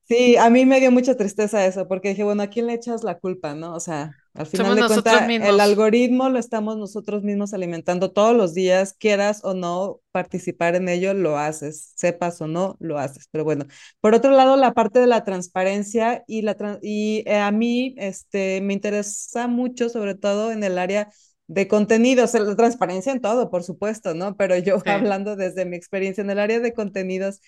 Sí, 0.04 0.36
a 0.36 0.50
mí 0.50 0.66
me 0.66 0.80
dio 0.80 0.90
mucha 0.92 1.16
tristeza 1.16 1.64
eso, 1.66 1.88
porque 1.88 2.10
dije, 2.10 2.24
bueno, 2.24 2.42
¿a 2.42 2.48
quién 2.48 2.66
le 2.66 2.74
echas 2.74 3.02
la 3.04 3.18
culpa, 3.18 3.54
no? 3.54 3.74
O 3.74 3.80
sea, 3.80 4.14
al 4.34 4.46
final 4.46 4.74
Somos 4.74 4.76
de 4.76 4.84
cuentas, 4.86 5.32
el 5.38 5.58
algoritmo 5.58 6.28
lo 6.28 6.38
estamos 6.38 6.76
nosotros 6.76 7.24
mismos 7.24 7.52
alimentando 7.54 8.12
todos 8.12 8.36
los 8.36 8.54
días, 8.54 8.92
quieras 8.94 9.40
o 9.42 9.52
no 9.54 10.00
participar 10.12 10.76
en 10.76 10.88
ello, 10.88 11.12
lo 11.12 11.38
haces, 11.38 11.92
sepas 11.96 12.40
o 12.40 12.46
no, 12.46 12.76
lo 12.78 12.98
haces. 12.98 13.26
Pero 13.32 13.42
bueno, 13.42 13.66
por 14.00 14.14
otro 14.14 14.30
lado, 14.30 14.56
la 14.56 14.72
parte 14.72 15.00
de 15.00 15.08
la 15.08 15.24
transparencia 15.24 16.22
y, 16.28 16.42
la 16.42 16.56
tra- 16.56 16.78
y 16.82 17.24
eh, 17.26 17.38
a 17.38 17.50
mí 17.50 17.94
este, 17.98 18.60
me 18.60 18.74
interesa 18.74 19.48
mucho, 19.48 19.88
sobre 19.88 20.14
todo 20.14 20.52
en 20.52 20.62
el 20.62 20.78
área 20.78 21.10
de 21.48 21.66
contenidos, 21.66 22.32
la 22.34 22.54
transparencia 22.56 23.12
en 23.12 23.20
todo, 23.20 23.50
por 23.50 23.64
supuesto, 23.64 24.14
¿no? 24.14 24.36
Pero 24.36 24.56
yo 24.56 24.82
Sí, 24.84 24.90
hablando 24.94 25.34
desde 25.36 25.64
mi 25.64 25.76
experiencia 25.76 26.22
en 26.22 26.30
el 26.30 26.38
área 26.38 26.60
de 26.60 26.74
contenidos 26.74 27.40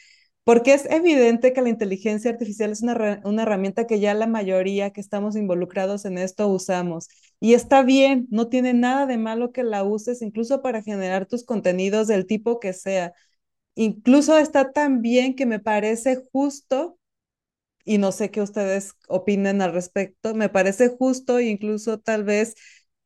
porque 0.47 0.75
es 0.75 0.87
evidente 0.91 1.53
que 1.53 1.63
la 1.63 1.71
inteligencia 1.71 2.31
artificial 2.31 2.71
es 2.73 2.83
una, 2.83 3.21
una 3.25 3.43
herramienta 3.43 3.89
que 3.89 4.01
ya 4.01 4.15
la 4.15 4.29
mayoría 4.29 4.93
que 4.93 5.03
estamos 5.03 5.37
involucrados 5.37 6.05
en 6.05 6.19
esto 6.19 6.49
usamos. 6.49 7.09
Y 7.41 7.55
está 7.55 7.83
bien, 7.83 8.29
no 8.31 8.49
tiene 8.49 8.73
nada 8.75 9.07
de 9.07 9.19
malo 9.19 9.53
que 9.53 9.65
la 9.65 9.85
uses 9.85 10.23
incluso 10.23 10.63
para 10.63 10.83
generar 10.83 11.27
tus 11.27 11.45
contenidos 11.45 12.07
del 12.09 12.27
tipo 12.27 12.61
que 12.61 12.75
sea. 12.75 13.13
Incluso 13.77 14.39
está 14.39 14.73
tan 14.73 15.03
bien 15.03 15.37
que 15.37 15.47
me 15.47 15.61
parece 15.61 16.23
justo, 16.33 16.99
y 17.85 17.99
no 17.99 18.13
sé 18.13 18.31
qué 18.31 18.43
ustedes 18.43 18.95
opinen 19.09 19.63
al 19.63 19.73
respecto, 19.73 20.35
me 20.35 20.49
parece 20.49 20.89
justo 20.89 21.39
e 21.39 21.45
incluso 21.47 21.99
tal 22.01 22.25
vez 22.25 22.55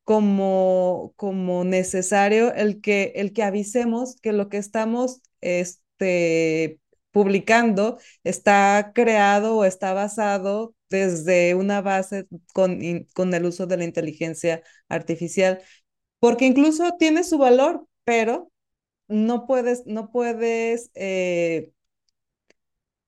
como, 0.04 1.12
como 1.16 1.64
necesario 1.64 2.52
el 2.54 2.80
que, 2.80 3.12
el 3.16 3.32
que 3.32 3.42
avisemos 3.42 4.16
que 4.22 4.32
lo 4.32 4.48
que 4.48 4.58
estamos 4.58 5.22
este, 5.40 6.80
publicando 7.12 7.98
está 8.24 8.92
creado 8.94 9.56
o 9.56 9.64
está 9.64 9.92
basado 9.94 10.74
desde 10.90 11.54
una 11.54 11.80
base 11.82 12.26
con, 12.52 12.80
con 13.14 13.34
el 13.34 13.44
uso 13.46 13.66
de 13.66 13.76
la 13.76 13.84
inteligencia 13.84 14.62
artificial, 14.88 15.60
porque 16.20 16.46
incluso 16.46 16.96
tiene 16.98 17.24
su 17.24 17.38
valor, 17.38 17.86
pero 18.04 18.50
no 19.08 19.46
puedes, 19.46 19.84
no 19.86 20.10
puedes, 20.12 20.90
eh, 20.94 21.72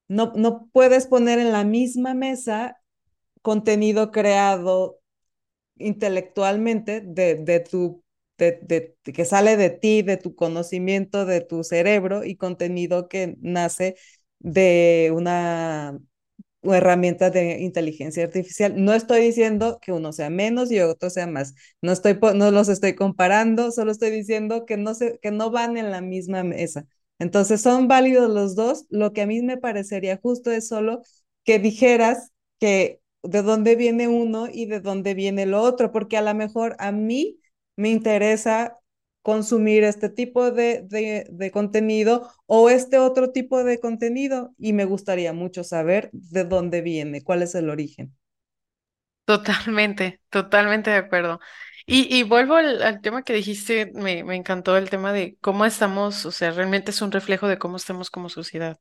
no, 0.09 0.33
no 0.37 0.69
puedes 0.73 1.07
poner 1.07 1.39
en 1.39 1.53
la 1.53 1.65
misma 1.65 2.15
mesa 2.15 2.81
contenido 3.43 4.11
creado 4.13 5.01
intelectualmente 5.77 7.03
de, 7.03 7.37
de 7.37 7.61
tu, 7.61 8.02
que 9.05 9.25
sale 9.25 9.57
de 9.57 9.71
ti, 9.71 10.03
de 10.03 10.17
tu 10.17 10.35
conocimiento, 10.35 11.25
de 11.27 11.41
tu 11.41 11.65
cerebro 11.65 12.25
y 12.25 12.37
contenido 12.37 13.09
que 13.09 13.37
nace 13.41 13.97
de 14.39 15.13
una 15.15 15.99
herramienta 16.63 17.31
de 17.31 17.61
inteligencia 17.61 18.25
artificial. 18.25 18.75
No 18.77 18.95
estoy 18.95 19.21
diciendo 19.23 19.79
que 19.83 19.93
uno 19.93 20.13
sea 20.13 20.31
menos 20.31 20.71
y 20.71 20.81
otro 20.81 21.11
sea 21.11 21.27
más. 21.27 21.55
No, 21.83 21.93
estoy, 21.93 22.19
no 22.35 22.51
los 22.51 22.69
estoy 22.69 22.95
comparando, 22.95 23.73
solo 23.73 23.91
estoy 23.93 24.11
diciendo 24.11 24.65
que 24.67 24.77
no, 24.77 24.95
se, 24.95 25.19
que 25.21 25.31
no 25.33 25.51
van 25.51 25.77
en 25.77 25.91
la 25.91 26.01
misma 26.01 26.45
mesa. 26.45 26.87
Entonces 27.19 27.61
son 27.63 27.89
válidos 27.89 28.31
los 28.31 28.55
dos. 28.55 28.87
Lo 28.91 29.13
que 29.13 29.23
a 29.23 29.27
mí 29.27 29.43
me 29.43 29.57
parecería 29.59 30.19
justo 30.23 30.51
es 30.53 30.69
solo 30.69 31.03
que 31.45 31.59
dijeras 31.59 32.31
que 32.61 33.01
de 33.23 33.43
dónde 33.43 33.77
viene 33.77 34.09
uno 34.09 34.49
y 34.53 34.67
de 34.67 34.81
dónde 34.81 35.15
viene 35.15 35.47
lo 35.47 35.63
otro, 35.63 35.93
porque 35.93 36.17
a 36.17 36.23
lo 36.23 36.35
mejor 36.35 36.77
a 36.79 36.93
mí 36.93 37.39
me 37.77 37.91
interesa 37.91 38.79
consumir 39.23 39.85
este 39.85 40.09
tipo 40.09 40.51
de, 40.51 40.83
de, 40.89 41.27
de, 41.31 41.51
contenido 41.53 42.31
o 42.47 42.71
este 42.71 42.99
otro 42.99 43.31
tipo 43.33 43.63
de 43.65 43.79
contenido 43.81 44.55
y 44.59 44.73
me 44.73 44.85
gustaría 44.85 45.33
mucho 45.33 45.65
saber 45.65 46.11
de 46.13 46.45
dónde 46.45 46.81
viene, 46.83 47.23
cuál 47.23 47.43
es 47.43 47.55
el 47.55 47.71
origen. 47.71 48.17
totalmente, 49.25 50.21
totalmente 50.31 50.91
de 50.91 50.97
acuerdo. 50.97 51.41
Y, 51.87 52.15
y 52.17 52.23
vuelvo 52.23 52.55
al, 52.57 52.83
al 52.83 53.01
tema 53.01 53.23
que 53.23 53.33
dijiste, 53.33 53.91
me, 53.95 54.25
me 54.25 54.37
encantó 54.37 54.77
el 54.77 54.91
tema 54.91 55.13
de 55.13 55.37
cómo 55.41 55.65
estamos, 55.65 56.25
o 56.27 56.31
sea, 56.31 56.53
realmente 56.53 56.91
es 56.93 57.03
un 57.03 57.13
reflejo 57.13 57.49
de 57.49 57.59
cómo 57.59 57.77
estamos 57.77 58.11
como 58.11 58.29
sociedad, 58.29 58.79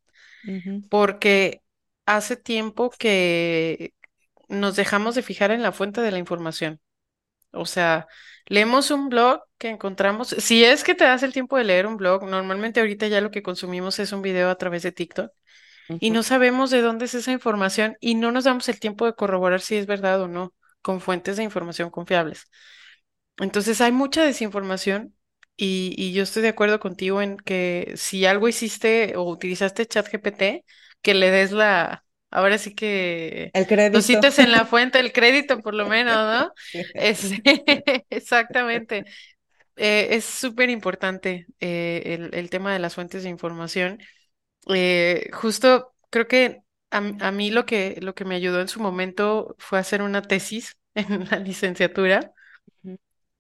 porque 0.89 1.64
hace 2.06 2.38
tiempo 2.38 2.92
que 2.92 3.94
nos 4.50 4.76
dejamos 4.76 5.16
de 5.16 5.24
fijar 5.24 5.52
en 5.52 5.64
la 5.64 5.72
fuente 5.74 6.02
de 6.02 6.12
la 6.12 6.20
información. 6.20 6.82
O 7.52 7.66
sea, 7.66 8.08
leemos 8.48 8.92
un 8.92 9.10
blog 9.10 9.42
que 9.58 9.70
encontramos, 9.70 10.30
si 10.30 10.64
es 10.64 10.84
que 10.84 10.96
te 10.96 11.04
das 11.06 11.24
el 11.24 11.34
tiempo 11.34 11.58
de 11.58 11.64
leer 11.66 11.88
un 11.88 11.98
blog, 11.98 12.24
normalmente 12.28 12.80
ahorita 12.80 13.08
ya 13.08 13.22
lo 13.22 13.32
que 13.32 13.44
consumimos 13.44 14.00
es 14.00 14.12
un 14.14 14.22
video 14.22 14.50
a 14.50 14.56
través 14.58 14.84
de 14.84 14.92
TikTok 14.92 15.32
y 16.00 16.12
no 16.12 16.24
sabemos 16.24 16.72
de 16.72 16.82
dónde 16.82 17.06
es 17.06 17.14
esa 17.16 17.32
información 17.32 17.98
y 18.02 18.16
no 18.16 18.32
nos 18.32 18.46
damos 18.46 18.70
el 18.70 18.80
tiempo 18.80 19.06
de 19.06 19.16
corroborar 19.16 19.62
si 19.62 19.78
es 19.78 19.88
verdad 19.88 20.22
o 20.22 20.28
no 20.28 20.54
con 20.82 21.02
fuentes 21.02 21.38
de 21.38 21.44
información 21.44 21.92
confiables. 21.92 22.46
Entonces 23.38 23.82
hay 23.82 23.92
mucha 23.92 24.24
desinformación 24.24 25.16
y, 25.58 25.94
y 25.98 26.14
yo 26.14 26.24
estoy 26.24 26.44
de 26.44 26.50
acuerdo 26.50 26.80
contigo 26.80 27.22
en 27.22 27.38
que 27.38 27.94
si 27.96 28.26
algo 28.26 28.48
hiciste 28.48 29.16
o 29.18 29.24
utilizaste 29.30 29.86
ChatGPT, 29.88 30.66
que 31.02 31.14
le 31.14 31.32
des 31.32 31.52
la, 31.52 32.06
ahora 32.32 32.57
sí 32.57 32.75
que 32.75 33.53
El 33.53 33.65
lo 33.91 34.01
crédito. 34.01 34.01
cites 34.01 34.39
en 34.39 34.51
la 34.51 34.65
fuente, 34.65 34.99
el 34.99 35.13
crédito 35.13 35.59
por 35.61 35.73
lo 35.75 35.88
menos, 35.88 36.15
¿no? 36.15 36.53
Es, 36.93 37.32
exactamente. 38.09 39.05
Eh, 39.77 40.09
es 40.15 40.25
súper 40.25 40.69
importante 40.69 41.47
eh, 41.59 42.03
el, 42.05 42.36
el 42.36 42.49
tema 42.49 42.73
de 42.73 42.79
las 42.79 42.95
fuentes 42.95 43.23
de 43.23 43.29
información. 43.29 43.99
Eh, 44.73 45.29
justo 45.34 45.93
creo 46.09 46.27
que 46.27 46.61
a, 46.91 46.97
a 46.99 47.32
mí 47.32 47.51
lo 47.51 47.65
que, 47.65 47.97
lo 48.01 48.15
que 48.15 48.25
me 48.25 48.36
ayudó 48.36 48.61
en 48.61 48.67
su 48.69 48.82
momento 48.82 49.55
fue 49.59 49.79
hacer 49.79 50.01
una 50.01 50.21
tesis 50.23 50.77
en 50.95 51.29
la 51.29 51.39
licenciatura 51.39 52.34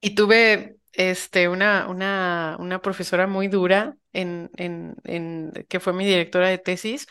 y 0.01 0.15
tuve 0.15 0.77
este, 0.93 1.47
una, 1.49 1.87
una, 1.87 2.57
una 2.59 2.81
profesora 2.81 3.27
muy 3.27 3.47
dura 3.47 3.95
en, 4.13 4.49
en, 4.57 4.95
en, 5.05 5.51
que 5.69 5.79
fue 5.79 5.93
mi 5.93 6.05
directora 6.05 6.49
de 6.49 6.57
tesis 6.57 7.07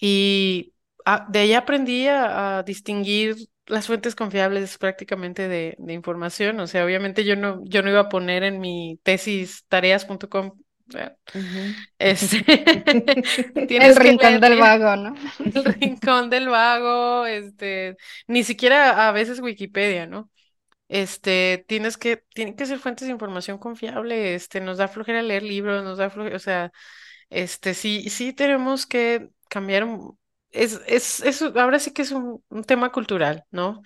y 0.00 0.73
de 1.28 1.38
ahí 1.40 1.52
aprendí 1.54 2.06
a, 2.08 2.58
a 2.58 2.62
distinguir 2.62 3.36
las 3.66 3.86
fuentes 3.86 4.14
confiables 4.14 4.78
prácticamente 4.78 5.48
de, 5.48 5.74
de 5.78 5.92
información. 5.92 6.60
O 6.60 6.66
sea, 6.66 6.84
obviamente 6.84 7.24
yo 7.24 7.36
no, 7.36 7.60
yo 7.64 7.82
no 7.82 7.90
iba 7.90 8.00
a 8.00 8.08
poner 8.08 8.42
en 8.42 8.60
mi 8.60 8.98
tesis 9.02 9.64
tareas.com. 9.68 10.52
ujú. 11.34 11.74
Este, 11.98 12.44
El 13.54 13.96
rincón 13.96 14.40
del 14.40 14.58
vago, 14.58 14.96
¿no? 14.96 15.14
el 15.44 15.64
rincón 15.64 16.30
del 16.30 16.48
vago, 16.48 17.26
este, 17.26 17.96
ni 18.26 18.44
siquiera 18.44 19.08
a 19.08 19.12
veces 19.12 19.40
Wikipedia, 19.40 20.06
¿no? 20.06 20.30
Este, 20.88 21.64
tienes 21.68 21.96
que, 21.96 22.18
tienen 22.34 22.56
que 22.56 22.66
ser 22.66 22.78
fuentes 22.78 23.08
de 23.08 23.12
información 23.12 23.58
confiable, 23.58 24.34
este, 24.34 24.60
nos 24.60 24.78
da 24.78 24.88
flojera 24.88 25.22
leer 25.22 25.42
libros, 25.42 25.82
nos 25.84 25.98
da 25.98 26.10
flojera, 26.10 26.36
o 26.36 26.40
sea, 26.40 26.72
este, 27.30 27.74
sí, 27.74 28.10
sí 28.10 28.32
tenemos 28.32 28.86
que 28.86 29.30
cambiar, 29.48 29.86
es, 30.54 30.80
es, 30.86 31.20
es, 31.20 31.42
ahora 31.42 31.78
sí 31.78 31.92
que 31.92 32.02
es 32.02 32.12
un, 32.12 32.42
un 32.48 32.64
tema 32.64 32.92
cultural, 32.92 33.44
¿no? 33.50 33.82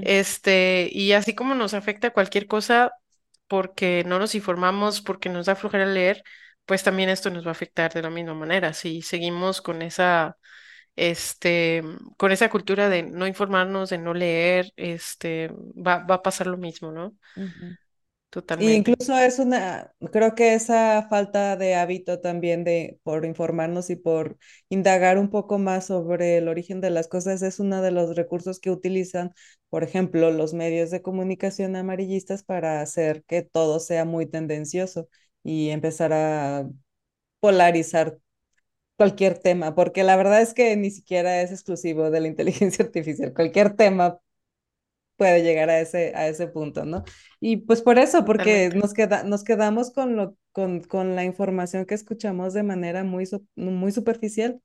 Este, 0.00 0.88
y 0.92 1.12
así 1.12 1.34
como 1.34 1.54
nos 1.54 1.74
afecta 1.74 2.12
cualquier 2.12 2.46
cosa 2.46 2.92
porque 3.48 4.04
no 4.06 4.18
nos 4.18 4.34
informamos, 4.34 5.00
porque 5.02 5.28
nos 5.28 5.46
da 5.46 5.56
flojera 5.56 5.86
leer, 5.86 6.22
pues 6.66 6.82
también 6.84 7.08
esto 7.10 7.30
nos 7.30 7.44
va 7.44 7.50
a 7.50 7.52
afectar 7.52 7.92
de 7.92 8.02
la 8.02 8.10
misma 8.10 8.34
manera, 8.34 8.72
si 8.72 9.02
seguimos 9.02 9.60
con 9.62 9.82
esa 9.82 10.36
este, 10.96 11.82
con 12.18 12.32
esa 12.32 12.50
cultura 12.50 12.88
de 12.88 13.02
no 13.04 13.26
informarnos, 13.26 13.90
de 13.90 13.98
no 13.98 14.14
leer, 14.14 14.72
este, 14.76 15.50
va, 15.52 15.98
va 16.04 16.16
a 16.16 16.22
pasar 16.22 16.46
lo 16.48 16.58
mismo, 16.58 16.92
¿no? 16.92 17.14
Totalmente, 18.32 18.92
incluso 18.94 19.16
es 19.18 19.38
una, 19.38 19.92
creo 20.12 20.34
que 20.34 20.54
esa 20.54 21.06
falta 21.10 21.56
de 21.56 21.74
hábito 21.74 22.20
también 22.20 22.64
de 22.64 22.98
por 23.02 23.24
informarnos 23.24 23.90
y 23.90 23.96
por 23.96 24.38
indagar 24.68 25.18
un 25.18 25.30
poco 25.30 25.58
más 25.58 25.86
sobre 25.86 26.38
el 26.38 26.48
origen 26.48 26.80
de 26.80 26.90
las 26.90 27.08
cosas 27.08 27.42
es 27.42 27.58
uno 27.60 27.82
de 27.82 27.90
los 27.90 28.16
recursos 28.16 28.60
que 28.60 28.70
utilizan, 28.70 29.32
por 29.70 29.82
ejemplo, 29.84 30.30
los 30.30 30.54
medios 30.54 30.90
de 30.90 31.02
comunicación 31.02 31.76
amarillistas 31.76 32.44
para 32.44 32.80
hacer 32.80 33.24
que 33.24 33.42
todo 33.42 33.80
sea 33.80 34.04
muy 34.04 34.26
tendencioso 34.26 35.08
y 35.42 35.70
empezar 35.70 36.12
a 36.12 36.68
polarizar 37.40 38.18
cualquier 38.96 39.38
tema, 39.38 39.74
porque 39.74 40.04
la 40.04 40.16
verdad 40.16 40.42
es 40.42 40.54
que 40.54 40.76
ni 40.76 40.90
siquiera 40.90 41.42
es 41.42 41.50
exclusivo 41.52 42.10
de 42.10 42.20
la 42.20 42.28
inteligencia 42.28 42.84
artificial. 42.84 43.32
Cualquier 43.34 43.74
tema 43.76 44.18
puede 45.16 45.42
llegar 45.42 45.70
a 45.70 45.80
ese, 45.80 46.12
a 46.16 46.28
ese 46.28 46.46
punto, 46.48 46.84
¿no? 46.84 47.04
Y 47.40 47.58
pues 47.58 47.82
por 47.82 47.98
eso, 47.98 48.24
porque 48.24 48.70
nos, 48.74 48.94
queda, 48.94 49.24
nos 49.24 49.44
quedamos 49.44 49.90
con, 49.92 50.16
lo, 50.16 50.36
con, 50.52 50.80
con 50.82 51.14
la 51.16 51.24
información 51.24 51.86
que 51.86 51.94
escuchamos 51.94 52.54
de 52.54 52.62
manera 52.62 53.04
muy, 53.04 53.24
muy 53.56 53.92
superficial. 53.92 54.60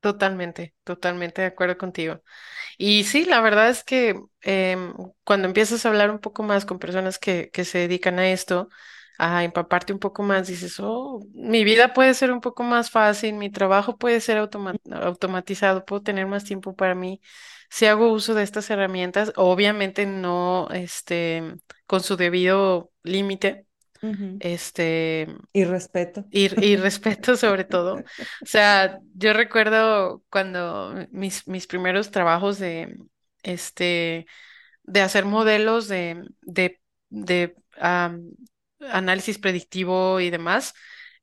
totalmente, 0.00 0.74
totalmente 0.84 1.42
de 1.42 1.48
acuerdo 1.48 1.76
contigo. 1.78 2.22
Y 2.78 3.04
sí, 3.04 3.24
la 3.26 3.40
verdad 3.40 3.70
es 3.70 3.84
que 3.84 4.20
em, 4.42 4.94
cuando 5.24 5.48
empiezas 5.48 5.86
a 5.86 5.90
hablar 5.90 6.10
un 6.10 6.20
poco 6.20 6.42
más 6.42 6.66
con 6.66 6.78
personas 6.80 7.18
que, 7.18 7.50
que 7.52 7.64
se 7.64 7.78
dedican 7.80 8.18
a 8.18 8.30
esto, 8.30 8.68
a 9.18 9.44
empaparte 9.44 9.92
un 9.94 10.00
poco 10.00 10.22
más, 10.24 10.48
dices, 10.48 10.76
oh, 10.80 11.20
mi 11.34 11.64
vida 11.64 11.94
puede 11.94 12.14
ser 12.14 12.32
un 12.32 12.40
poco 12.42 12.64
más 12.64 12.90
fácil, 12.90 13.34
mi 13.36 13.50
trabajo 13.50 13.98
puede 13.98 14.20
ser 14.20 14.38
automa- 14.38 14.74
automatizado, 14.92 15.84
puedo 15.86 16.02
tener 16.02 16.26
más 16.26 16.44
tiempo 16.44 16.74
para 16.76 16.94
mí 16.96 17.22
si 17.70 17.86
hago 17.86 18.12
uso 18.12 18.34
de 18.34 18.42
estas 18.44 18.70
herramientas, 18.70 19.32
obviamente 19.36 20.06
no, 20.06 20.68
este, 20.72 21.56
con 21.86 22.02
su 22.02 22.16
debido 22.16 22.92
límite, 23.02 23.66
este, 24.40 25.28
Y 25.52 25.64
respeto. 25.64 26.24
y, 26.30 26.48
y 26.64 26.76
respeto 26.76 27.36
sobre 27.36 27.64
todo. 27.64 27.96
O 27.98 28.04
sea, 28.44 28.98
yo 29.14 29.32
recuerdo 29.32 30.22
cuando 30.30 30.94
mis, 31.10 31.46
mis 31.48 31.66
primeros 31.66 32.10
trabajos 32.10 32.58
de, 32.58 32.96
este, 33.42 34.26
de 34.84 35.00
hacer 35.02 35.24
modelos 35.26 35.88
de, 35.88 36.24
de, 36.42 36.80
de 37.10 37.56
análisis 38.80 39.38
predictivo 39.38 40.20
y 40.20 40.30
demás, 40.30 40.74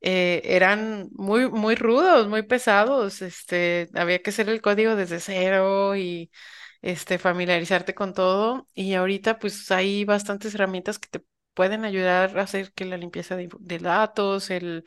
eh, 0.05 0.41
eran 0.45 1.09
muy, 1.13 1.49
muy 1.51 1.75
rudos, 1.75 2.27
muy 2.29 2.43
pesados. 2.43 3.21
Este, 3.23 3.89
había 3.95 4.21
que 4.21 4.29
hacer 4.31 4.49
el 4.49 4.61
código 4.61 4.95
desde 4.95 5.19
cero 5.19 5.95
y 5.97 6.31
este, 6.81 7.17
familiarizarte 7.19 7.95
con 7.95 8.13
todo. 8.13 8.67
Y 8.73 8.93
ahorita, 8.95 9.39
pues, 9.39 9.71
hay 9.71 10.05
bastantes 10.05 10.55
herramientas 10.55 10.99
que 10.99 11.09
te 11.09 11.25
pueden 11.55 11.85
ayudar 11.85 12.37
a 12.39 12.43
hacer 12.43 12.73
que 12.73 12.85
la 12.85 12.97
limpieza 12.97 13.35
de, 13.37 13.49
datos, 13.79 14.49
el, 14.51 14.85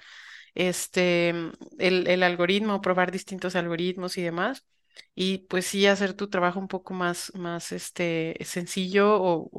este, 0.55 1.31
el, 1.31 2.07
el 2.09 2.23
algoritmo, 2.23 2.81
probar 2.81 3.11
distintos 3.12 3.57
algoritmos 3.57 4.19
y 4.19 4.23
demás 4.23 4.66
y 5.14 5.39
pues 5.49 5.66
sí 5.66 5.87
hacer 5.87 6.14
tu 6.14 6.29
trabajo 6.29 6.59
un 6.61 6.69
poco 6.69 6.95
más, 6.95 7.33
más 7.35 7.73
este, 7.73 8.37
sencillo 8.45 9.16
o- 9.23 9.51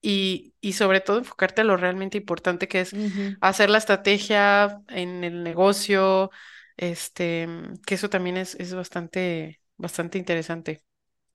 y, 0.00 0.54
y 0.60 0.74
sobre 0.74 1.00
todo 1.00 1.18
enfocarte 1.18 1.62
a 1.62 1.64
lo 1.64 1.76
realmente 1.76 2.18
importante 2.18 2.68
que 2.68 2.80
es 2.80 2.96
hacer 3.40 3.70
la 3.70 3.78
estrategia 3.78 4.80
en 4.88 5.24
el 5.24 5.42
negocio, 5.44 6.30
este, 6.76 7.48
que 7.86 7.94
eso 7.96 8.10
también 8.10 8.36
es, 8.36 8.54
es 8.56 8.74
bastante, 8.74 9.60
bastante 9.76 10.18
interesante. 10.18 10.82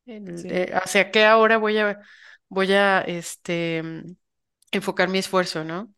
El- 0.05 0.45
Sí, 0.45 0.49
eh, 0.49 0.71
hacia 0.73 1.11
qué 1.11 1.25
ahora 1.25 1.57
voy 1.57 1.77
a, 1.79 2.01
voy 2.49 2.73
a 2.73 3.01
este, 3.01 3.83
enfocar 4.71 5.09
mi 5.09 5.19
esfuerzo, 5.19 5.63
¿no? 5.63 5.93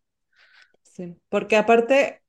sí. 0.82 1.16
Porque 1.28 1.56
aparte, 1.56 2.22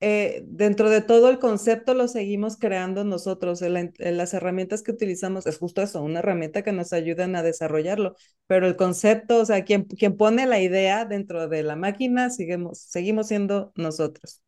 eh, 0.00 0.42
dentro 0.46 0.90
de 0.90 1.02
todo 1.02 1.28
el 1.30 1.38
concepto 1.38 1.94
lo 1.94 2.08
seguimos 2.08 2.56
creando 2.56 3.04
nosotros. 3.04 3.62
in- 3.62 3.92
en 3.98 4.16
las 4.16 4.34
herramientas 4.34 4.82
que 4.82 4.92
utilizamos 4.92 5.46
es 5.46 5.58
justo 5.58 5.82
eso, 5.82 6.02
una 6.02 6.20
herramienta 6.20 6.62
que 6.62 6.72
nos 6.72 6.92
ayudan 6.92 7.36
a 7.36 7.42
desarrollarlo. 7.42 8.16
Pero 8.46 8.66
el 8.66 8.76
concepto, 8.76 9.38
o 9.40 9.44
sea, 9.46 9.64
quien, 9.64 9.84
quien 9.84 10.16
pone 10.16 10.46
la 10.46 10.60
idea 10.60 11.04
dentro 11.04 11.48
de 11.48 11.62
la 11.62 11.76
máquina, 11.76 12.30
seguimos, 12.30 12.80
seguimos 12.80 13.28
siendo 13.28 13.72
nosotros. 13.76 14.42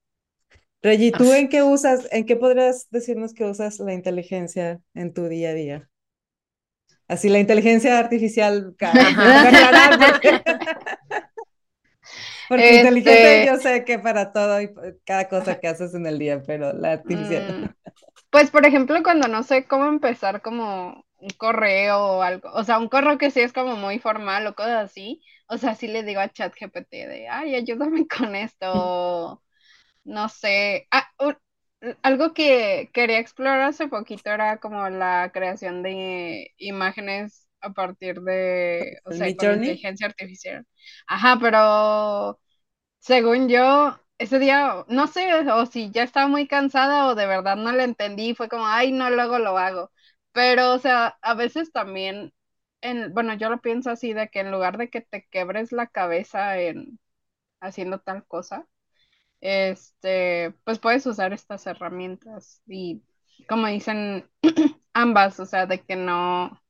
Reggie, 0.83 1.13
¿tú 1.13 1.33
en 1.33 1.49
qué 1.49 1.63
usas, 1.63 2.09
en 2.13 2.27
qué 2.27 2.37
podrías 2.37 2.89
decirnos 2.91 3.35
que 3.35 3.45
usas 3.45 3.79
la 3.81 3.95
inteligencia 3.95 4.81
en 4.95 5.13
tu 5.15 5.29
día 5.29 5.51
a 5.51 5.55
día? 5.55 5.91
Así, 7.09 7.29
la 7.29 7.39
inteligencia 7.41 7.99
artificial, 7.99 8.75
ca- 8.79 9.17
cabe 9.21 9.49
Ajá. 9.49 9.49
aclarar, 9.49 9.99
porque, 12.53 12.73
porque 12.73 12.75
inteligente 12.75 13.43
Este, 13.43 13.43
yo 13.43 13.57
sé 13.59 13.85
que 13.85 13.99
para 13.99 14.33
todo 14.33 14.61
y 14.61 14.71
cada 15.05 15.29
cosa 15.29 15.59
que 15.61 15.69
haces 15.69 15.95
en 15.95 16.07
el 16.07 16.19
día, 16.19 16.43
pero 16.47 16.73
la 16.73 16.93
artificial. 16.93 17.45
mm, 17.49 17.67
pues 18.31 18.51
por 18.51 18.67
ejemplo, 18.67 19.03
cuando 19.03 19.29
no 19.29 19.43
sé 19.43 19.67
cómo 19.67 19.87
empezar 19.89 20.43
como 20.43 21.07
un 21.19 21.31
correo 21.39 21.99
o 22.19 22.23
algo, 22.23 22.51
o 22.53 22.65
sea, 22.65 22.79
un 22.79 22.89
correo 22.89 23.19
que 23.19 23.31
sí 23.31 23.41
es 23.41 23.53
como 23.53 23.77
muy 23.77 23.99
formal 23.99 24.47
o 24.47 24.55
cosas 24.55 24.87
así, 24.91 25.23
o 25.49 25.59
sea, 25.59 25.75
sí 25.75 25.89
le 25.89 26.03
digo 26.05 26.21
a 26.21 26.31
ChatGPT 26.31 26.91
de, 26.93 27.29
ay, 27.31 27.55
ayúdame 27.57 28.07
con 28.09 28.37
esto, 28.37 29.43
no 30.05 30.29
sé, 30.29 30.89
ah, 30.93 31.09
un- 31.21 31.39
algo 32.03 32.35
que 32.35 32.91
quería 32.95 33.19
explorar 33.21 33.61
hace 33.63 33.89
poquito 33.89 34.31
era 34.31 34.59
como 34.61 34.89
la 34.91 35.31
creación 35.35 35.83
de 35.83 36.53
imágenes 36.59 37.42
a 37.63 37.71
partir 37.73 38.21
de, 38.23 38.99
o 39.05 39.13
¿El 39.13 39.15
sea, 39.15 39.35
con 39.37 39.65
inteligencia 39.65 40.07
artificial. 40.09 40.67
Ajá, 41.07 41.39
pero 41.41 42.41
según 43.01 43.49
yo, 43.49 43.99
ese 44.19 44.39
día, 44.39 44.85
no 44.89 45.07
sé, 45.09 45.35
o 45.51 45.67
si 45.67 45.91
ya 45.91 46.03
estaba 46.05 46.29
muy 46.29 46.49
cansada 46.49 47.09
o 47.09 47.15
de 47.15 47.27
verdad 47.27 47.57
no 47.57 47.73
le 47.73 47.85
entendí, 47.85 48.35
fue 48.35 48.49
como, 48.49 48.67
ay, 48.67 48.93
no, 48.93 49.11
luego 49.11 49.39
lo 49.39 49.59
hago. 49.59 49.93
Pero, 50.33 50.75
o 50.75 50.79
sea, 50.79 51.19
a 51.23 51.35
veces 51.35 51.73
también, 51.73 52.33
en, 52.83 53.13
bueno, 53.15 53.35
yo 53.35 53.51
lo 53.51 53.61
pienso 53.61 53.91
así, 53.91 54.13
de 54.15 54.29
que 54.31 54.41
en 54.41 54.53
lugar 54.53 54.79
de 54.79 54.91
que 54.91 55.01
te 55.03 55.27
quebres 55.29 55.73
la 55.73 55.89
cabeza 55.89 56.59
en 56.61 56.99
haciendo 57.61 58.01
tal 58.01 58.27
cosa, 58.27 58.67
este, 59.41 60.55
pues 60.65 60.79
puedes 60.81 61.07
usar 61.07 61.33
estas 61.33 61.67
herramientas 61.67 62.63
y 62.67 63.03
como 63.49 63.67
dicen 63.69 64.31
ambas, 64.95 65.41
o 65.41 65.47
sea, 65.47 65.67
de 65.67 65.83
que 65.85 65.97
no, 65.97 66.62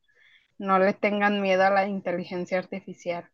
no 0.62 0.78
le 0.78 0.94
tengan 0.94 1.42
miedo 1.42 1.64
a 1.64 1.70
la 1.70 1.86
inteligencia 1.88 2.58
artificial. 2.58 3.28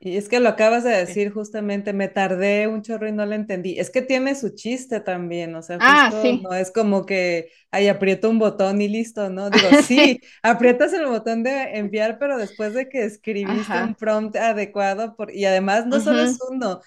Y 0.00 0.16
es 0.16 0.28
que 0.28 0.40
lo 0.40 0.48
acabas 0.48 0.84
de 0.84 0.90
decir 0.90 1.32
justamente, 1.32 1.92
me 1.92 2.08
tardé 2.08 2.66
un 2.68 2.82
chorro 2.82 3.08
y 3.08 3.12
no 3.12 3.24
lo 3.26 3.34
entendí. 3.34 3.78
Es 3.78 3.90
que 3.90 4.02
tiene 4.02 4.34
su 4.34 4.50
chiste 4.54 5.00
también, 5.00 5.54
o 5.54 5.62
sea, 5.62 5.80
Ah, 5.80 6.10
justo 6.10 6.16
sí. 6.22 6.42
no 6.42 6.52
es 6.54 6.70
como 6.72 7.06
que, 7.06 7.50
ay, 7.70 7.88
aprieto 7.88 8.28
un 8.28 8.38
botón 8.40 8.80
y 8.82 8.88
listo, 8.88 9.30
¿no? 9.30 9.50
Digo, 9.50 9.74
sí, 9.74 10.20
aprietas 10.42 10.92
el 10.92 11.06
botón 11.06 11.42
de 11.44 11.78
enviar, 11.78 12.18
pero 12.18 12.36
después 12.38 12.74
de 12.74 12.88
que 12.88 13.04
escribiste 13.04 13.80
un 13.80 13.94
prompt 13.94 14.36
adecuado, 14.36 15.16
por... 15.16 15.32
y 15.34 15.44
además 15.44 15.86
no 15.86 16.00
solo 16.00 16.22
es 16.22 16.38
uno. 16.50 16.80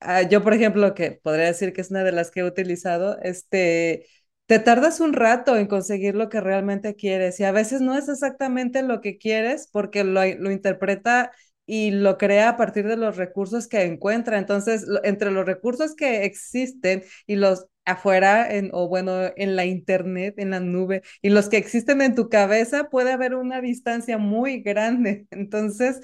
Ah, 0.00 0.22
yo, 0.22 0.42
por 0.42 0.54
ejemplo, 0.54 0.94
que 0.94 1.12
podría 1.12 1.46
decir 1.46 1.72
que 1.72 1.80
es 1.80 1.90
una 1.90 2.04
de 2.04 2.12
las 2.12 2.30
que 2.30 2.40
he 2.40 2.44
utilizado, 2.44 3.18
este, 3.22 4.06
te 4.46 4.58
tardas 4.60 5.00
un 5.00 5.12
rato 5.12 5.56
en 5.56 5.66
conseguir 5.66 6.14
lo 6.14 6.28
que 6.28 6.40
realmente 6.40 6.94
quieres 6.94 7.40
y 7.40 7.44
a 7.44 7.52
veces 7.52 7.80
no 7.80 7.96
es 7.96 8.08
exactamente 8.08 8.82
lo 8.82 9.00
que 9.00 9.18
quieres 9.18 9.68
porque 9.72 10.04
lo, 10.04 10.24
lo 10.24 10.50
interpreta 10.52 11.32
y 11.66 11.90
lo 11.90 12.16
crea 12.16 12.50
a 12.50 12.56
partir 12.56 12.86
de 12.86 12.96
los 12.96 13.16
recursos 13.16 13.66
que 13.66 13.82
encuentra. 13.82 14.38
Entonces, 14.38 14.84
lo- 14.86 15.02
entre 15.04 15.30
los 15.32 15.44
recursos 15.46 15.94
que 15.96 16.24
existen 16.24 17.02
y 17.26 17.36
los 17.36 17.66
afuera, 17.84 18.52
en, 18.52 18.70
o 18.72 18.88
bueno, 18.88 19.12
en 19.36 19.56
la 19.56 19.64
internet, 19.64 20.34
en 20.38 20.50
la 20.50 20.60
nube, 20.60 21.02
y 21.22 21.30
los 21.30 21.48
que 21.48 21.56
existen 21.56 22.00
en 22.02 22.14
tu 22.14 22.28
cabeza, 22.28 22.84
puede 22.90 23.12
haber 23.12 23.34
una 23.34 23.60
distancia 23.60 24.16
muy 24.18 24.60
grande. 24.62 25.26
Entonces, 25.32 26.00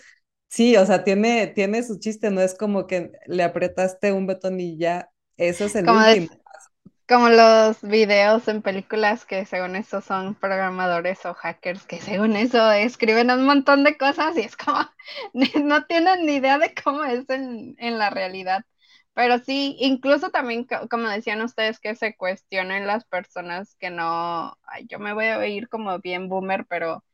sí, 0.48 0.76
o 0.76 0.86
sea, 0.86 1.04
tiene, 1.04 1.46
tiene 1.48 1.82
su 1.82 1.98
chiste, 1.98 2.30
no 2.30 2.40
es 2.40 2.54
como 2.54 2.86
que 2.86 3.12
le 3.26 3.42
apretaste 3.44 4.12
un 4.12 4.26
botón 4.26 4.60
y 4.60 4.76
ya, 4.78 5.10
eso 5.36 5.64
es 5.64 5.74
el 5.76 5.88
Como, 5.88 5.92
último. 5.92 6.41
Como 7.08 7.28
los 7.28 7.80
videos 7.82 8.48
en 8.48 8.62
películas 8.62 9.24
que 9.26 9.44
según 9.46 9.76
eso 9.76 10.00
son 10.00 10.34
programadores 10.34 11.24
o 11.26 11.34
hackers 11.34 11.86
que 11.86 12.00
según 12.00 12.36
eso 12.36 12.70
escriben 12.72 13.30
un 13.30 13.44
montón 13.44 13.84
de 13.84 13.96
cosas 13.98 14.36
y 14.36 14.40
es 14.42 14.56
como, 14.56 14.78
no 15.64 15.84
tienen 15.86 16.26
ni 16.26 16.34
idea 16.36 16.58
de 16.58 16.74
cómo 16.74 17.04
es 17.04 17.28
en, 17.30 17.74
en 17.78 17.98
la 17.98 18.10
realidad. 18.10 18.64
Pero 19.14 19.38
sí, 19.40 19.76
incluso 19.80 20.30
también, 20.30 20.64
co- 20.64 20.88
como 20.88 21.08
decían 21.08 21.42
ustedes, 21.42 21.78
que 21.80 21.94
se 21.96 22.16
cuestionen 22.16 22.86
las 22.86 23.04
personas 23.04 23.76
que 23.76 23.90
no, 23.90 24.56
yo 24.88 24.98
me 24.98 25.12
voy 25.12 25.26
a 25.26 25.38
oír 25.38 25.68
como 25.68 25.98
bien 26.00 26.28
boomer, 26.28 26.64
pero, 26.68 27.04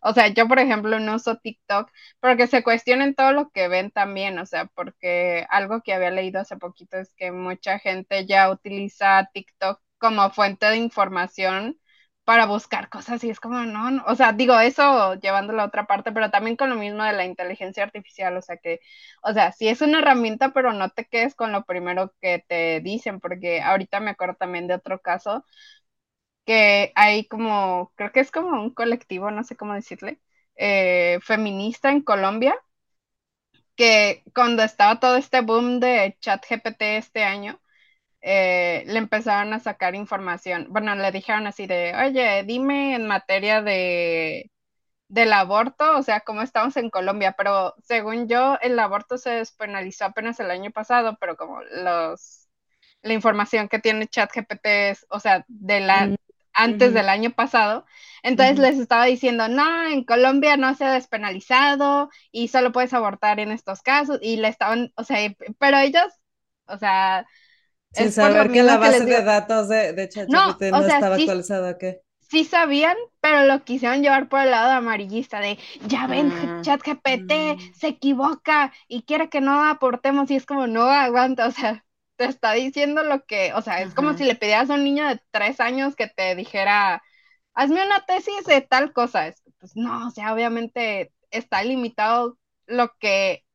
o 0.00 0.12
sea, 0.12 0.28
yo 0.28 0.48
por 0.48 0.58
ejemplo 0.58 0.98
no 1.00 1.16
uso 1.16 1.36
TikTok, 1.38 1.90
pero 2.20 2.36
que 2.36 2.46
se 2.46 2.62
cuestionen 2.62 3.14
todo 3.14 3.32
lo 3.32 3.50
que 3.50 3.68
ven 3.68 3.90
también, 3.90 4.38
o 4.38 4.46
sea, 4.46 4.66
porque 4.66 5.46
algo 5.50 5.82
que 5.82 5.94
había 5.94 6.10
leído 6.10 6.40
hace 6.40 6.56
poquito 6.56 6.96
es 6.98 7.12
que 7.14 7.32
mucha 7.32 7.78
gente 7.78 8.26
ya 8.26 8.50
utiliza 8.50 9.28
TikTok 9.32 9.80
como 9.98 10.30
fuente 10.30 10.66
de 10.66 10.76
información 10.76 11.78
para 12.24 12.44
buscar 12.46 12.90
cosas 12.90 13.24
y 13.24 13.30
es 13.30 13.40
como, 13.40 13.60
no, 13.64 14.04
o 14.06 14.14
sea, 14.14 14.32
digo 14.34 14.58
eso 14.60 15.14
llevándolo 15.14 15.62
a 15.62 15.64
otra 15.66 15.86
parte, 15.86 16.12
pero 16.12 16.30
también 16.30 16.56
con 16.56 16.68
lo 16.68 16.76
mismo 16.76 17.02
de 17.02 17.14
la 17.14 17.24
inteligencia 17.24 17.82
artificial, 17.84 18.36
o 18.36 18.42
sea 18.42 18.58
que, 18.58 18.80
o 19.22 19.32
sea, 19.32 19.50
sí 19.52 19.66
es 19.68 19.80
una 19.80 20.00
herramienta, 20.00 20.52
pero 20.52 20.74
no 20.74 20.90
te 20.90 21.06
quedes 21.06 21.34
con 21.34 21.52
lo 21.52 21.64
primero 21.64 22.12
que 22.20 22.44
te 22.46 22.80
dicen, 22.82 23.18
porque 23.20 23.62
ahorita 23.62 24.00
me 24.00 24.10
acuerdo 24.10 24.34
también 24.36 24.66
de 24.66 24.74
otro 24.74 25.00
caso 25.00 25.44
que 26.48 26.92
hay 26.96 27.26
como, 27.28 27.92
creo 27.96 28.12
que 28.12 28.22
es 28.22 28.32
como 28.32 28.62
un 28.62 28.72
colectivo, 28.74 29.30
no 29.32 29.44
sé 29.44 29.56
cómo 29.56 29.74
decirle, 29.74 30.20
eh, 30.56 31.20
feminista 31.22 31.92
en 31.92 32.02
Colombia, 32.02 32.56
que 33.76 34.24
cuando 34.34 34.62
estaba 34.62 35.00
todo 35.00 35.16
este 35.16 35.40
boom 35.42 35.80
de 35.80 36.16
ChatGPT 36.20 36.82
este 36.82 37.24
año, 37.24 37.60
eh, 38.22 38.84
le 38.86 38.98
empezaron 38.98 39.52
a 39.54 39.60
sacar 39.60 39.94
información. 39.96 40.68
Bueno, 40.70 40.94
le 40.96 41.12
dijeron 41.12 41.46
así 41.48 41.66
de, 41.66 41.94
oye, 41.96 42.44
dime 42.44 42.94
en 42.96 43.06
materia 43.06 43.62
de 43.62 44.50
del 45.08 45.32
aborto, 45.34 45.98
o 45.98 46.02
sea, 46.02 46.20
como 46.20 46.42
estamos 46.42 46.76
en 46.78 46.90
Colombia, 46.90 47.34
pero 47.38 47.74
según 47.84 48.28
yo, 48.28 48.58
el 48.62 48.78
aborto 48.78 49.18
se 49.18 49.30
despenalizó 49.30 50.06
apenas 50.06 50.40
el 50.40 50.50
año 50.50 50.70
pasado, 50.72 51.16
pero 51.20 51.36
como 51.36 51.62
los 51.62 52.48
la 53.02 53.14
información 53.14 53.68
que 53.68 53.78
tiene 53.80 54.08
ChatGPT 54.08 54.66
es, 54.66 55.06
o 55.10 55.20
sea, 55.20 55.44
de 55.48 55.80
la 55.80 56.06
Mm, 56.06 56.16
antes 56.58 56.92
del 56.94 57.08
año 57.08 57.30
pasado. 57.32 57.86
Entonces 58.22 58.58
les 58.58 58.78
estaba 58.78 59.04
diciendo, 59.06 59.48
no, 59.48 59.86
en 59.88 60.04
Colombia 60.04 60.56
no 60.56 60.74
se 60.74 60.84
ha 60.84 60.92
despenalizado 60.92 62.10
y 62.32 62.48
solo 62.48 62.72
puedes 62.72 62.94
abortar 62.94 63.40
en 63.40 63.52
estos 63.52 63.82
casos. 63.82 64.18
Y 64.22 64.36
le 64.38 64.48
estaban, 64.48 64.92
o 64.96 65.04
sea, 65.04 65.18
pero 65.58 65.78
ellos, 65.78 66.04
o 66.66 66.78
sea, 66.78 67.26
Sin 67.92 68.12
saber 68.12 68.50
que 68.50 68.62
la 68.62 68.78
base 68.78 69.04
de 69.06 69.22
datos 69.22 69.68
de, 69.68 69.92
de 69.92 70.08
no, 70.26 70.62
no 70.70 70.82
sea, 70.82 71.02
estaba 71.02 71.16
sí, 71.16 71.16
actualizada, 71.16 71.72
¿o 71.72 71.78
qué? 71.78 72.02
sí 72.30 72.44
sabían, 72.44 72.96
pero 73.20 73.44
lo 73.46 73.64
quisieron 73.64 74.02
llevar 74.02 74.28
por 74.28 74.40
el 74.40 74.50
lado 74.52 74.72
amarillista 74.72 75.40
de, 75.40 75.58
ya 75.82 76.06
ven, 76.06 76.32
Mm, 76.32 76.62
ChatGPT 76.62 77.32
Mm, 77.32 77.74
se 77.74 77.88
equivoca 77.88 78.72
y 78.88 79.02
quiere 79.04 79.28
que 79.30 79.40
no 79.40 79.64
aportemos 79.64 80.30
y 80.30 80.36
es 80.36 80.46
como, 80.46 80.66
no 80.66 80.82
aguanta, 80.84 81.46
o 81.48 81.50
sea, 81.52 81.84
te 82.18 82.26
está 82.26 82.52
diciendo 82.54 83.04
lo 83.04 83.24
que, 83.26 83.54
o 83.54 83.62
sea, 83.62 83.82
es 83.82 83.94
como 83.94 84.14
si 84.14 84.24
le 84.24 84.36
pidieras 84.36 84.70
a 84.70 84.74
un 84.74 84.84
niño 84.84 85.08
de 85.08 85.22
tres 85.32 85.60
años 85.60 85.96
que 85.96 86.08
te 86.08 86.34
dijera, 86.36 87.02
hazme 87.54 87.84
una 87.86 88.04
tesis 88.06 88.44
de 88.46 88.62
tal 88.62 88.92
cosa, 88.94 89.28
es, 89.28 89.42
pues 89.60 89.76
no, 89.76 90.08
o 90.08 90.10
sea, 90.12 90.34
obviamente 90.34 91.12
está 91.30 91.62
limitado 91.64 92.38
lo 92.66 92.96
que, 92.98 93.46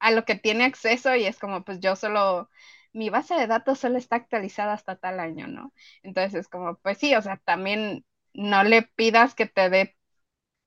a 0.00 0.10
lo 0.12 0.24
que 0.24 0.36
tiene 0.36 0.64
acceso 0.64 1.14
y 1.16 1.24
es 1.26 1.38
como, 1.38 1.64
pues 1.64 1.80
yo 1.80 1.96
solo... 1.96 2.50
Mi 2.94 3.10
base 3.10 3.34
de 3.34 3.46
datos 3.46 3.78
solo 3.80 3.98
está 3.98 4.16
actualizada 4.16 4.72
hasta 4.72 4.96
tal 4.96 5.20
año, 5.20 5.46
¿no? 5.46 5.72
Entonces 6.02 6.34
es 6.34 6.48
como, 6.48 6.76
pues 6.78 6.98
sí, 6.98 7.14
o 7.14 7.22
sea, 7.22 7.36
también 7.44 8.04
no 8.34 8.64
le 8.64 8.82
pidas 8.82 9.34
que 9.34 9.46
te 9.46 9.68
dé 9.70 9.96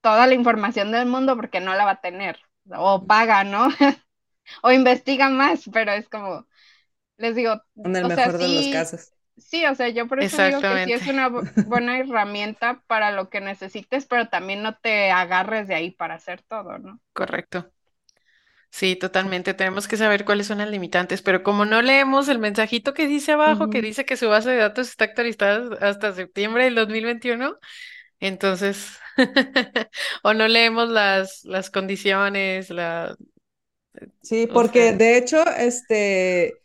toda 0.02 0.28
la 0.28 0.34
información 0.36 0.92
del 0.92 1.08
mundo 1.08 1.36
porque 1.36 1.60
no 1.62 1.76
la 1.76 1.86
va 1.86 1.92
a 1.92 2.02
tener. 2.02 2.40
O 2.78 3.06
paga, 3.08 3.44
¿no? 3.44 3.68
o 4.64 4.72
investiga 4.72 5.30
más, 5.30 5.70
pero 5.74 5.92
es 5.94 6.10
como, 6.10 6.48
les 7.22 7.36
digo, 7.36 7.62
En 7.84 7.96
el 7.96 8.06
o 8.06 8.10
sea, 8.12 8.30
mejor 8.30 8.40
de 8.40 8.48
los 8.48 8.68
sí, 8.68 8.68
casos. 8.68 9.14
sí, 9.38 9.66
o 9.66 9.76
sea, 9.76 9.90
yo 9.90 10.08
por 10.08 10.20
eso 10.20 10.40
digo 10.40 10.66
que 10.66 10.80
sí 10.80 10.92
es 10.94 11.08
una 11.08 11.30
bu- 11.30 11.46
buena 11.64 12.00
herramienta 12.00 12.84
para 12.88 13.12
lo 13.12 13.30
que 13.30 13.42
necesites, 13.42 14.06
pero 14.08 14.30
también 14.30 14.62
no 14.64 14.78
te 14.78 15.12
agarres 15.12 15.68
de 15.68 15.76
ahí 15.76 15.92
para 15.92 16.16
hacer 16.16 16.42
todo, 16.44 16.78
¿no? 16.80 17.00
correcto. 17.14 17.72
Sí, 18.72 18.96
totalmente. 18.96 19.54
Tenemos 19.54 19.88
que 19.88 19.98
saber 19.98 20.24
cuáles 20.26 20.48
son 20.48 20.60
las 20.60 20.70
limitantes, 20.70 21.22
pero 21.22 21.44
como 21.44 21.66
no 21.66 21.82
leemos 21.82 22.30
el 22.30 22.40
mensajito 22.40 22.94
que 22.94 23.08
dice 23.08 23.34
abajo, 23.34 23.70
que 23.70 23.82
dice 23.82 24.06
que 24.06 24.16
su 24.18 24.30
base 24.30 24.50
de 24.52 24.58
datos 24.58 24.90
está 24.90 25.06
actualizada 25.06 25.76
hasta 25.88 26.14
septiembre 26.14 26.64
del 26.66 26.76
2021, 26.76 27.58
entonces, 28.22 29.00
o 30.24 30.34
no 30.34 30.48
leemos 30.48 30.90
las, 30.90 31.44
las 31.46 31.70
condiciones, 31.72 32.70
la, 32.70 33.16
Sí, 34.22 34.48
o 34.48 34.64
porque 34.64 34.94
sea, 34.94 34.94
de 34.94 35.18
hecho, 35.18 35.44
este, 35.58 36.61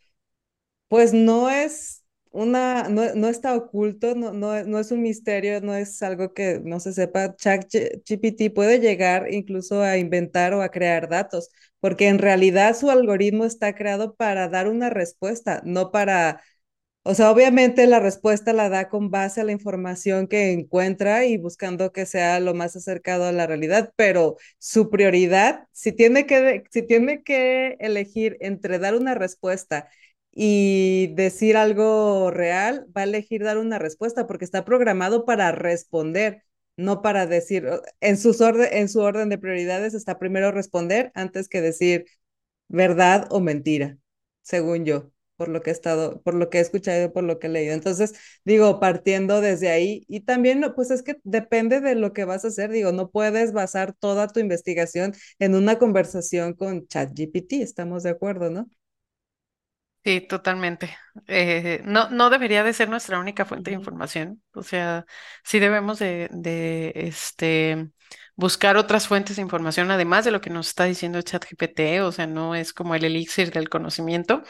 pues 0.87 1.13
no 1.13 1.49
es 1.49 2.03
una, 2.31 2.89
no, 2.89 3.13
no 3.15 3.27
está 3.29 3.55
oculto, 3.55 4.13
no, 4.15 4.31
no, 4.33 4.63
no 4.63 4.79
es 4.79 4.91
un 4.91 5.01
misterio, 5.01 5.61
no 5.61 5.75
es 5.75 6.01
algo 6.03 6.33
que 6.33 6.59
no 6.63 6.79
se 6.79 6.93
sepa. 6.93 7.35
ChatGPT 7.35 8.53
puede 8.53 8.79
llegar 8.79 9.33
incluso 9.33 9.81
a 9.81 9.97
inventar 9.97 10.53
o 10.53 10.61
a 10.61 10.69
crear 10.69 11.09
datos, 11.09 11.49
porque 11.79 12.07
en 12.07 12.19
realidad 12.19 12.75
su 12.75 12.89
algoritmo 12.91 13.45
está 13.45 13.75
creado 13.75 14.15
para 14.15 14.49
dar 14.49 14.67
una 14.69 14.89
respuesta, 14.89 15.61
no 15.65 15.91
para 15.91 16.41
O 17.03 17.15
sea, 17.15 17.31
obviamente 17.31 17.87
la 17.87 17.99
respuesta 18.01 18.51
la 18.51 18.67
da 18.69 18.89
con 18.89 19.09
base 19.09 19.39
a 19.39 19.45
la 19.45 19.53
información 19.53 20.27
que 20.27 20.51
encuentra 20.51 21.25
y 21.25 21.37
buscando 21.37 21.93
que 21.93 22.05
sea 22.05 22.39
lo 22.41 22.53
más 22.53 22.75
acercado 22.75 23.23
a 23.25 23.31
la 23.31 23.47
realidad, 23.47 23.93
pero 23.95 24.35
su 24.59 24.89
prioridad, 24.89 25.67
si 25.71 25.93
tiene 25.93 26.25
que, 26.25 26.63
si 26.69 26.81
tiene 26.83 27.23
que 27.23 27.77
elegir 27.79 28.35
entre 28.41 28.77
dar 28.79 28.93
una 28.95 29.15
respuesta 29.15 29.87
y 30.39 31.07
decir 31.15 31.57
algo 31.57 32.29
real, 32.29 32.85
va 32.95 33.01
a 33.01 33.05
elegir 33.05 33.43
dar 33.43 33.57
una 33.57 33.79
respuesta 33.79 34.27
porque 34.27 34.45
está 34.45 34.63
programado 34.65 35.25
para 35.25 35.51
responder, 35.51 36.43
no 36.75 37.01
para 37.01 37.25
decir, 37.25 37.67
en, 38.01 38.17
sus 38.17 38.39
orden, 38.41 38.69
en 38.71 38.87
su 38.87 38.99
orden 39.01 39.29
de 39.29 39.39
prioridades 39.39 39.95
está 39.95 40.19
primero 40.19 40.51
responder 40.51 41.11
antes 41.15 41.49
que 41.49 41.61
decir 41.61 42.05
verdad 42.67 43.27
o 43.31 43.39
mentira, 43.39 43.97
según 44.43 44.85
yo. 44.85 45.11
por 45.37 45.49
lo 45.49 45.61
que 45.63 45.71
he 45.71 45.73
estado, 45.73 46.21
por 46.23 46.33
lo 46.35 46.49
que 46.49 46.59
he 46.59 46.61
escuchado, 46.61 47.13
por 47.13 47.23
lo 47.23 47.39
que 47.39 47.47
he 47.47 47.49
leído. 47.49 47.73
Entonces, 47.73 48.13
digo, 48.45 48.79
partiendo 48.79 49.41
desde 49.41 49.69
ahí, 49.69 50.05
y 50.07 50.21
también, 50.21 50.63
pues 50.75 50.91
es 50.91 51.03
que 51.03 51.17
depende 51.23 51.81
de 51.81 51.95
lo 51.95 52.13
que 52.13 52.25
vas 52.25 52.45
a 52.45 52.49
hacer, 52.49 52.71
digo, 52.71 52.91
no 52.91 53.09
puedes 53.11 53.53
basar 53.53 53.93
toda 53.99 54.27
tu 54.27 54.39
investigación 54.39 55.13
en 55.39 55.55
una 55.55 55.79
conversación 55.79 56.53
con 56.53 56.87
ChatGPT, 56.87 57.53
estamos 57.53 58.03
de 58.03 58.11
acuerdo, 58.11 58.49
¿no? 58.51 58.69
Sí, 60.07 60.21
totalmente. 60.21 60.95
Eh, 61.27 61.81
no, 61.83 62.09
no 62.09 62.29
debería 62.29 62.63
de 62.63 62.71
ser 62.71 62.87
nuestra 62.87 63.19
única 63.19 63.43
fuente 63.45 63.71
de 63.71 63.75
información. 63.77 64.41
O 64.53 64.63
sea, 64.63 65.05
sí 65.43 65.59
debemos 65.59 65.99
de, 65.99 66.29
de 66.31 66.93
este, 66.95 67.89
buscar 68.37 68.77
otras 68.77 69.07
fuentes 69.07 69.35
de 69.35 69.41
información, 69.41 69.91
además 69.91 70.23
de 70.23 70.31
lo 70.31 70.39
que 70.39 70.49
nos 70.49 70.69
está 70.69 70.85
diciendo 70.85 71.21
ChatGPT. 71.21 72.01
O 72.03 72.11
sea, 72.13 72.25
no 72.25 72.55
es 72.55 72.71
como 72.73 72.95
el 72.95 73.03
elixir 73.03 73.51
del 73.51 73.67
conocimiento, 73.69 74.43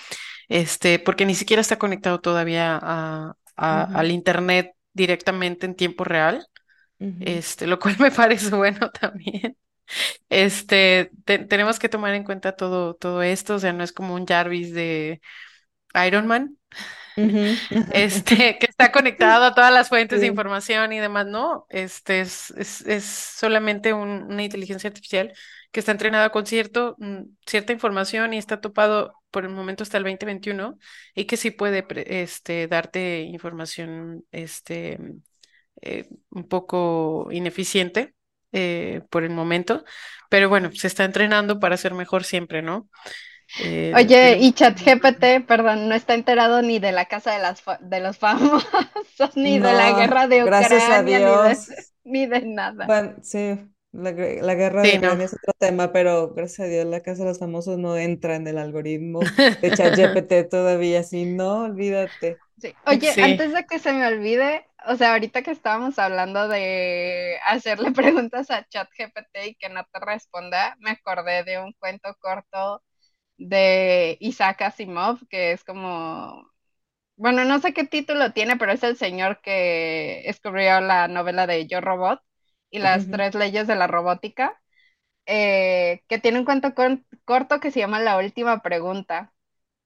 este, 0.50 1.00
porque 1.00 1.26
ni 1.28 1.36
siquiera 1.36 1.62
está 1.62 1.78
conectado 1.80 2.20
todavía 2.22 2.80
a, 2.82 3.36
al 3.56 4.12
Internet 4.12 4.74
directamente 4.94 5.68
en 5.68 5.76
tiempo 5.76 6.04
real. 6.06 6.48
Este, 7.20 7.68
lo 7.68 7.80
cual 7.80 7.98
me 8.00 8.12
parece 8.12 8.56
bueno 8.56 8.92
también. 8.92 9.58
Este, 10.30 11.12
te- 11.26 11.40
tenemos 11.40 11.80
que 11.80 11.90
tomar 11.90 12.14
en 12.14 12.24
cuenta 12.24 12.56
todo, 12.56 12.96
todo 12.96 13.22
esto. 13.24 13.56
O 13.56 13.60
sea, 13.60 13.74
no 13.74 13.84
es 13.84 13.92
como 13.94 14.14
un 14.16 14.26
Jarvis 14.26 14.74
de 14.74 15.22
Iron 16.06 16.28
Man 16.28 16.58
este, 17.90 18.58
que 18.60 18.66
está 18.68 18.92
conectado 18.92 19.46
a 19.46 19.56
todas 19.56 19.74
las 19.74 19.90
fuentes 19.90 20.22
de 20.22 20.28
información 20.28 20.94
y 20.94 21.00
demás. 21.00 21.26
No, 21.28 21.66
este 21.70 22.22
es, 22.22 22.52
es, 22.52 22.82
es 22.82 23.04
solamente 23.06 23.94
un- 23.94 24.24
una 24.32 24.44
inteligencia 24.44 24.88
artificial 24.90 25.34
que 25.72 25.80
está 25.80 25.92
entrenada 25.92 26.30
con 26.32 26.46
cierto, 26.46 26.96
mm, 27.00 27.24
cierta 27.46 27.74
información 27.74 28.34
y 28.34 28.38
está 28.38 28.62
topado 28.62 29.14
por 29.32 29.44
el 29.46 29.50
momento 29.52 29.84
hasta 29.84 29.98
el 29.98 30.04
2021 30.04 30.78
y 31.14 31.26
que 31.26 31.38
sí 31.38 31.52
puede 31.52 31.86
este, 32.22 32.68
darte 32.68 33.22
información 33.22 34.26
este, 34.32 34.98
eh, 35.82 36.08
un 36.32 36.48
poco 36.48 37.30
ineficiente 37.32 38.16
eh, 38.54 39.02
por 39.10 39.24
el 39.24 39.32
momento, 39.32 39.84
pero 40.30 40.50
bueno, 40.50 40.72
se 40.74 40.88
está 40.88 41.06
entrenando 41.06 41.60
para 41.60 41.78
ser 41.78 41.94
mejor 41.94 42.24
siempre, 42.24 42.62
¿no? 42.62 42.90
Eh, 43.56 43.94
Oye, 43.96 44.38
y. 44.40 44.54
ChatGPT, 44.54 45.46
perdón, 45.48 45.90
no 45.90 45.96
está 45.96 46.14
enterado 46.14 46.62
ni 46.62 46.80
de 46.80 46.92
la 46.92 47.06
casa 47.06 47.34
de, 47.34 47.40
las 47.40 47.62
fa- 47.62 47.80
de 47.82 48.00
los 48.00 48.18
famosos, 48.18 48.68
ni 49.36 49.60
de 49.60 49.74
la 49.74 49.94
guerra 49.94 50.28
de 50.28 50.44
gracias 50.44 50.90
a 50.90 51.02
Ucrania, 51.02 51.02
ni 51.02 51.20
de, 51.20 51.58
Dios. 51.58 51.68
ni 52.04 52.26
de 52.28 52.42
nada. 52.46 52.88
Bueno, 52.88 53.16
sí, 53.22 53.60
la, 53.92 54.12
gue- 54.12 54.42
la 54.42 54.56
guerra 54.56 54.86
de 54.86 54.94
no. 55.00 55.18
Ucrania 55.18 55.26
es 55.26 55.34
otro 55.34 55.54
tema, 55.60 55.92
pero 55.92 56.34
gracias 56.34 56.68
a 56.68 56.70
Dios 56.72 56.86
la 56.86 57.02
Casa 57.02 57.24
de 57.24 57.30
los 57.30 57.40
Famosos 57.40 57.78
no 57.78 57.98
entra 57.98 58.36
en 58.36 58.48
el 58.48 58.58
algoritmo 58.58 59.20
de 59.62 59.74
ChatGPT 59.74 60.50
todavía, 60.50 61.04
sí, 61.04 61.26
no, 61.26 61.64
olvídate. 61.66 62.38
Sí. 62.60 62.74
Oye, 62.86 63.14
Sí. 63.14 63.22
antes 63.22 63.54
de 63.54 63.66
que 63.68 63.78
se 63.80 63.94
me 63.94 64.08
olvide, 64.08 64.66
o 64.88 64.96
sea, 64.96 65.14
ahorita 65.14 65.44
que 65.44 65.52
estábamos 65.52 66.00
hablando 66.00 66.48
de 66.48 67.38
hacerle 67.46 67.92
preguntas 67.92 68.50
a 68.50 68.68
ChatGPT 68.68 69.36
y 69.48 69.56
que 69.56 69.70
no 69.70 69.84
te 69.92 70.00
responda, 70.00 70.76
me 70.80 70.92
acordé 70.92 71.44
de 71.44 71.60
un 71.60 71.74
cuento 71.74 72.16
corto 72.20 72.82
de 73.38 74.18
Isaac 74.22 74.62
Asimov, 74.64 75.20
que 75.30 75.52
es 75.54 75.64
como, 75.64 76.52
bueno, 77.18 77.46
no 77.46 77.60
sé 77.60 77.74
qué 77.74 77.86
título 77.86 78.34
tiene, 78.34 78.58
pero 78.58 78.72
es 78.74 78.84
el 78.84 78.98
señor 78.98 79.42
que 79.42 80.22
escribió 80.30 80.82
la 80.82 81.08
novela 81.08 81.48
de 81.48 81.68
Yo 81.68 81.82
Robot 81.82 82.22
y 82.72 82.80
las 82.80 83.10
tres 83.10 83.36
leyes 83.36 83.68
de 83.68 83.76
la 83.76 83.88
robótica, 83.88 84.62
eh, 85.26 86.04
que 86.08 86.20
tiene 86.20 86.40
un 86.40 86.46
cuento 86.46 86.74
con- 86.76 87.06
corto 87.26 87.60
que 87.60 87.72
se 87.72 87.80
llama 87.80 88.00
La 88.00 88.18
última 88.18 88.62
pregunta. 88.62 89.34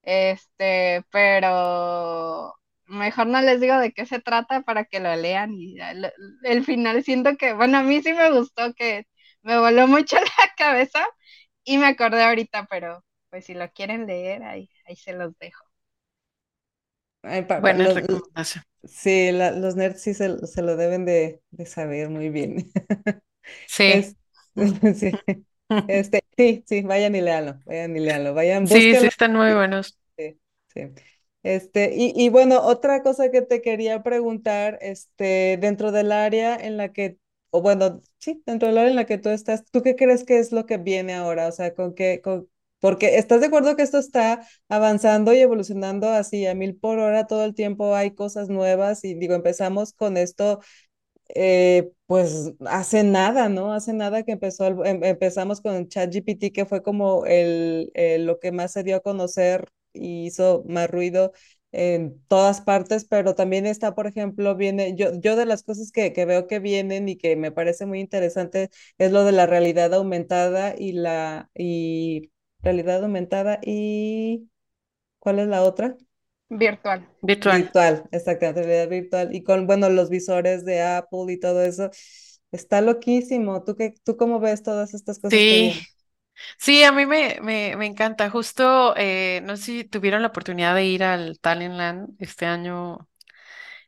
Este, 0.04 1.04
pero 1.12 2.56
mejor 2.88 3.28
no 3.28 3.42
les 3.42 3.62
digo 3.62 3.78
de 3.80 3.94
qué 3.94 4.06
se 4.06 4.20
trata 4.22 4.62
para 4.64 4.86
que 4.86 5.00
lo 5.02 5.16
lean 5.16 5.54
y 5.56 5.80
el, 5.82 6.12
el 6.44 6.66
final 6.66 7.04
siento 7.04 7.38
que, 7.38 7.54
bueno, 7.54 7.80
a 7.80 7.84
mí 7.84 8.02
sí 8.04 8.14
me 8.14 8.32
gustó 8.32 8.74
que 8.76 9.08
me 9.44 9.60
voló 9.60 9.88
mucho 9.88 10.18
la 10.40 10.54
cabeza 10.58 11.06
y 11.66 11.78
me 11.78 11.88
acordé 11.88 12.24
ahorita, 12.24 12.68
pero 12.70 13.04
pues 13.32 13.46
si 13.48 13.56
lo 13.56 13.72
quieren 13.74 14.08
leer, 14.08 14.44
ahí, 14.44 14.72
ahí 14.88 14.98
se 14.98 15.14
los 15.14 15.38
dejo. 15.40 15.66
ay, 17.24 17.44
pa- 17.46 17.62
Buena 17.62 17.78
los- 17.78 18.02
recomendación. 18.02 18.66
sí, 18.84 19.32
la- 19.34 19.52
los 19.52 19.76
nerds 19.76 20.02
sí 20.02 20.14
se, 20.14 20.46
se 20.48 20.62
lo 20.64 20.76
deben 20.78 21.06
de, 21.06 21.44
de 21.52 21.66
saber 21.66 22.10
muy 22.10 22.30
bien. 22.30 22.72
Sí. 23.66 23.84
Es, 23.86 24.18
sí, 24.96 25.22
este, 25.88 26.24
sí, 26.38 26.64
sí, 26.68 26.82
vayan 26.84 27.16
y 27.16 27.22
léanlo, 27.22 27.62
vayan 27.66 27.96
y 27.98 28.00
léanlo, 28.02 28.34
vayan, 28.36 28.68
Sí, 28.68 28.96
sí, 28.96 29.06
búsquenlo. 29.06 29.08
están 29.08 29.36
muy 29.36 29.54
buenos. 29.54 29.98
Sí, 30.18 30.40
sí. 30.74 30.82
Este, 31.44 31.96
y, 31.96 32.14
y 32.16 32.30
bueno, 32.30 32.62
otra 32.62 33.02
cosa 33.02 33.32
que 33.32 33.42
te 33.42 33.62
quería 33.62 34.04
preguntar, 34.04 34.78
este, 34.82 35.58
dentro 35.60 35.92
del 35.92 36.12
área 36.12 36.56
en 36.56 36.78
la 36.78 36.94
que, 36.94 37.18
o 37.50 37.62
bueno, 37.62 38.02
sí, 38.20 38.44
dentro 38.46 38.68
del 38.68 38.78
área 38.78 38.90
en 38.92 38.96
la 38.96 39.06
que 39.06 39.18
tú 39.18 39.30
estás, 39.30 39.66
¿tú 39.72 39.82
qué 39.82 39.96
crees 39.96 40.24
que 40.24 40.38
es 40.40 40.52
lo 40.52 40.66
que 40.68 40.78
viene 40.78 41.14
ahora? 41.16 41.48
O 41.48 41.52
sea, 41.52 41.74
con 41.74 41.96
qué, 41.96 42.22
con, 42.22 42.48
porque 42.82 43.18
estás 43.20 43.42
de 43.42 43.48
acuerdo 43.48 43.78
que 43.78 43.84
esto 43.84 44.00
está 44.00 44.46
avanzando 44.70 45.34
y 45.34 45.40
evolucionando 45.40 46.10
así 46.10 46.46
a 46.48 46.56
mil 46.56 46.76
por 46.76 47.00
hora 47.00 47.28
todo 47.28 47.46
el 47.46 47.56
tiempo, 47.56 47.96
hay 47.96 48.14
cosas 48.16 48.50
nuevas 48.50 49.06
y 49.06 49.16
digo, 49.16 49.36
empezamos 49.36 49.94
con 49.94 50.18
esto 50.18 50.60
eh, 51.36 51.92
pues 52.08 52.54
hace 52.68 53.04
nada, 53.04 53.50
¿no? 53.50 53.74
Hace 53.74 53.94
nada 53.94 54.24
que 54.24 54.34
empezó, 54.34 54.68
el- 54.68 54.86
em- 54.86 55.04
empezamos 55.04 55.62
con 55.62 55.88
ChatGPT, 55.88 56.52
que 56.54 56.66
fue 56.66 56.82
como 56.84 57.26
el, 57.26 57.92
el- 57.94 58.26
lo 58.26 58.40
que 58.40 58.52
más 58.52 58.72
se 58.74 58.84
dio 58.84 58.98
a 58.98 59.00
conocer 59.02 59.70
y 59.94 60.26
hizo 60.28 60.64
más 60.68 60.90
ruido 60.90 61.32
en 61.74 62.22
todas 62.28 62.60
partes, 62.62 63.06
pero 63.06 63.34
también 63.36 63.66
está, 63.66 63.96
por 63.96 64.06
ejemplo, 64.08 64.56
viene, 64.58 64.94
yo, 64.96 65.14
yo 65.22 65.36
de 65.38 65.46
las 65.46 65.64
cosas 65.64 65.92
que, 65.92 66.12
que 66.12 66.26
veo 66.26 66.46
que 66.48 66.60
vienen 66.60 67.08
y 67.08 67.18
que 67.18 67.36
me 67.38 67.52
parece 67.52 67.86
muy 67.86 68.02
interesante 68.02 68.70
es 68.98 69.12
lo 69.14 69.24
de 69.24 69.32
la 69.32 69.46
realidad 69.46 69.94
aumentada 69.94 70.76
y 70.78 70.92
la, 70.94 71.50
y 71.56 72.30
realidad 72.64 73.04
aumentada 73.04 73.60
y, 73.64 74.50
¿cuál 75.20 75.40
es 75.40 75.48
la 75.48 75.64
otra? 75.64 75.98
Virtual. 76.52 77.02
Virtual. 77.24 77.64
Virtual, 77.64 78.08
exactamente, 78.12 78.64
realidad 78.64 78.90
virtual. 78.90 79.36
Y 79.36 79.44
con, 79.44 79.68
bueno, 79.68 79.90
los 79.90 80.10
visores 80.10 80.64
de 80.66 80.82
Apple 80.82 81.26
y 81.34 81.40
todo 81.40 81.62
eso. 81.64 81.90
Está 82.52 82.82
loquísimo. 82.82 83.64
¿Tú 83.64 83.76
qué, 83.76 83.94
tú 84.04 84.16
cómo 84.18 84.40
ves 84.40 84.64
todas 84.64 84.94
estas 84.94 85.20
cosas 85.20 85.46
Sí, 85.46 85.74
sí, 86.60 86.84
a 86.84 86.92
mí 86.92 87.06
me, 87.06 87.40
me, 87.42 87.76
me 87.78 87.86
encanta. 87.88 88.30
Justo, 88.30 88.96
eh, 88.98 89.42
no 89.46 89.58
sé 89.58 89.64
si 89.66 89.84
tuvieron 89.86 90.22
la 90.24 90.30
oportunidad 90.30 90.76
de 90.76 90.86
ir 90.86 91.04
al 91.04 91.40
Talentland 91.40 92.16
este 92.20 92.46
año. 92.48 93.10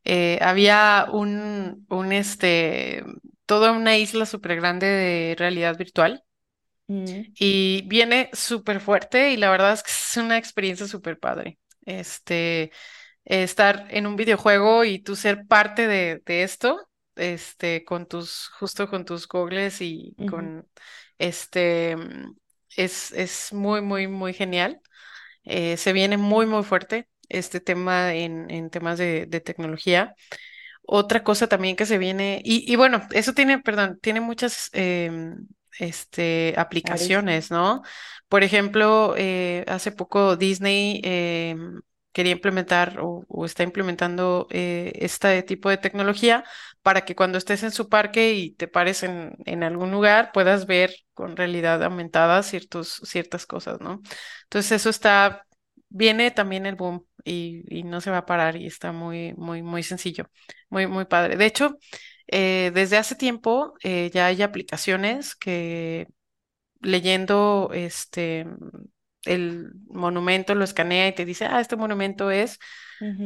eh, 0.05 0.39
había 0.41 1.07
un, 1.13 1.85
un, 1.89 2.11
este, 2.13 3.03
toda 3.45 3.71
una 3.73 3.97
isla 3.97 4.25
súper 4.27 4.57
grande 4.57 4.87
de 4.87 5.35
realidad 5.37 5.77
virtual 5.77 6.23
Mm, 6.87 7.05
y 7.39 7.83
viene 7.87 8.29
súper 8.33 8.79
fuerte 8.81 9.31
y 9.31 9.37
la 9.37 9.49
verdad 9.49 9.73
es 9.73 9.83
que 9.83 9.91
es 9.91 10.17
una 10.17 10.37
experiencia 10.37 10.87
súper 10.87 11.19
padre. 11.19 11.59
Este, 11.85 12.71
estar 13.25 13.87
en 13.91 14.07
un 14.07 14.15
videojuego 14.17 14.85
y 14.85 14.99
tú 14.99 15.15
ser 15.15 15.47
parte 15.47 15.87
de, 15.87 16.21
de 16.25 16.43
esto, 16.43 16.89
este, 17.15 17.85
con 17.85 18.07
tus, 18.07 18.49
justo 18.59 18.89
con 18.89 19.05
tus 19.05 19.27
goggles 19.27 19.81
y 19.81 20.17
con, 20.25 20.67
este, 21.19 21.95
es, 22.75 23.11
es 23.11 23.53
muy, 23.53 23.81
muy, 23.81 24.07
muy 24.07 24.33
genial. 24.33 24.81
Eh, 25.45 25.77
se 25.77 25.93
viene 25.93 26.17
muy, 26.17 26.45
muy 26.45 26.63
fuerte 26.63 27.09
este 27.29 27.59
tema 27.61 28.13
en, 28.15 28.49
en 28.51 28.69
temas 28.69 28.97
de, 28.99 29.25
de 29.27 29.41
tecnología. 29.41 30.15
Otra 30.83 31.23
cosa 31.23 31.47
también 31.47 31.75
que 31.75 31.85
se 31.85 31.97
viene, 31.97 32.41
y, 32.43 32.71
y 32.71 32.75
bueno, 32.75 33.03
eso 33.11 33.33
tiene, 33.33 33.59
perdón, 33.59 33.99
tiene 34.01 34.21
muchas 34.21 34.69
em, 34.73 35.47
este, 35.79 36.53
aplicaciones, 36.57 37.51
¿no? 37.51 37.83
Por 38.27 38.43
ejemplo, 38.43 39.15
eh, 39.17 39.63
hace 39.67 39.91
poco 39.91 40.35
Disney 40.37 41.01
em, 41.03 41.81
quería 42.11 42.31
implementar 42.33 42.99
o, 42.99 43.25
o 43.27 43.45
está 43.45 43.63
implementando 43.63 44.47
eh, 44.51 44.91
este 44.95 45.41
tipo 45.43 45.69
de 45.69 45.77
tecnología 45.77 46.43
para 46.81 47.01
que 47.05 47.15
cuando 47.15 47.37
estés 47.37 47.63
en 47.63 47.71
su 47.71 47.89
parque 47.89 48.33
y 48.33 48.51
te 48.51 48.67
pares 48.67 49.03
en, 49.03 49.35
en 49.45 49.63
algún 49.63 49.91
lugar 49.91 50.31
puedas 50.33 50.65
ver 50.67 50.93
con 51.13 51.35
realidad 51.37 51.83
aumentada 51.83 52.43
ciertos, 52.43 53.01
ciertas 53.05 53.45
cosas, 53.45 53.79
¿no? 53.81 54.01
Entonces 54.43 54.71
eso 54.73 54.89
está, 54.89 55.45
viene 55.89 56.31
también 56.31 56.65
el 56.65 56.75
boom 56.75 57.05
y, 57.23 57.63
y 57.69 57.83
no 57.83 58.01
se 58.01 58.11
va 58.11 58.19
a 58.19 58.25
parar 58.25 58.55
y 58.57 58.65
está 58.67 58.91
muy, 58.91 59.33
muy, 59.37 59.61
muy 59.63 59.83
sencillo. 59.83 60.29
Muy, 60.69 60.87
muy 60.87 61.05
padre. 61.05 61.37
De 61.37 61.45
hecho, 61.45 61.77
eh, 62.27 62.71
desde 62.73 62.97
hace 62.97 63.15
tiempo 63.15 63.73
eh, 63.83 64.11
ya 64.13 64.27
hay 64.27 64.41
aplicaciones 64.41 65.35
que 65.35 66.07
leyendo 66.81 67.71
este 67.73 68.47
el 69.25 69.71
monumento 69.87 70.55
lo 70.55 70.63
escanea 70.65 71.07
y 71.07 71.15
te 71.15 71.25
dice, 71.25 71.45
ah, 71.45 71.61
este 71.61 71.75
monumento 71.77 72.31
es 72.31 72.59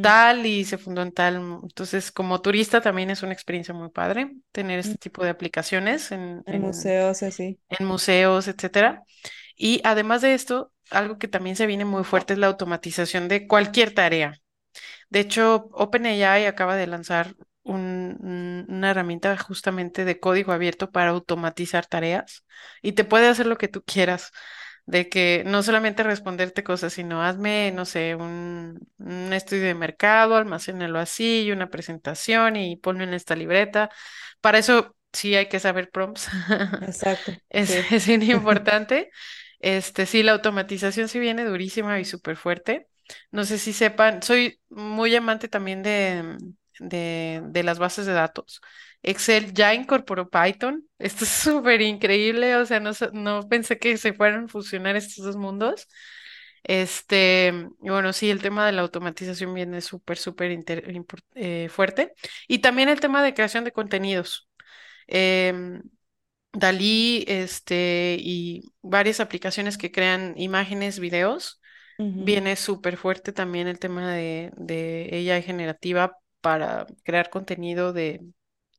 tal 0.02 0.46
y 0.46 0.66
se 0.66 0.78
fundó 0.78 1.02
en 1.04 1.12
tal. 1.14 1.38
Entonces, 1.64 2.12
como 2.12 2.42
turista 2.42 2.82
también 2.82 3.10
es 3.12 3.24
una 3.24 3.34
experiencia 3.34 3.74
muy 3.74 3.90
padre 3.90 4.38
tener 4.52 4.80
mm, 4.84 4.96
este 4.96 4.98
tipo 4.98 5.24
de 5.24 5.32
aplicaciones 5.32 6.12
en, 6.12 6.44
En 6.46 6.60
en, 6.62 6.62
museos, 6.62 7.22
así. 7.24 7.60
en 7.70 7.86
museos, 7.88 8.48
etcétera. 8.48 9.04
Y 9.56 9.82
además 9.84 10.22
de 10.22 10.34
esto, 10.34 10.74
algo 10.92 11.18
que 11.20 11.28
también 11.28 11.56
se 11.56 11.66
viene 11.68 11.86
muy 11.86 12.04
fuerte 12.04 12.34
es 12.34 12.40
la 12.40 12.48
automatización 12.48 13.28
de 13.28 13.48
cualquier 13.48 13.94
tarea. 13.94 14.40
De 15.10 15.20
hecho, 15.22 15.70
OpenAI 15.74 16.46
acaba 16.46 16.76
de 16.76 16.88
lanzar 16.88 17.36
un- 17.68 18.18
un- 18.22 18.66
una 18.70 18.92
herramienta 18.92 19.38
justamente 19.38 20.06
de 20.06 20.20
código 20.20 20.52
abierto 20.54 20.92
para 20.92 21.12
automatizar 21.12 21.86
tareas 21.88 22.46
y 22.82 22.94
te 22.94 23.04
puede 23.06 23.28
hacer 23.28 23.46
lo 23.48 23.58
que 23.58 23.68
tú 23.68 23.84
quieras, 23.84 24.32
de 24.86 25.10
que 25.10 25.44
no 25.46 25.64
solamente 25.64 26.04
responderte 26.04 26.64
cosas, 26.64 26.94
sino 26.94 27.22
hazme, 27.24 27.72
no 27.74 27.86
sé, 27.86 28.16
un, 28.16 28.80
un 29.00 29.34
estudio 29.34 29.64
de 29.66 29.76
mercado, 29.76 30.36
almacénalo 30.36 31.00
así, 31.00 31.44
y 31.44 31.52
una 31.52 31.70
presentación 31.70 32.56
y 32.56 32.78
ponlo 32.78 33.04
en 33.04 33.14
esta 33.14 33.36
libreta. 33.36 33.90
Para 34.42 34.60
eso 34.60 34.96
sí 35.14 35.36
hay 35.36 35.48
que 35.50 35.60
saber 35.60 35.90
prompts. 35.92 36.30
Exacto, 36.80 37.40
Es, 37.50 37.76
sí. 37.76 37.88
es 37.92 38.08
bien 38.08 38.24
importante. 38.24 39.10
Este, 39.60 40.06
sí, 40.06 40.24
la 40.24 40.34
automatización 40.34 41.08
sí 41.08 41.20
viene 41.20 41.46
durísima 41.46 42.00
y 42.00 42.06
súper 42.06 42.36
fuerte. 42.38 42.88
No 43.32 43.46
sé 43.46 43.58
si 43.58 43.74
sepan, 43.74 44.22
soy 44.22 44.60
muy 44.70 45.16
amante 45.16 45.48
también 45.48 45.82
de, 45.84 46.38
de, 46.80 47.42
de 47.46 47.64
las 47.64 47.80
bases 47.80 48.06
de 48.06 48.14
datos. 48.14 48.62
Excel 49.04 49.54
ya 49.54 49.74
incorporó 49.74 50.30
Python. 50.30 50.88
Esto 51.00 51.24
es 51.26 51.30
súper 51.30 51.82
increíble. 51.82 52.56
O 52.58 52.66
sea, 52.66 52.80
no, 52.80 52.92
no 53.14 53.48
pensé 53.48 53.78
que 53.80 53.98
se 53.98 54.14
fueran 54.14 54.46
a 54.46 54.48
fusionar 54.48 54.96
estos 54.96 55.26
dos 55.26 55.36
mundos. 55.38 55.88
Este, 56.64 57.54
y 57.82 57.90
bueno, 57.90 58.12
sí, 58.14 58.30
el 58.30 58.42
tema 58.42 58.66
de 58.66 58.74
la 58.74 58.82
automatización 58.82 59.54
viene 59.54 59.82
súper, 59.82 60.18
súper 60.18 60.52
eh, 61.36 61.70
fuerte. 61.70 62.14
Y 62.48 62.60
también 62.60 62.90
el 62.90 63.00
tema 63.00 63.24
de 63.24 63.34
creación 63.34 63.64
de 63.64 63.72
contenidos. 63.72 64.50
Em, 65.08 65.82
Dalí, 66.54 67.24
este, 67.28 68.18
y 68.20 68.64
varias 68.82 69.20
aplicaciones 69.20 69.78
que 69.78 69.92
crean 69.92 70.34
imágenes, 70.38 71.00
videos. 71.00 71.62
Ujú. 72.00 72.24
Viene 72.26 72.56
súper 72.56 72.98
fuerte 72.98 73.32
también 73.32 73.68
el 73.68 73.80
tema 73.80 74.12
de, 74.12 74.52
de 74.58 75.32
AI 75.32 75.44
generativa 75.44 76.18
para 76.48 76.88
crear 77.04 77.30
contenido 77.30 77.94
de 77.94 78.26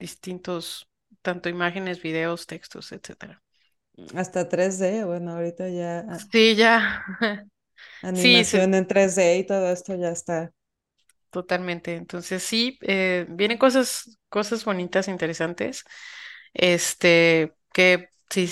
distintos, 0.00 0.88
tanto 1.22 1.48
imágenes, 1.50 2.02
videos, 2.02 2.46
textos, 2.46 2.92
etcétera. 2.92 3.42
Hasta 4.14 4.48
3D, 4.48 5.04
bueno, 5.04 5.32
ahorita 5.32 5.68
ya 5.70 6.22
Sí, 6.32 6.54
ya. 6.56 7.04
Sí, 8.14 8.44
se- 8.44 8.62
animación 8.62 8.74
en 8.74 8.88
3D 8.88 9.38
y 9.38 9.46
todo 9.46 9.70
esto 9.70 9.94
ya 9.94 10.10
está. 10.10 10.52
totalmente. 11.30 11.94
Entonces 11.96 12.42
sí, 12.42 12.78
eh, 12.82 13.26
vienen 13.30 13.58
cosas, 13.58 14.18
cosas 14.28 14.64
bonitas, 14.64 15.08
interesantes. 15.08 15.84
Este, 16.54 17.54
que 17.72 18.10
si 18.30 18.50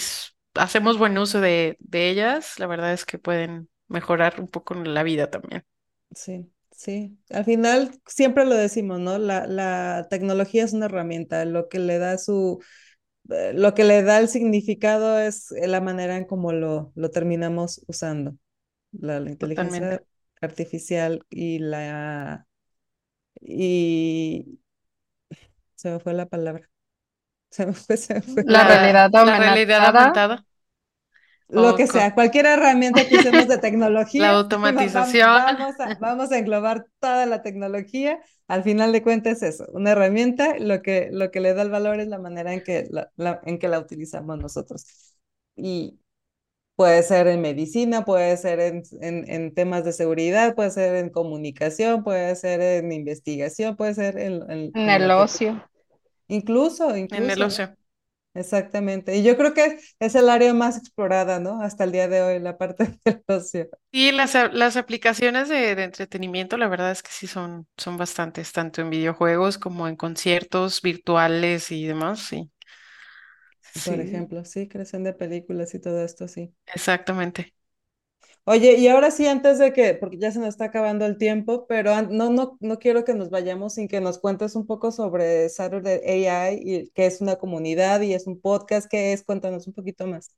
hacemos 0.55 0.99
buen 0.99 1.17
uso 1.19 1.41
de, 1.41 1.77
de 1.81 2.11
ellas, 2.11 2.59
la 2.59 2.67
verdad 2.67 2.93
es 2.93 3.05
que 3.07 3.19
pueden 3.19 3.69
mejorar 3.89 4.41
un 4.41 4.49
poco 4.49 4.75
la 4.75 5.03
vida 5.03 5.31
también. 5.31 5.64
Sí, 6.14 6.51
sí. 6.77 7.18
Al 7.31 7.45
final 7.45 7.93
siempre 8.07 8.45
lo 8.45 8.55
decimos, 8.55 9.01
¿no? 9.01 9.18
La, 9.18 9.47
la 9.47 10.07
tecnología 10.11 10.64
es 10.64 10.72
una 10.72 10.87
herramienta, 10.87 11.45
lo 11.45 11.68
que 11.68 11.79
le 11.79 11.99
da 11.99 12.18
su, 12.18 12.61
eh, 13.31 13.53
lo 13.55 13.74
que 13.74 13.85
le 13.85 14.03
da 14.03 14.18
el 14.18 14.29
significado 14.29 15.18
es 15.20 15.53
la 15.53 15.81
manera 15.81 16.16
en 16.16 16.27
cómo 16.27 16.53
lo, 16.53 16.93
lo 16.97 17.11
terminamos 17.11 17.83
usando. 17.89 18.37
La, 18.93 19.20
la 19.20 19.31
Totalmente. 19.39 19.97
inteligencia 19.97 20.05
artificial 20.43 21.24
y 21.31 21.59
la, 21.61 22.47
y 23.41 24.59
se 25.74 25.91
me 25.91 26.01
fue 26.01 26.14
la 26.14 26.27
palabra, 26.29 26.68
se 27.51 27.66
me 27.66 27.74
fue, 27.74 27.99
se 27.99 28.14
me 28.16 28.22
fue. 28.22 28.47
La 28.47 28.64
La, 28.64 28.64
realidad 28.64 29.11
la 29.14 29.37
realidad 29.37 29.85
aumentada 29.87 30.46
Lo 31.49 31.75
o 31.75 31.77
que 31.77 31.87
sea, 31.87 32.15
cualquier 32.15 32.47
herramienta 32.47 33.07
que 33.09 33.17
usemos 33.17 33.47
de 33.49 33.61
la 34.19 34.19
tecnología, 34.29 34.43
va- 34.65 34.89
automatización, 34.89 35.17
vamos 35.33 35.79
a, 35.81 35.95
vamos 35.99 36.33
a 36.33 36.39
englobar 36.39 36.87
toda 37.01 37.27
la 37.27 37.43
tecnología. 37.43 38.21
Al 38.49 38.63
final 38.65 38.93
de 38.93 39.03
cuentas 39.03 39.43
es 39.43 39.55
eso, 39.61 39.67
una 39.73 39.93
herramienta, 39.93 40.59
lo 40.59 40.83
que, 40.83 41.09
lo 41.13 41.31
que 41.31 41.41
le 41.41 41.55
da 41.55 41.63
el 41.63 41.71
valor 41.71 42.01
es 42.01 42.09
la 42.09 42.19
manera 42.19 42.53
en 42.53 42.63
que 42.63 42.87
la, 42.91 43.11
la- 43.17 43.41
en 43.45 43.59
que 43.59 43.69
la 43.69 43.79
utilizamos 43.81 44.39
nosotros. 44.39 44.85
Y 45.57 46.01
puede 46.77 47.03
ser 47.03 47.27
en 47.29 47.41
medicina, 47.43 48.05
puede 48.05 48.37
ser 48.37 48.61
en, 48.61 48.83
en, 49.01 49.31
en 49.31 49.55
temas 49.55 49.85
de 49.85 49.93
seguridad, 49.93 50.55
puede 50.55 50.71
ser 50.71 50.97
en 50.97 51.11
comunicación, 51.11 52.05
puede 52.05 52.37
ser 52.37 52.61
en 52.63 52.93
investigación, 52.93 53.77
puede 53.77 53.95
ser 53.95 54.19
en, 54.19 54.51
en, 54.51 54.77
el 54.91 55.11
ocio. 55.11 55.63
incluso, 56.29 56.97
en 57.11 57.31
el 57.31 57.43
incluso, 57.43 57.43
ocio. 57.43 57.77
Exactamente. 58.37 59.16
Y 59.16 59.22
yo 59.24 59.37
creo 59.37 59.55
que 59.55 59.80
es 59.99 60.14
el 60.14 60.28
área 60.28 60.53
más 60.55 60.76
explorada, 60.78 61.41
¿no? 61.41 61.62
Hasta 61.62 61.84
el 61.84 61.93
día 61.93 62.07
de 62.09 62.22
hoy, 62.22 62.39
la 62.39 62.59
parte 62.59 62.99
del 63.05 63.24
ocio. 63.28 63.68
Y 63.91 64.12
las, 64.12 64.34
las 64.53 64.76
aplicaciones 64.76 65.49
de, 65.49 65.74
de 65.74 65.84
entretenimiento, 65.84 66.57
la 66.59 66.68
verdad 66.68 66.91
es 66.93 67.03
que 67.03 67.11
sí 67.11 67.26
son, 67.26 67.66
son 67.78 67.97
bastantes, 67.97 68.53
tanto 68.53 68.80
en 68.82 68.91
videojuegos 68.91 69.59
como 69.59 69.89
en 69.89 69.97
conciertos 69.97 70.82
virtuales 70.82 71.72
y 71.72 71.87
demás, 71.87 72.20
sí, 72.20 72.51
Por 73.82 74.01
sí, 74.01 74.01
ejemplo, 74.01 74.45
sí, 74.45 74.68
creación 74.68 75.03
de 75.05 75.12
películas 75.14 75.72
y 75.74 75.80
todo 75.80 76.03
esto, 76.05 76.26
sí. 76.28 76.53
exactamente. 76.66 77.55
Oye, 78.49 78.79
y 78.79 78.87
ahora 78.87 79.11
sí, 79.11 79.27
antes 79.27 79.59
de 79.59 79.73
que, 79.73 79.95
porque 79.95 80.19
ya 80.19 80.31
se 80.31 80.39
nos 80.39 80.51
está 80.51 80.67
acabando 80.67 81.05
el 81.05 81.19
tiempo, 81.19 81.67
pero 81.67 82.01
no, 82.03 82.31
no, 82.31 82.57
no 82.61 82.79
quiero 82.79 83.05
que 83.05 83.13
nos 83.13 83.29
vayamos 83.29 83.75
sin 83.75 83.89
que 83.89 84.01
nos 84.01 84.19
cuentes 84.21 84.55
un 84.55 84.69
poco 84.69 84.93
sobre 84.93 85.49
Saturday 85.49 86.27
AI, 86.29 86.61
y, 86.63 86.91
que 86.91 87.07
es 87.07 87.21
una 87.21 87.37
comunidad 87.37 88.03
y 88.03 88.15
es 88.15 88.29
un 88.29 88.41
podcast, 88.41 88.89
¿qué 88.89 89.13
es? 89.13 89.25
Cuéntanos 89.25 89.67
un 89.67 89.73
poquito 89.73 90.07
más. 90.07 90.37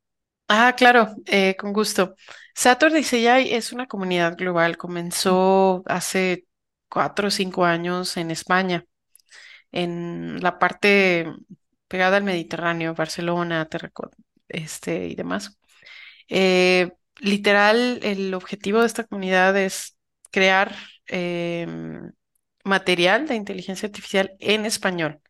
Ah, 0.48 0.74
claro, 0.74 1.14
eh, 1.26 1.54
con 1.56 1.74
gusto. 1.74 2.14
Saturday 2.54 3.04
AI 3.26 3.52
es 3.52 3.74
una 3.74 3.86
comunidad 3.86 4.38
global, 4.38 4.78
comenzó 4.78 5.82
hace 5.84 6.46
cuatro 6.88 7.28
o 7.28 7.30
cinco 7.30 7.66
años 7.66 8.16
en 8.16 8.30
España, 8.30 8.86
en 9.70 10.40
la 10.40 10.58
parte 10.58 11.26
pegada 11.88 12.16
al 12.16 12.24
Mediterráneo, 12.24 12.94
Barcelona, 12.94 13.68
Terracot, 13.68 14.14
este 14.48 15.08
y 15.08 15.14
demás. 15.14 15.58
Eh, 16.30 16.90
literal, 17.20 18.00
el 18.02 18.34
objetivo 18.34 18.80
de 18.80 18.86
esta 18.86 19.04
comunidad 19.04 19.56
es 19.56 19.96
crear 20.30 20.74
em, 21.06 22.12
material 22.64 23.26
de 23.28 23.34
inteligencia 23.36 23.86
artificial 23.88 24.32
en 24.40 24.66
español 24.66 25.20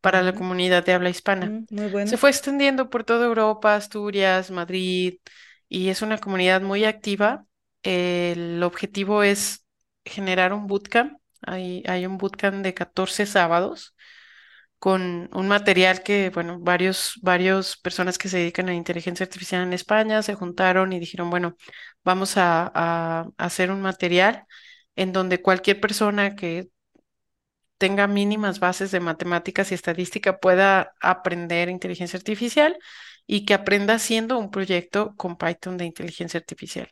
para 0.00 0.22
la 0.22 0.34
comunidad 0.34 0.84
de 0.84 0.94
habla 0.94 1.10
hispana. 1.10 1.56
mm, 1.60 1.66
muy 1.70 1.88
Se 2.04 2.16
bueno. 2.16 2.18
fue 2.18 2.30
extendiendo 2.30 2.90
por 2.90 3.04
toda 3.04 3.26
Europa, 3.26 3.74
Asturias, 3.76 4.50
Madrid, 4.50 5.18
y 5.68 5.88
es 5.90 6.02
una 6.02 6.18
comunidad 6.18 6.62
muy 6.62 6.84
activa. 6.84 7.46
El 7.82 8.62
objetivo 8.62 9.22
es 9.22 9.64
generar 10.04 10.52
un 10.52 10.66
bootcamp. 10.66 11.18
Hay, 11.42 11.82
hay 11.86 12.06
un 12.06 12.18
bootcamp 12.18 12.62
de 12.64 12.74
14 12.74 13.26
sábados 13.26 13.94
con 14.78 15.28
un 15.34 15.48
material 15.48 16.02
que, 16.02 16.30
bueno, 16.30 16.58
varios, 16.60 17.14
varios 17.22 17.76
personas 17.78 18.18
que 18.18 18.28
se 18.28 18.38
dedican 18.38 18.68
a 18.68 18.74
inteligencia 18.74 19.24
artificial 19.24 19.62
en 19.62 19.72
España 19.72 20.22
se 20.22 20.34
juntaron 20.34 20.92
y 20.92 21.00
dijeron, 21.00 21.30
bueno, 21.30 21.56
vamos 22.04 22.36
a, 22.36 22.70
a 22.74 23.28
hacer 23.38 23.70
un 23.70 23.80
material 23.82 24.44
en 24.96 25.12
donde 25.12 25.42
cualquier 25.42 25.80
persona 25.80 26.36
que 26.36 26.68
tenga 27.78 28.06
mínimas 28.06 28.58
bases 28.60 28.90
de 28.90 29.00
matemáticas 29.00 29.70
y 29.70 29.74
estadística 29.74 30.38
pueda 30.40 30.94
aprender 31.00 31.68
inteligencia 31.68 32.16
artificial 32.16 32.76
y 33.26 33.44
que 33.44 33.54
aprenda 33.54 33.94
haciendo 33.94 34.38
un 34.38 34.50
proyecto 34.50 35.14
con 35.16 35.36
Python 35.36 35.76
de 35.76 35.84
inteligencia 35.84 36.38
artificial. 36.38 36.90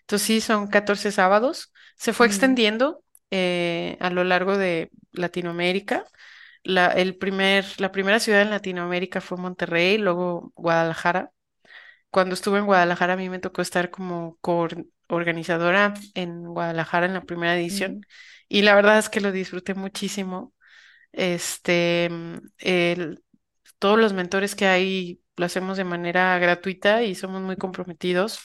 Entonces 0.00 0.26
sí, 0.26 0.40
son 0.40 0.68
14 0.68 1.12
sábados. 1.12 1.72
Se 1.96 2.12
fue 2.12 2.26
Mm, 2.26 2.28
extendiendo 2.28 3.04
eh, 3.30 3.96
a 4.00 4.10
lo 4.10 4.24
largo 4.24 4.58
de 4.58 4.90
Latinoamérica. 5.12 6.04
La, 6.64 6.88
el 6.88 7.16
primer, 7.16 7.64
la 7.80 7.92
primera 7.92 8.20
ciudad 8.20 8.42
en 8.42 8.50
Latinoamérica 8.50 9.20
fue 9.20 9.38
Monterrey, 9.38 9.98
luego 9.98 10.52
Guadalajara. 10.56 11.32
Cuando 12.10 12.34
estuve 12.34 12.58
en 12.60 12.66
Guadalajara, 12.66 13.14
a 13.14 13.16
mí 13.16 13.28
me 13.30 13.38
tocó 13.40 13.62
estar 13.62 13.90
como 13.90 14.38
organizadora 15.08 15.94
en 16.14 16.44
Guadalajara 16.44 17.06
en 17.06 17.14
la 17.14 17.22
primera 17.24 17.56
edición 17.56 18.00
y 18.48 18.62
la 18.62 18.74
verdad 18.74 18.98
es 18.98 19.08
que 19.08 19.20
lo 19.20 19.32
disfruté 19.32 19.74
muchísimo. 19.74 20.52
Este, 21.12 22.08
mm, 22.10 22.38
el- 22.58 23.22
todos 23.78 23.98
los 23.98 24.12
mentores 24.14 24.54
que 24.56 24.66
hay 24.66 25.22
lo 25.36 25.46
hacemos 25.46 25.76
de 25.78 25.84
manera 25.84 26.38
gratuita 26.38 27.02
y 27.04 27.14
somos 27.14 27.42
muy 27.42 27.56
comprometidos. 27.56 28.40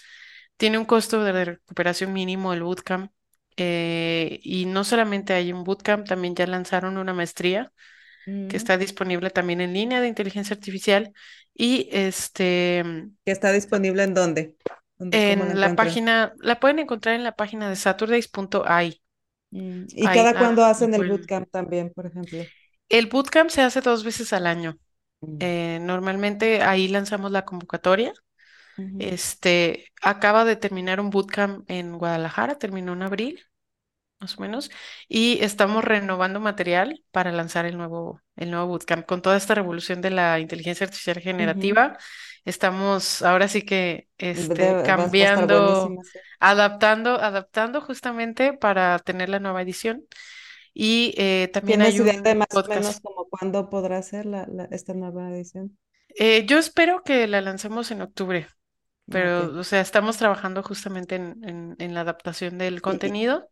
Tiene 0.58 0.78
un 0.78 0.86
costo 0.86 1.24
de 1.24 1.46
recuperación 1.46 2.14
mínimo 2.14 2.54
el 2.54 2.64
bootcamp. 2.64 3.12
eh, 3.58 4.40
y 4.44 4.66
no 4.66 4.84
solamente 4.84 5.34
hay 5.34 5.54
un 5.54 5.64
bootcamp, 5.64 6.08
también 6.08 6.36
ya 6.36 6.48
lanzaron 6.48 6.98
una 6.98 7.14
maestría 7.14 7.72
que 8.48 8.58
mm. 8.58 8.58
está 8.58 8.78
disponible 8.78 9.30
también 9.30 9.62
en 9.62 9.74
línea 9.74 10.02
de 10.02 10.08
inteligencia 10.08 10.56
artificial. 10.56 11.12
Y 11.54 11.90
este, 11.92 12.84
mm, 12.84 13.16
¿Que 13.26 13.32
está 13.32 13.52
disponible 13.52 14.04
en 14.04 14.14
dónde? 14.14 14.58
¿Dónde, 14.98 15.22
cómo 15.22 15.46
la 15.46 15.52
en 15.52 15.62
la 15.62 15.76
página, 15.76 16.34
la 16.40 16.60
pueden 16.60 16.80
encontrar 16.80 17.16
en 17.16 17.24
la 17.24 17.36
página 17.36 17.70
de 17.70 17.76
saturdays.ai. 17.76 19.02
Mm, 19.52 19.84
¿Y 19.90 20.06
cada 20.06 20.32
ah, 20.32 20.36
cuándo 20.38 20.64
hacen 20.66 20.94
el 20.94 21.04
bootcamp 21.08 21.50
también, 21.52 21.92
por 21.94 22.06
ejemplo? 22.06 22.40
El 22.90 23.08
bootcamp 23.08 23.50
se 23.50 23.62
hace 23.62 23.82
dos 23.82 24.04
veces 24.04 24.34
al 24.34 24.48
año. 24.48 24.78
Mm, 25.22 25.38
Eh, 25.40 25.80
normalmente 25.82 26.62
ahí 26.64 26.88
lanzamos 26.88 27.32
la 27.32 27.46
convocatoria 27.46 28.14
Este, 29.00 29.88
acaba 30.02 30.46
de 30.46 30.56
terminar 30.56 31.00
un 31.00 31.10
bootcamp 31.12 31.70
en 31.70 31.98
Guadalajara, 31.98 32.58
terminó 32.58 32.94
en 32.94 33.04
abril, 33.04 33.46
más 34.24 34.38
o 34.38 34.42
menos, 34.42 34.72
y 35.08 35.38
estamos 35.42 35.84
renovando 35.84 36.40
material 36.40 37.04
para 37.12 37.32
lanzar 37.32 37.66
el 37.66 37.78
nuevo, 37.78 38.20
el 38.36 38.50
nuevo 38.50 38.68
bootcamp. 38.68 39.06
Con 39.06 39.22
toda 39.22 39.38
esta 39.38 39.54
revolución 39.54 40.02
de 40.02 40.10
la 40.10 40.40
inteligencia 40.40 40.86
artificial 40.86 41.20
generativa, 41.20 41.98
estamos 42.46 43.22
ahora 43.22 43.48
sí 43.48 43.62
que 43.62 44.08
este, 44.18 44.82
cambiando, 44.86 45.96
adaptando, 46.40 47.20
adaptando 47.20 47.82
justamente 47.82 48.54
para 48.54 48.98
tener 49.00 49.30
la 49.30 49.40
nueva 49.40 49.62
edición. 49.62 50.06
Y 50.74 51.14
eh, 51.18 51.50
también 51.54 51.84
hay 51.84 52.00
un 52.00 52.08
idea 52.08 52.22
de 52.22 52.36
más 52.36 52.48
o 52.52 52.68
menos 52.68 53.00
como 53.00 53.30
cuándo 53.30 53.70
podrá 53.70 54.02
ser 54.02 54.26
la, 54.26 54.48
esta 54.72 54.94
nueva 54.94 55.30
edición? 55.30 55.78
Eh, 56.18 56.46
yo 56.46 56.58
espero 56.58 57.04
que 57.04 57.28
la 57.28 57.42
lancemos 57.42 57.92
en 57.92 58.02
octubre, 58.02 58.48
pero, 59.10 59.60
o 59.60 59.64
sea, 59.64 59.82
estamos 59.82 60.18
trabajando 60.18 60.64
justamente 60.64 61.16
en, 61.16 61.76
en, 61.78 61.94
la 61.94 62.02
adaptación 62.02 62.58
del 62.58 62.82
contenido. 62.82 63.50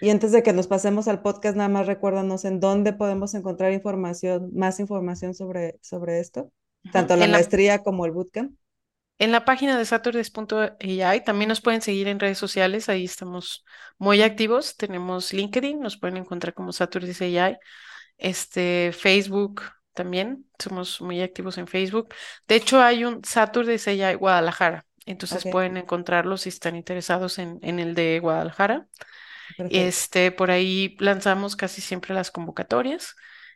Y, 0.00 0.10
antes 0.10 0.32
de 0.32 0.42
que 0.42 0.52
nos 0.52 0.66
pasemos 0.66 1.08
al 1.08 1.22
podcast, 1.22 1.56
nada 1.56 1.68
más 1.68 1.86
recuérdanos 1.86 2.44
en 2.44 2.60
dónde 2.60 2.92
podemos 2.92 3.34
encontrar 3.34 3.72
información, 3.72 4.50
más 4.54 4.80
información 4.80 5.34
sobre, 5.34 5.78
sobre 5.82 6.20
esto, 6.20 6.50
tanto 6.92 7.16
la 7.16 7.28
maestría 7.28 7.82
como 7.82 8.06
el 8.06 8.12
bootcamp. 8.12 8.52
En 9.20 9.32
la 9.32 9.44
página 9.44 9.76
de 9.76 9.84
saturdes.ai 9.84 11.24
también 11.24 11.48
nos 11.48 11.60
pueden 11.60 11.82
seguir 11.82 12.08
en 12.08 12.18
redes 12.18 12.38
sociales, 12.38 12.88
ahí 12.88 13.04
estamos 13.04 13.66
muy 13.98 14.22
activos. 14.22 14.78
Tenemos 14.78 15.34
LinkedIn, 15.34 15.78
nos 15.78 15.98
pueden 15.98 16.16
encontrar 16.16 16.54
como 16.54 16.72
Saturdes.ai, 16.72 17.58
este, 18.16 18.92
Facebook 18.92 19.60
también, 19.92 20.46
somos 20.58 21.02
muy 21.02 21.20
activos 21.20 21.58
en 21.58 21.66
Facebook. 21.66 22.14
De 22.48 22.54
hecho, 22.54 22.80
hay 22.80 23.04
un 23.04 23.22
Saturdes.ai 23.22 24.14
Guadalajara, 24.14 24.86
entonces 25.04 25.44
pueden 25.52 25.76
encontrarlo 25.76 26.38
si 26.38 26.48
están 26.48 26.74
interesados 26.74 27.38
en, 27.38 27.58
en 27.60 27.78
el 27.78 27.94
de 27.94 28.20
Guadalajara. 28.20 28.86
Este, 29.70 30.32
por 30.32 30.50
ahí 30.50 30.96
lanzamos 30.98 31.56
casi 31.56 31.80
siempre 31.80 32.14
las 32.14 32.30
convocatorias 32.30 33.14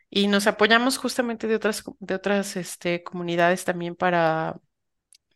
y 0.09 0.27
nos 0.27 0.47
apoyamos 0.47 0.97
justamente 0.97 1.47
de 1.47 1.55
otras, 1.55 1.83
de 1.99 2.15
otras 2.15 2.55
este, 2.55 3.03
comunidades 3.03 3.65
también 3.65 3.95
para 3.95 4.59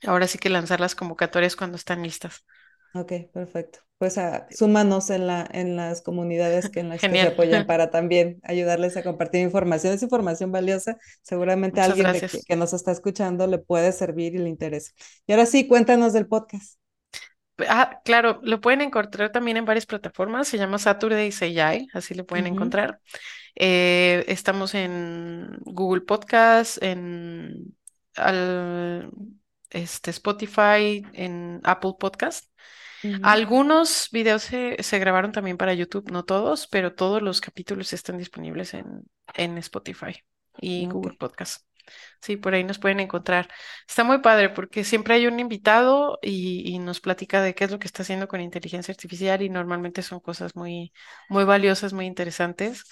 Ahora 0.06 0.28
sí 0.28 0.38
que 0.38 0.50
lanzar 0.50 0.80
las 0.80 0.96
convocatorias 0.96 1.56
cuando 1.56 1.76
están 1.76 2.04
listas. 2.04 2.46
Ok, 2.94 3.14
perfecto. 3.34 3.80
Pues 3.98 4.18
ah, 4.18 4.48
súmanos 4.50 5.10
en, 5.10 5.28
la, 5.28 5.48
en 5.52 5.76
las 5.76 6.02
comunidades 6.02 6.70
que 6.70 6.80
en 6.80 6.90
las 6.90 7.02
que 7.02 7.10
se 7.10 7.22
apoyan 7.22 7.66
para 7.68 7.92
también 7.92 8.40
ayudarles 8.44 8.96
a 8.96 9.04
compartir 9.04 9.42
información. 9.42 9.94
Es 9.94 10.02
información 10.02 10.52
valiosa. 10.52 10.98
Seguramente 11.22 11.82
a 11.82 11.86
alguien 11.86 12.08
que, 12.48 12.56
nos 12.56 12.74
está 12.74 12.92
escuchando 12.94 13.46
le 13.46 13.58
puede 13.58 13.92
servir 13.92 14.36
y 14.36 14.38
le 14.38 14.48
interesa. 14.48 14.94
Y 15.28 15.34
ahora 15.34 15.46
sí, 15.46 15.68
cuéntanos 15.68 16.14
del 16.14 16.28
podcast. 16.28 16.79
Ah, 17.68 18.02
claro, 18.06 18.40
lo 18.44 18.62
pueden 18.62 18.82
encontrar 18.82 19.32
también 19.32 19.58
en 19.58 19.66
varias 19.66 19.86
plataformas. 19.86 20.48
Se 20.48 20.58
llama 20.58 20.78
Saturday 20.78 21.32
AI, 21.42 21.88
así 21.94 22.14
lo 22.14 22.26
pueden 22.26 22.48
encontrar. 22.48 23.00
Eh, 23.56 24.24
estamos 24.28 24.76
en 24.76 25.58
Google 25.62 26.02
Podcast, 26.02 26.82
en 26.82 27.76
al, 28.16 29.12
este, 29.70 30.12
Spotify, 30.12 31.04
en 31.14 31.62
Apple 31.64 31.94
Podcast. 32.00 32.46
Algunos 33.24 34.10
videos 34.12 34.44
se, 34.44 35.00
grabaron 35.00 35.32
también 35.32 35.58
para 35.58 35.74
YouTube, 35.74 36.12
no 36.12 36.26
todos, 36.26 36.68
pero 36.68 36.94
todos 36.94 37.22
los 37.22 37.40
capítulos 37.40 37.94
están 37.94 38.18
disponibles 38.18 38.74
en, 38.74 39.06
en 39.36 39.58
Spotify 39.58 40.22
y 40.60 40.86
Google 40.88 41.16
Podcast. 41.18 41.69
Sí, 42.22 42.38
por 42.38 42.54
ahí 42.54 42.64
nos 42.64 42.80
pueden 42.80 43.00
encontrar. 43.00 43.50
Está 43.88 44.04
muy 44.04 44.20
padre 44.20 44.50
porque 44.50 44.84
siempre 44.84 45.16
hay 45.16 45.28
un 45.28 45.40
invitado 45.40 46.20
y, 46.22 46.64
y, 46.74 46.80
nos 46.80 47.00
platica 47.02 47.42
de 47.42 47.56
qué 47.56 47.66
es 47.66 47.72
lo 47.72 47.80
que 47.80 47.88
está 47.88 48.04
haciendo 48.04 48.28
con 48.28 48.42
inteligencia 48.42 48.92
artificial 48.92 49.42
y 49.42 49.50
normalmente 49.50 50.02
son 50.02 50.20
cosas 50.20 50.56
muy, 50.56 50.94
muy 51.30 51.44
valiosas, 51.46 51.94
muy 51.94 52.06
interesantes. 52.06 52.84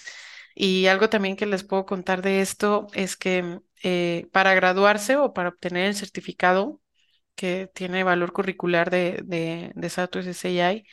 Y 0.54 0.86
algo 0.86 1.08
también 1.08 1.36
que 1.36 1.46
les 1.46 1.64
puedo 1.64 1.86
contar 1.86 2.22
de 2.22 2.40
esto 2.40 2.88
es 2.94 3.16
que 3.16 3.60
eh, 3.82 4.28
para 4.32 4.54
graduarse 4.54 5.16
o 5.16 5.32
para 5.32 5.50
obtener 5.50 5.86
el 5.86 5.94
certificado 5.94 6.80
que 7.34 7.70
tiene 7.74 8.04
valor 8.04 8.32
curricular 8.32 8.90
de, 8.90 9.20
de, 9.24 9.72
de 9.74 10.62
AI, 10.64 10.84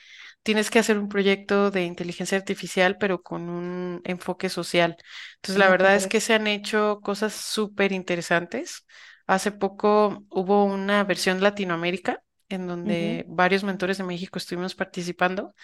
tienes 0.46 0.70
que 0.70 0.78
hacer 0.78 1.00
un 1.00 1.10
proyecto 1.10 1.72
de 1.72 1.86
inteligencia 1.86 2.38
artificial, 2.38 2.98
pero 3.00 3.24
con 3.24 3.50
un 3.50 4.02
enfoque 4.04 4.48
social. 4.48 4.96
Entonces, 5.38 5.58
la 5.58 5.66
ah, 5.66 5.72
verdad 5.72 5.96
es 5.96 6.06
que 6.06 6.22
se 6.22 6.36
han 6.36 6.46
hecho 6.46 7.00
cosas 7.02 7.34
súper 7.34 7.92
interesantes. 7.92 8.86
Hace 9.26 9.52
poco 9.52 10.24
hubo 10.30 10.66
una 10.66 11.04
versión 11.04 11.42
Latinoamérica 11.42 12.22
en 12.48 12.68
donde 12.68 13.26
varios 13.28 13.64
mentores 13.64 13.98
de 13.98 14.04
México 14.04 14.38
estuvimos 14.38 14.76
participando 14.76 15.56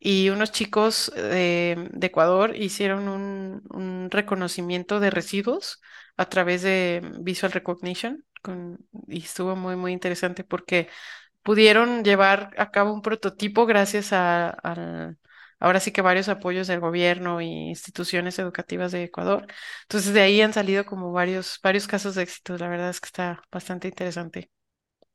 y 0.00 0.28
unos 0.30 0.50
chicos 0.50 1.12
de, 1.14 1.88
Ecuador 2.00 2.56
hicieron 2.56 3.06
un, 3.08 4.10
reconocimiento 4.10 4.98
de 4.98 5.10
residuos 5.10 5.80
a 6.16 6.28
través 6.28 6.62
de 6.62 7.00
Visual 7.20 7.52
Recognition 7.52 8.24
y 9.06 9.22
estuvo 9.22 9.54
muy, 9.54 9.76
muy 9.76 9.92
interesante 9.92 10.42
porque 10.42 10.88
pudieron 11.46 12.04
llevar 12.04 12.50
a 12.58 12.70
cabo 12.72 12.92
un 12.92 13.02
prototipo 13.02 13.66
gracias 13.66 14.12
a, 14.12 14.50
ahora 15.60 15.80
sí 15.80 15.92
que 15.92 16.02
varios 16.02 16.28
apoyos 16.28 16.66
del 16.66 16.80
gobierno 16.80 17.40
y 17.40 17.46
instituciones 17.68 18.38
educativas 18.38 18.92
de 18.92 19.04
Ecuador. 19.04 19.46
Entonces 19.82 20.12
de 20.12 20.20
ahí 20.22 20.40
han 20.40 20.52
salido 20.52 20.84
como 20.86 21.12
varios, 21.12 21.60
varios 21.62 21.86
casos 21.86 22.16
de 22.16 22.24
éxito. 22.24 22.58
La 22.58 22.68
verdad 22.68 22.90
es 22.90 23.00
que 23.00 23.06
está 23.06 23.42
bastante 23.52 23.88
interesante. 23.88 24.50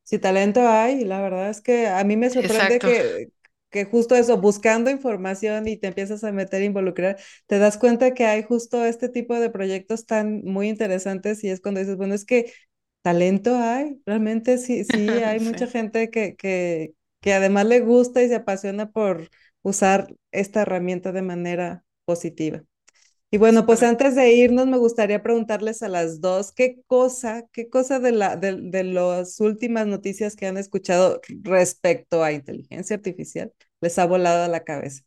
Sí, 0.04 0.20
talento 0.20 0.68
hay, 0.68 1.06
la 1.06 1.22
verdad 1.22 1.50
es 1.50 1.62
que 1.62 1.88
a 1.88 2.04
mí 2.04 2.18
me 2.18 2.30
sorprende 2.30 2.82
que, 2.82 3.30
que 3.70 3.86
justo 3.86 4.16
eso, 4.16 4.38
buscando 4.38 4.90
información 4.90 5.68
y 5.68 5.78
te 5.78 5.88
empiezas 5.88 6.24
a 6.26 6.32
meter, 6.34 6.62
a 6.62 6.66
involucrar, 6.66 7.18
te 7.48 7.60
das 7.60 7.78
cuenta 7.78 8.14
que 8.14 8.26
hay 8.26 8.44
justo 8.44 8.84
este 8.86 9.08
tipo 9.10 9.36
de 9.40 9.50
proyectos 9.50 10.06
tan 10.06 10.42
muy 10.44 10.68
interesantes 10.68 11.44
y 11.44 11.50
es 11.50 11.62
cuando 11.62 11.80
dices, 11.80 11.96
bueno, 11.98 12.14
es 12.14 12.26
que 12.26 12.52
talento 13.02 13.56
hay, 13.58 14.02
realmente 14.06 14.58
sí, 14.58 14.84
sí, 14.86 15.20
hay 15.22 15.40
mucha 15.40 15.68
gente 15.68 16.10
que, 16.12 16.36
que, 16.36 16.94
que 17.22 17.34
además 17.34 17.66
le 17.68 17.80
gusta 17.82 18.24
y 18.24 18.28
se 18.30 18.36
apasiona 18.36 18.92
por 18.92 19.30
usar 19.64 20.16
esta 20.32 20.62
herramienta 20.64 21.12
de 21.12 21.22
manera 21.22 21.84
positiva. 22.06 22.64
Y 23.32 23.38
bueno, 23.38 23.66
pues 23.66 23.82
antes 23.84 24.16
de 24.16 24.34
irnos, 24.34 24.68
me 24.68 24.78
gustaría 24.78 25.24
preguntarles 25.24 25.82
a 25.84 25.90
las 25.90 26.22
dos, 26.22 26.52
¿qué 26.52 26.82
cosa, 26.88 27.46
qué 27.54 27.70
cosa 27.70 28.00
de, 28.00 28.12
la, 28.12 28.36
de, 28.38 28.58
de 28.62 28.84
las 28.84 29.40
últimas 29.40 29.88
noticias 29.88 30.36
que 30.36 30.48
han 30.48 30.58
escuchado 30.58 31.22
respecto 31.44 32.24
a 32.24 32.34
inteligencia 32.34 32.98
artificial 32.98 33.54
les 33.82 33.98
ha 34.00 34.06
volado 34.06 34.44
a 34.44 34.48
la 34.50 34.64
cabeza? 34.66 35.04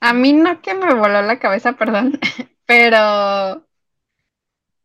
A 0.00 0.12
mí 0.12 0.34
no 0.34 0.60
que 0.60 0.74
me 0.74 0.92
voló 0.92 1.22
la 1.22 1.38
cabeza, 1.38 1.72
perdón, 1.78 2.20
pero 2.66 3.66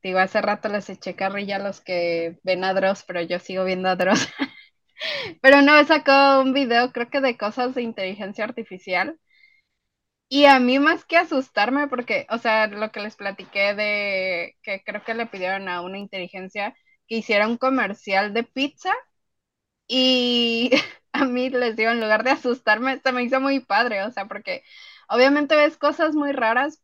digo, 0.04 0.20
hace 0.20 0.42
rato 0.42 0.70
les 0.70 0.90
eché 0.90 1.16
carrilla 1.16 1.58
a 1.58 1.60
los 1.60 1.82
que 1.82 2.40
ven 2.44 2.64
a 2.64 2.74
Dross, 2.74 3.04
pero 3.08 3.22
yo 3.22 3.40
sigo 3.40 3.64
viendo 3.66 3.90
a 3.90 3.96
Dross. 3.96 4.28
Pero 5.42 5.62
no, 5.62 5.84
sacó 5.86 6.42
un 6.42 6.54
video, 6.54 6.92
creo 6.92 7.10
que 7.10 7.22
de 7.22 7.38
cosas 7.38 7.76
de 7.76 7.84
inteligencia 7.84 8.46
artificial. 8.46 9.20
Y 10.30 10.46
a 10.46 10.60
mí 10.60 10.78
más 10.80 11.06
que 11.06 11.18
asustarme, 11.18 11.88
porque, 11.88 12.28
o 12.30 12.38
sea, 12.38 12.68
lo 12.68 12.92
que 12.92 13.00
les 13.02 13.16
platiqué 13.16 13.74
de 13.76 14.56
que 14.62 14.84
creo 14.84 15.04
que 15.04 15.14
le 15.14 15.26
pidieron 15.28 15.70
a 15.70 15.82
una 15.82 15.98
inteligencia 16.00 16.76
que 17.08 17.18
hiciera 17.18 17.48
un 17.48 17.58
comercial 17.58 18.34
de 18.34 18.44
pizza. 18.44 18.92
Y 19.88 20.72
a 21.14 21.26
mí 21.26 21.50
les 21.50 21.76
digo, 21.78 21.92
en 21.92 22.02
lugar 22.02 22.24
de 22.24 22.32
asustarme, 22.32 23.00
se 23.04 23.12
me 23.12 23.24
hizo 23.24 23.40
muy 23.42 23.60
padre, 23.62 24.04
o 24.04 24.12
sea, 24.12 24.28
porque 24.28 24.64
obviamente 25.10 25.56
ves 25.56 25.78
cosas 25.78 26.16
muy 26.16 26.32
raras, 26.34 26.82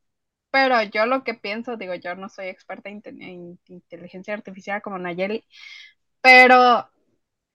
pero 0.54 0.84
yo 0.84 1.08
lo 1.08 1.26
que 1.26 1.34
pienso, 1.36 1.78
digo, 1.78 1.96
yo 1.96 2.16
no 2.16 2.30
soy 2.30 2.48
experta 2.48 2.90
en, 2.92 3.02
en 3.08 3.60
inteligencia 3.70 4.36
artificial 4.36 4.84
como 4.84 5.00
Nayeli, 5.00 5.46
pero 6.22 6.90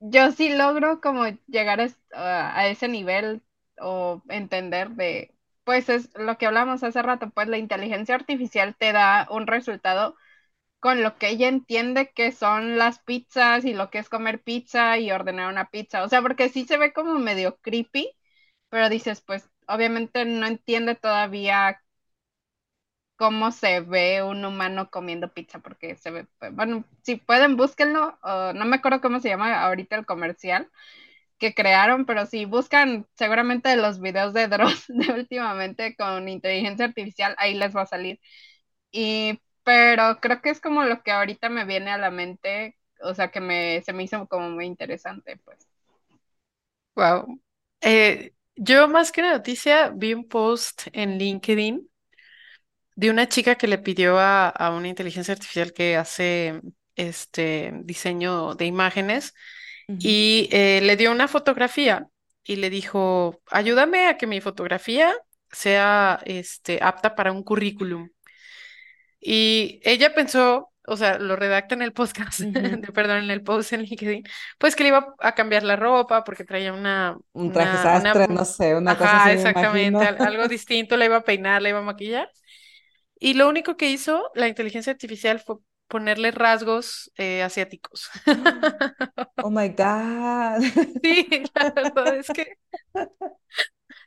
yo 0.01 0.33
sí 0.33 0.51
logro 0.57 1.01
como 1.01 1.27
llegar 1.49 1.81
a, 2.15 2.69
ese 2.69 2.89
nivel 2.89 3.43
o 3.81 4.23
entender 4.29 4.91
de, 4.91 5.35
pues 5.65 5.89
es 5.89 6.11
lo 6.19 6.39
que 6.39 6.47
hablamos 6.47 6.85
hace 6.85 7.03
rato, 7.03 7.31
pues 7.31 7.49
la 7.49 7.59
inteligencia 7.59 8.15
artificial 8.17 8.77
te 8.79 8.93
da 8.93 9.29
un 9.31 9.47
resultado 9.47 10.17
con 10.81 11.03
lo 11.03 11.19
que 11.19 11.31
ella 11.31 11.49
entiende 11.49 12.13
que 12.13 12.33
son 12.33 12.79
las 12.79 13.01
pizzas 13.01 13.65
y 13.65 13.75
lo 13.75 13.91
que 13.91 13.99
es 13.99 14.09
comer 14.09 14.43
pizza 14.43 14.99
y 14.99 15.11
ordenar 15.13 15.51
una 15.53 15.71
pizza. 15.71 16.03
O 16.05 16.09
sea, 16.09 16.23
porque 16.23 16.49
sí 16.51 16.67
se 16.67 16.79
ve 16.79 16.93
como 16.93 17.19
medio 17.19 17.59
creepy, 17.59 18.11
pero 18.71 18.89
dices, 18.89 19.21
pues 19.23 19.51
obviamente 19.69 20.25
no 20.25 20.47
entiende 20.47 20.95
todavía 20.95 21.81
cómo 23.19 23.53
se 23.53 23.81
ve 23.83 24.23
un 24.25 24.45
humano 24.47 24.91
comiendo 24.91 25.33
pizza, 25.35 25.61
porque 25.61 25.97
se 25.97 26.13
ve, 26.13 26.29
bueno, 26.53 26.85
si 27.03 27.17
pueden, 27.17 27.57
búsquenlo, 27.59 28.19
no 28.25 28.67
me 28.67 28.77
acuerdo 28.77 29.03
cómo 29.03 29.21
se 29.21 29.31
llama 29.31 29.63
ahorita 29.65 29.97
el 29.97 30.07
comercial 30.07 30.71
que 31.39 31.55
crearon, 31.55 32.07
pero 32.07 32.27
si 32.27 32.47
buscan 32.47 33.07
seguramente 33.17 33.77
los 33.77 34.01
videos 34.01 34.35
de 34.35 34.49
Dross 34.49 34.87
de 34.89 35.13
últimamente 35.13 35.97
con 35.97 36.29
inteligencia 36.29 36.87
artificial, 36.87 37.35
ahí 37.39 37.55
les 37.55 37.77
va 37.77 37.83
a 37.83 37.87
salir. 37.87 38.21
Y, 38.93 39.41
pero 39.65 40.21
creo 40.21 40.43
que 40.43 40.51
es 40.51 40.61
como 40.61 40.85
lo 40.85 41.03
que 41.03 41.13
ahorita 41.13 41.49
me 41.51 41.65
viene 41.67 41.91
a 41.93 41.99
la 41.99 42.11
mente, 42.11 42.77
o 43.03 43.15
sea, 43.15 43.31
que 43.31 43.41
me, 43.41 43.83
se 43.83 43.93
me 43.93 44.05
hizo 44.05 44.27
como 44.29 44.51
muy 44.51 44.67
interesante, 44.67 45.39
pues. 45.45 45.69
Wow. 46.97 47.41
Eh, 47.81 48.35
yo 48.57 48.89
más 48.89 49.13
que 49.13 49.21
una 49.21 49.33
noticia 49.33 49.91
vi 49.91 50.15
un 50.15 50.29
post 50.29 50.89
en 50.93 51.19
LinkedIn 51.19 51.89
de 52.99 53.11
una 53.11 53.29
chica 53.29 53.55
que 53.57 53.69
le 53.69 53.79
pidió 53.79 54.19
a, 54.19 54.49
a 54.49 54.71
una 54.75 54.89
inteligencia 54.89 55.33
artificial 55.35 55.73
que 55.73 55.97
hace 55.97 56.61
este 56.97 57.73
diseño 57.85 58.55
de 58.57 58.67
imágenes 58.67 59.35
y 59.99 60.49
eh, 60.53 60.81
le 60.83 60.97
dio 60.97 61.13
una 61.13 61.29
fotografía 61.29 62.09
y 62.45 62.57
le 62.57 62.71
dijo, 62.71 63.43
ayúdame 63.51 64.09
a 64.09 64.17
que 64.19 64.27
mi 64.27 64.41
fotografía 64.41 65.15
sea 65.53 66.21
este, 66.27 66.81
apta 66.83 67.15
para 67.15 67.33
un 67.33 67.45
currículum. 67.45 68.11
Y 69.21 69.81
ella 69.85 70.15
pensó, 70.15 70.73
o 70.87 70.97
sea, 70.97 71.19
lo 71.19 71.37
redacta 71.37 71.75
en 71.75 71.83
el 71.83 71.93
podcast, 71.93 72.41
de, 72.53 72.93
perdón, 72.93 73.19
en 73.25 73.31
el 73.31 73.43
post 73.43 73.73
en 73.73 73.83
LinkedIn, 73.83 74.25
pues 74.59 74.77
que 74.77 74.85
le 74.85 74.89
iba 74.91 75.15
a 75.19 75.35
cambiar 75.35 75.63
la 75.65 75.77
ropa 75.77 76.25
porque 76.25 76.45
traía 76.45 76.73
una, 76.73 77.17
Un 77.33 77.53
traje 77.53 77.79
una, 77.91 78.15
sastre, 78.17 78.27
no 78.29 78.45
sé, 78.45 78.75
una 78.77 78.97
cosa 78.97 79.17
así 79.19 79.31
exactamente, 79.31 80.05
al- 80.05 80.19
algo 80.21 80.49
distinto, 80.49 80.97
la 80.97 81.05
iba 81.07 81.17
a 81.17 81.25
peinar, 81.25 81.63
la 81.63 81.69
iba 81.71 81.79
a 81.79 81.83
maquillar. 81.83 82.31
Y 83.21 83.35
lo 83.35 83.49
único 83.49 83.77
que 83.77 83.91
hizo 83.91 84.31
la 84.35 84.49
inteligencia 84.49 84.93
artificial 84.93 85.41
fue 85.41 85.57
ponerle 85.89 86.31
rasgos 86.31 87.11
eh, 87.17 87.43
asiáticos. 87.43 88.11
Oh 89.43 89.51
my 89.51 89.69
God. 89.69 90.63
Sí, 91.03 91.29
la 91.55 91.71
verdad 91.71 92.17
es 92.17 92.31
que 92.31 92.59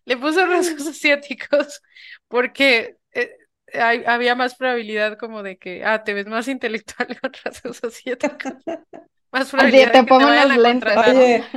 le 0.05 0.17
puso 0.17 0.45
rasgos 0.45 0.87
asiáticos 0.87 1.81
porque 2.27 2.97
eh, 3.13 3.31
hay- 3.73 4.03
había 4.05 4.35
más 4.35 4.55
probabilidad 4.55 5.17
como 5.17 5.43
de 5.43 5.57
que, 5.57 5.83
ah, 5.85 6.03
te 6.03 6.13
ves 6.13 6.27
más 6.27 6.47
intelectual 6.47 7.07
con 7.21 7.31
rasgos 7.43 7.83
asiáticos, 7.83 8.53
más 9.31 9.51
probabilidad 9.51 9.93
de 9.93 10.01
te 10.01 10.03
que 10.03 10.13
te 10.13 10.25
pongo 10.25 10.27
vayan 10.27 10.51
a 10.51 10.57
lentes. 10.57 11.01
Oye, 11.07 11.47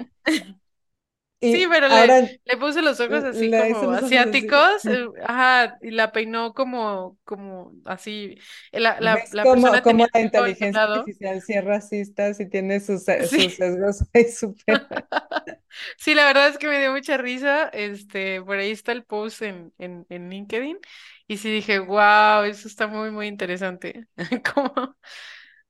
Sí, 1.50 1.66
pero 1.70 1.88
le, 1.88 2.06
ahora 2.06 2.28
le 2.44 2.56
puso 2.56 2.80
los 2.82 2.98
ojos 3.00 3.22
así 3.24 3.48
le 3.50 3.58
como 3.58 3.76
ojos 3.76 4.02
así. 4.02 4.52
asiáticos, 4.52 4.86
eh, 4.86 5.06
ajá, 5.24 5.78
y 5.82 5.90
la 5.90 6.12
peinó 6.12 6.54
como, 6.54 7.18
como 7.24 7.72
así. 7.84 8.36
La, 8.72 9.00
la, 9.00 9.16
¿Ves 9.16 9.30
la 9.32 9.46
cómo, 9.46 9.50
persona 9.50 9.82
cómo 9.82 10.06
la 10.12 10.20
inteligencia 10.20 10.84
artificial 10.84 11.40
sí 11.42 11.52
es 11.54 11.64
racista, 11.64 12.32
sí 12.34 12.46
tiene 12.48 12.80
sus, 12.80 13.04
Sí, 13.30 13.38
sus 13.44 13.54
sesgos 13.56 14.04
ahí 14.14 14.30
súper? 14.30 14.86
sí, 15.98 16.14
la 16.14 16.24
verdad 16.26 16.48
es 16.48 16.58
que 16.58 16.66
me 16.68 16.78
dio 16.80 16.92
mucha 16.92 17.16
risa. 17.16 17.68
Este, 17.68 18.42
por 18.42 18.56
ahí 18.58 18.70
está 18.70 18.92
el 18.92 19.04
post 19.04 19.42
en, 19.42 19.72
en, 19.78 20.06
en 20.08 20.30
LinkedIn. 20.30 20.78
Y 21.26 21.38
sí 21.38 21.50
dije, 21.50 21.78
wow, 21.78 22.44
eso 22.44 22.68
está 22.68 22.86
muy, 22.86 23.10
muy 23.10 23.26
interesante. 23.26 24.06
Como, 24.54 24.96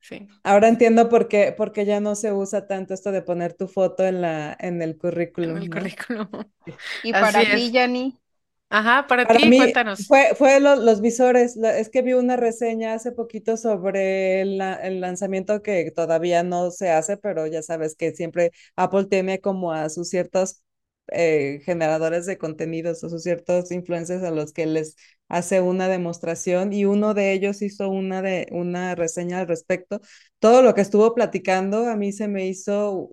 sí, 0.08 0.28
Ahora 0.44 0.68
entiendo 0.68 1.08
por 1.08 1.28
qué, 1.28 1.52
por 1.56 1.72
qué 1.72 1.84
ya 1.86 2.00
no 2.00 2.14
se 2.16 2.32
usa 2.32 2.66
tanto 2.66 2.94
esto 2.94 3.12
de 3.12 3.22
poner 3.22 3.54
tu 3.54 3.68
foto 3.68 4.04
en 4.06 4.20
la, 4.22 4.56
en 4.60 4.82
el 4.82 4.98
en 5.42 5.56
currículum, 5.56 5.58
el 5.58 5.68
¿no? 5.68 5.70
currículum. 5.70 6.28
Y 7.02 7.14
Así 7.20 7.40
para 7.46 7.48
ti. 7.48 7.60
Yanni, 7.72 8.18
Ajá, 8.70 9.06
para 9.06 9.26
Para 9.26 9.38
ti, 9.38 9.50
mí 9.50 9.56
cuéntanos. 9.56 10.00
fue, 10.06 10.34
fue 10.36 10.60
lo- 10.60 10.76
los 10.76 11.00
visores. 11.00 11.56
la- 11.56 11.78
es 11.78 11.88
que 11.88 12.02
vi 12.02 12.12
una 12.14 12.36
reseña 12.36 12.94
hace 12.94 13.12
poquito 13.12 13.56
sobre 13.56 14.42
el, 14.42 14.58
la- 14.58 14.74
el 14.76 15.00
lanzamiento 15.00 15.62
que 15.62 15.90
todavía 15.90 16.42
no 16.42 16.70
se 16.70 16.90
hace, 16.90 17.16
pero 17.16 17.46
ya 17.46 17.62
sabes 17.62 17.96
que 17.96 18.12
siempre 18.14 18.50
Apple 18.76 19.06
tiene 19.06 19.40
como 19.40 19.72
a 19.72 19.88
sus 19.90 20.08
ciertos 20.10 20.62
eh, 21.08 21.60
generadores 21.64 22.26
de 22.26 22.38
contenidos 22.38 23.02
o 23.04 23.18
ciertos 23.18 23.70
influencers 23.72 24.22
a 24.24 24.30
los 24.30 24.52
que 24.52 24.66
les 24.66 24.96
hace 25.28 25.60
una 25.60 25.88
demostración 25.88 26.72
y 26.72 26.84
uno 26.84 27.14
de 27.14 27.32
ellos 27.32 27.62
hizo 27.62 27.88
una, 27.88 28.22
de, 28.22 28.46
una 28.52 28.94
reseña 28.94 29.40
al 29.40 29.48
respecto. 29.48 30.00
Todo 30.38 30.62
lo 30.62 30.74
que 30.74 30.80
estuvo 30.82 31.14
platicando 31.14 31.86
a 31.88 31.96
mí 31.96 32.12
se 32.12 32.28
me 32.28 32.46
hizo 32.46 33.10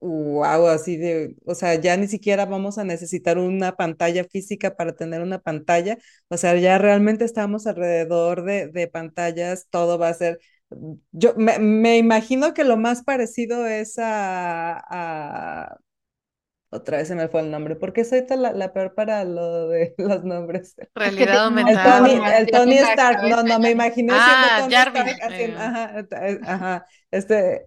Wow, 0.00 0.68
así 0.68 0.96
de, 0.96 1.34
o 1.44 1.56
sea, 1.56 1.74
ya 1.74 1.96
ni 1.96 2.06
siquiera 2.06 2.46
vamos 2.46 2.78
a 2.78 2.84
necesitar 2.84 3.36
una 3.36 3.72
pantalla 3.74 4.22
física 4.24 4.76
para 4.76 4.94
tener 4.94 5.22
una 5.22 5.40
pantalla, 5.40 5.98
o 6.28 6.36
sea, 6.36 6.54
ya 6.56 6.78
realmente 6.78 7.24
estamos 7.24 7.66
alrededor 7.66 8.44
de, 8.44 8.68
de 8.68 8.86
pantallas, 8.86 9.66
todo 9.70 9.98
va 9.98 10.08
a 10.10 10.14
ser, 10.14 10.38
yo 11.10 11.34
me, 11.36 11.58
me 11.58 11.98
imagino 11.98 12.54
que 12.54 12.62
lo 12.62 12.76
más 12.76 13.02
parecido 13.02 13.66
es 13.66 13.96
a- 13.98 15.78
otra 16.70 16.98
vez 16.98 17.08
se 17.08 17.14
me 17.14 17.28
fue 17.28 17.40
el 17.40 17.50
nombre, 17.50 17.76
porque 17.76 18.04
soy 18.04 18.26
tan 18.26 18.42
la, 18.42 18.52
la 18.52 18.72
peor 18.72 18.94
para 18.94 19.24
lo 19.24 19.68
de 19.68 19.94
los 19.98 20.24
nombres. 20.24 20.74
Realidad 20.94 21.44
tiene 21.46 21.70
El 21.70 21.82
Tony, 21.82 22.10
aumentada. 22.10 22.38
el 22.38 22.50
Tony 22.50 22.78
Stark, 22.78 23.22
no, 23.28 23.42
no, 23.42 23.58
me 23.58 23.70
imaginé 23.70 24.20
siendo 24.20 24.48
Ah, 24.48 24.54
Tony 24.54 24.74
Stark 24.74 25.18
haciendo, 25.22 25.58
eh, 25.58 25.62
ajá, 25.62 26.00
eh, 26.00 26.40
ajá, 26.44 26.86
este, 27.10 27.66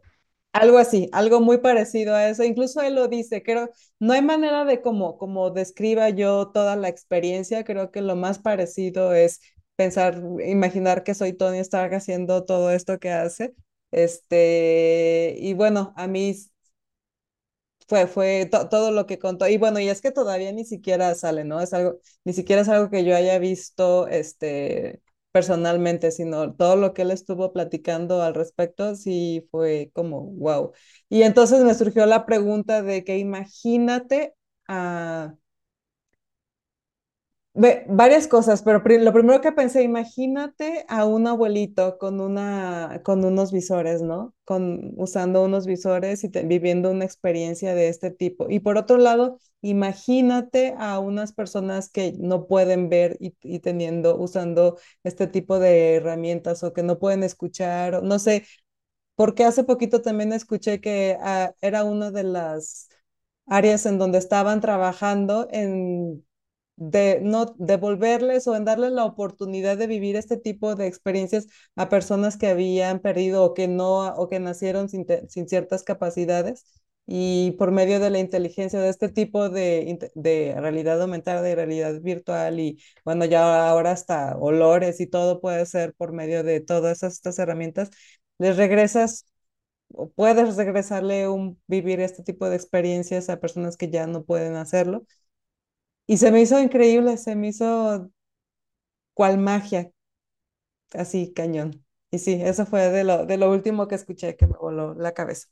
algo 0.54 0.78
así, 0.78 1.10
algo 1.14 1.42
muy 1.42 1.60
parecido 1.60 2.16
a 2.16 2.30
eso. 2.30 2.44
Incluso 2.44 2.82
él 2.82 2.96
lo 2.96 3.08
dice, 3.08 3.44
creo, 3.44 3.70
no 4.00 4.14
hay 4.14 4.22
manera 4.22 4.66
de 4.66 4.82
como, 4.82 5.18
como 5.18 5.50
describa 5.52 6.10
yo 6.10 6.50
toda 6.52 6.76
la 6.76 6.90
experiencia, 6.90 7.64
creo 7.64 7.92
que 7.92 8.02
lo 8.02 8.16
más 8.16 8.40
parecido 8.40 9.14
es 9.14 9.40
pensar, 9.76 10.22
imaginar 10.46 11.04
que 11.04 11.14
soy 11.16 11.34
Tony 11.34 11.60
Stark 11.60 11.94
haciendo 11.96 12.46
todo 12.46 12.72
esto 12.72 13.00
que 13.00 13.12
hace. 13.12 13.54
Este, 13.92 15.36
y 15.40 15.54
bueno, 15.54 15.94
a 15.98 16.08
mí 16.08 16.34
fue, 17.92 18.08
fue 18.08 18.48
to- 18.50 18.70
todo 18.70 18.92
lo 18.92 19.06
que 19.06 19.20
contó. 19.20 19.48
Y 19.48 19.58
bueno, 19.58 19.80
y 19.80 19.90
es 19.90 20.02
que 20.02 20.12
todavía 20.12 20.52
ni 20.54 20.64
siquiera 20.66 21.14
sale, 21.16 21.44
¿no? 21.44 21.60
Es 21.60 21.74
algo, 21.74 22.00
ni 22.24 22.32
siquiera 22.34 22.62
es 22.62 22.70
algo 22.70 22.90
que 22.90 23.04
yo 23.04 23.16
haya 23.16 23.38
visto, 23.40 24.08
este, 24.08 25.02
personalmente, 25.34 26.12
sino 26.12 26.54
todo 26.56 26.76
lo 26.78 26.94
que 26.94 27.02
él 27.04 27.12
estuvo 27.12 27.52
platicando 27.54 28.22
al 28.22 28.34
respecto, 28.34 28.96
sí 28.96 29.46
fue 29.52 29.92
como, 29.94 30.22
wow. 30.24 30.72
Y 31.10 31.24
entonces 31.24 31.62
me 31.64 31.74
surgió 31.76 32.06
la 32.06 32.26
pregunta 32.26 32.82
de 32.82 33.04
que 33.04 33.18
imagínate 33.18 34.36
a 34.68 35.36
Varias 37.54 38.28
cosas, 38.30 38.62
pero 38.64 38.82
lo 39.00 39.12
primero 39.12 39.42
que 39.42 39.52
pensé, 39.52 39.84
imagínate 39.84 40.86
a 40.88 41.06
un 41.06 41.28
abuelito 41.28 41.98
con 41.98 42.22
una, 42.22 43.02
con 43.04 43.26
unos 43.26 43.52
visores, 43.52 44.02
¿no? 44.02 44.34
Con, 44.46 44.94
usando 44.98 45.44
unos 45.44 45.66
visores 45.66 46.24
y 46.24 46.30
viviendo 46.46 46.90
una 46.90 47.04
experiencia 47.04 47.76
de 47.76 47.90
este 47.90 48.10
tipo. 48.10 48.50
Y 48.50 48.62
por 48.62 48.78
otro 48.78 48.96
lado, 48.98 49.38
imagínate 49.62 50.76
a 50.78 51.00
unas 51.00 51.34
personas 51.34 51.90
que 51.90 52.14
no 52.18 52.48
pueden 52.48 52.88
ver 52.88 53.18
y, 53.20 53.36
y 53.44 53.60
teniendo, 53.60 54.18
usando 54.18 54.78
este 55.04 55.28
tipo 55.28 55.60
de 55.60 55.96
herramientas 55.96 56.64
o 56.64 56.72
que 56.72 56.84
no 56.84 57.00
pueden 57.00 57.22
escuchar, 57.24 58.02
no 58.02 58.18
sé, 58.20 58.46
porque 59.16 59.44
hace 59.46 59.64
poquito 59.64 60.02
también 60.02 60.34
escuché 60.34 60.82
que 60.82 61.18
ah, 61.22 61.54
era 61.62 61.84
una 61.84 62.12
de 62.12 62.24
las 62.24 62.90
áreas 63.48 63.86
en 63.86 63.98
donde 64.00 64.18
estaban 64.20 64.62
trabajando 64.62 65.48
en 65.52 66.26
de 66.84 67.20
no 67.22 67.46
devolverles 67.60 68.48
o 68.48 68.56
en 68.56 68.66
darles 68.66 68.92
la 68.92 69.06
oportunidad 69.06 69.78
de 69.78 69.88
vivir 69.88 70.16
este 70.16 70.38
tipo 70.38 70.76
de 70.76 70.88
experiencias 70.88 71.48
a 71.76 71.90
personas 71.90 72.38
que 72.38 72.48
habían 72.48 73.00
perdido 73.00 73.44
o 73.46 73.54
que 73.54 73.68
no 73.68 74.08
o 74.16 74.30
que 74.30 74.40
nacieron 74.40 74.90
sin, 74.90 75.06
sin 75.30 75.48
ciertas 75.48 75.84
capacidades 75.84 76.66
y 77.06 77.52
por 77.60 77.72
medio 77.72 78.00
de 78.00 78.10
la 78.10 78.20
inteligencia 78.20 78.80
de 78.80 78.90
este 78.90 79.10
tipo 79.10 79.50
de, 79.50 80.12
de 80.16 80.56
realidad 80.58 81.02
aumentada, 81.02 81.42
de 81.42 81.56
realidad 81.56 82.00
virtual 82.02 82.60
y 82.60 82.80
bueno, 83.06 83.26
ya 83.26 83.70
ahora 83.70 83.92
hasta 83.92 84.38
olores 84.38 85.00
y 85.02 85.08
todo 85.08 85.42
puede 85.42 85.66
ser 85.66 85.94
por 85.96 86.14
medio 86.14 86.44
de 86.44 86.62
todas 86.62 87.04
estas 87.04 87.38
herramientas, 87.40 87.90
les 88.40 88.58
regresas 88.58 89.26
o 89.94 90.10
puedes 90.12 90.56
regresarle 90.58 91.28
un 91.30 91.62
vivir 91.68 92.00
este 92.02 92.24
tipo 92.24 92.50
de 92.50 92.56
experiencias 92.56 93.30
a 93.30 93.40
personas 93.40 93.78
que 93.78 93.90
ya 93.90 94.08
no 94.08 94.24
pueden 94.24 94.56
hacerlo. 94.56 95.06
Y 96.08 96.18
se 96.18 96.32
me 96.32 96.42
hizo 96.42 96.60
increíble, 96.62 97.18
se 97.18 97.36
me 97.36 97.48
hizo 97.50 98.12
cual 99.14 99.38
magia, 99.38 99.92
así 100.94 101.34
cañón. 101.34 101.86
Y 102.12 102.20
sí, 102.20 102.34
eso 102.42 102.66
fue 102.66 102.90
de 102.90 103.04
lo, 103.04 103.26
de 103.26 103.38
lo 103.38 103.52
último 103.52 103.88
que 103.88 103.96
escuché 103.96 104.36
que 104.36 104.48
me 104.48 104.58
voló 104.58 104.94
la 104.96 105.14
cabeza. 105.14 105.48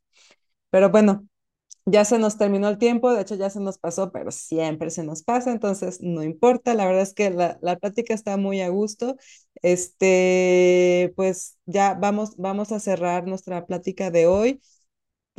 Pero 0.70 0.90
bueno, 0.92 1.28
ya 1.86 2.06
se 2.06 2.20
nos 2.20 2.38
terminó 2.38 2.70
el 2.70 2.78
tiempo, 2.80 3.14
de 3.14 3.22
hecho 3.22 3.36
ya 3.36 3.50
se 3.50 3.60
nos 3.62 3.78
pasó, 3.80 4.12
pero 4.12 4.32
siempre 4.32 4.92
se 4.92 5.04
nos 5.04 5.24
pasa, 5.24 5.52
entonces 5.52 6.00
no 6.02 6.24
importa, 6.24 6.76
la 6.76 6.86
verdad 6.88 7.04
es 7.04 7.14
que 7.14 7.30
la, 7.32 7.60
la 7.62 7.78
plática 7.78 8.14
está 8.16 8.38
muy 8.38 8.62
a 8.62 8.70
gusto. 8.70 9.18
Este, 9.64 11.14
pues 11.16 11.58
ya 11.66 11.96
vamos, 11.96 12.38
vamos 12.38 12.72
a 12.74 12.80
cerrar 12.80 13.28
nuestra 13.28 13.66
plática 13.68 14.12
de 14.12 14.28
hoy. 14.28 14.62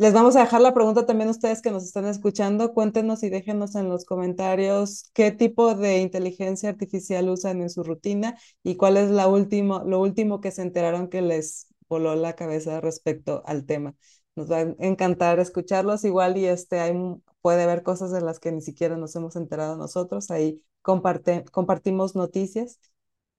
Les 0.01 0.15
vamos 0.15 0.35
a 0.35 0.41
dejar 0.41 0.63
la 0.63 0.73
pregunta 0.73 1.05
también 1.05 1.29
a 1.29 1.33
ustedes 1.33 1.61
que 1.61 1.71
nos 1.71 1.85
están 1.85 2.07
escuchando. 2.07 2.73
Cuéntenos 2.73 3.23
y 3.23 3.29
déjenos 3.29 3.75
en 3.75 3.91
los 3.91 4.07
comentarios 4.07 5.11
qué 5.13 5.31
tipo 5.31 5.75
de 5.75 5.99
inteligencia 5.99 6.71
artificial 6.71 7.29
usan 7.29 7.61
en 7.61 7.69
su 7.69 7.83
rutina 7.83 8.39
y 8.63 8.77
cuál 8.77 8.97
es 8.97 9.11
la 9.11 9.29
último, 9.29 9.85
lo 9.85 10.01
último 10.01 10.41
que 10.41 10.53
se 10.53 10.63
enteraron 10.63 11.09
que 11.11 11.21
les 11.21 11.67
voló 11.87 12.15
la 12.15 12.35
cabeza 12.35 12.81
respecto 12.81 13.43
al 13.45 13.67
tema. 13.67 13.95
Nos 14.37 14.51
va 14.51 14.59
a 14.61 14.75
encantar 14.79 15.39
escucharlos. 15.39 16.03
Igual 16.05 16.39
y 16.39 16.47
este, 16.47 16.81
hay, 16.81 16.95
puede 17.43 17.63
haber 17.65 17.83
cosas 17.83 18.11
de 18.11 18.23
las 18.23 18.41
que 18.41 18.53
ni 18.53 18.63
siquiera 18.63 18.97
nos 18.97 19.15
hemos 19.17 19.37
enterado 19.37 19.77
nosotros. 19.77 20.31
Ahí 20.31 20.63
comparte, 20.81 21.45
compartimos 21.53 22.15
noticias. 22.17 22.81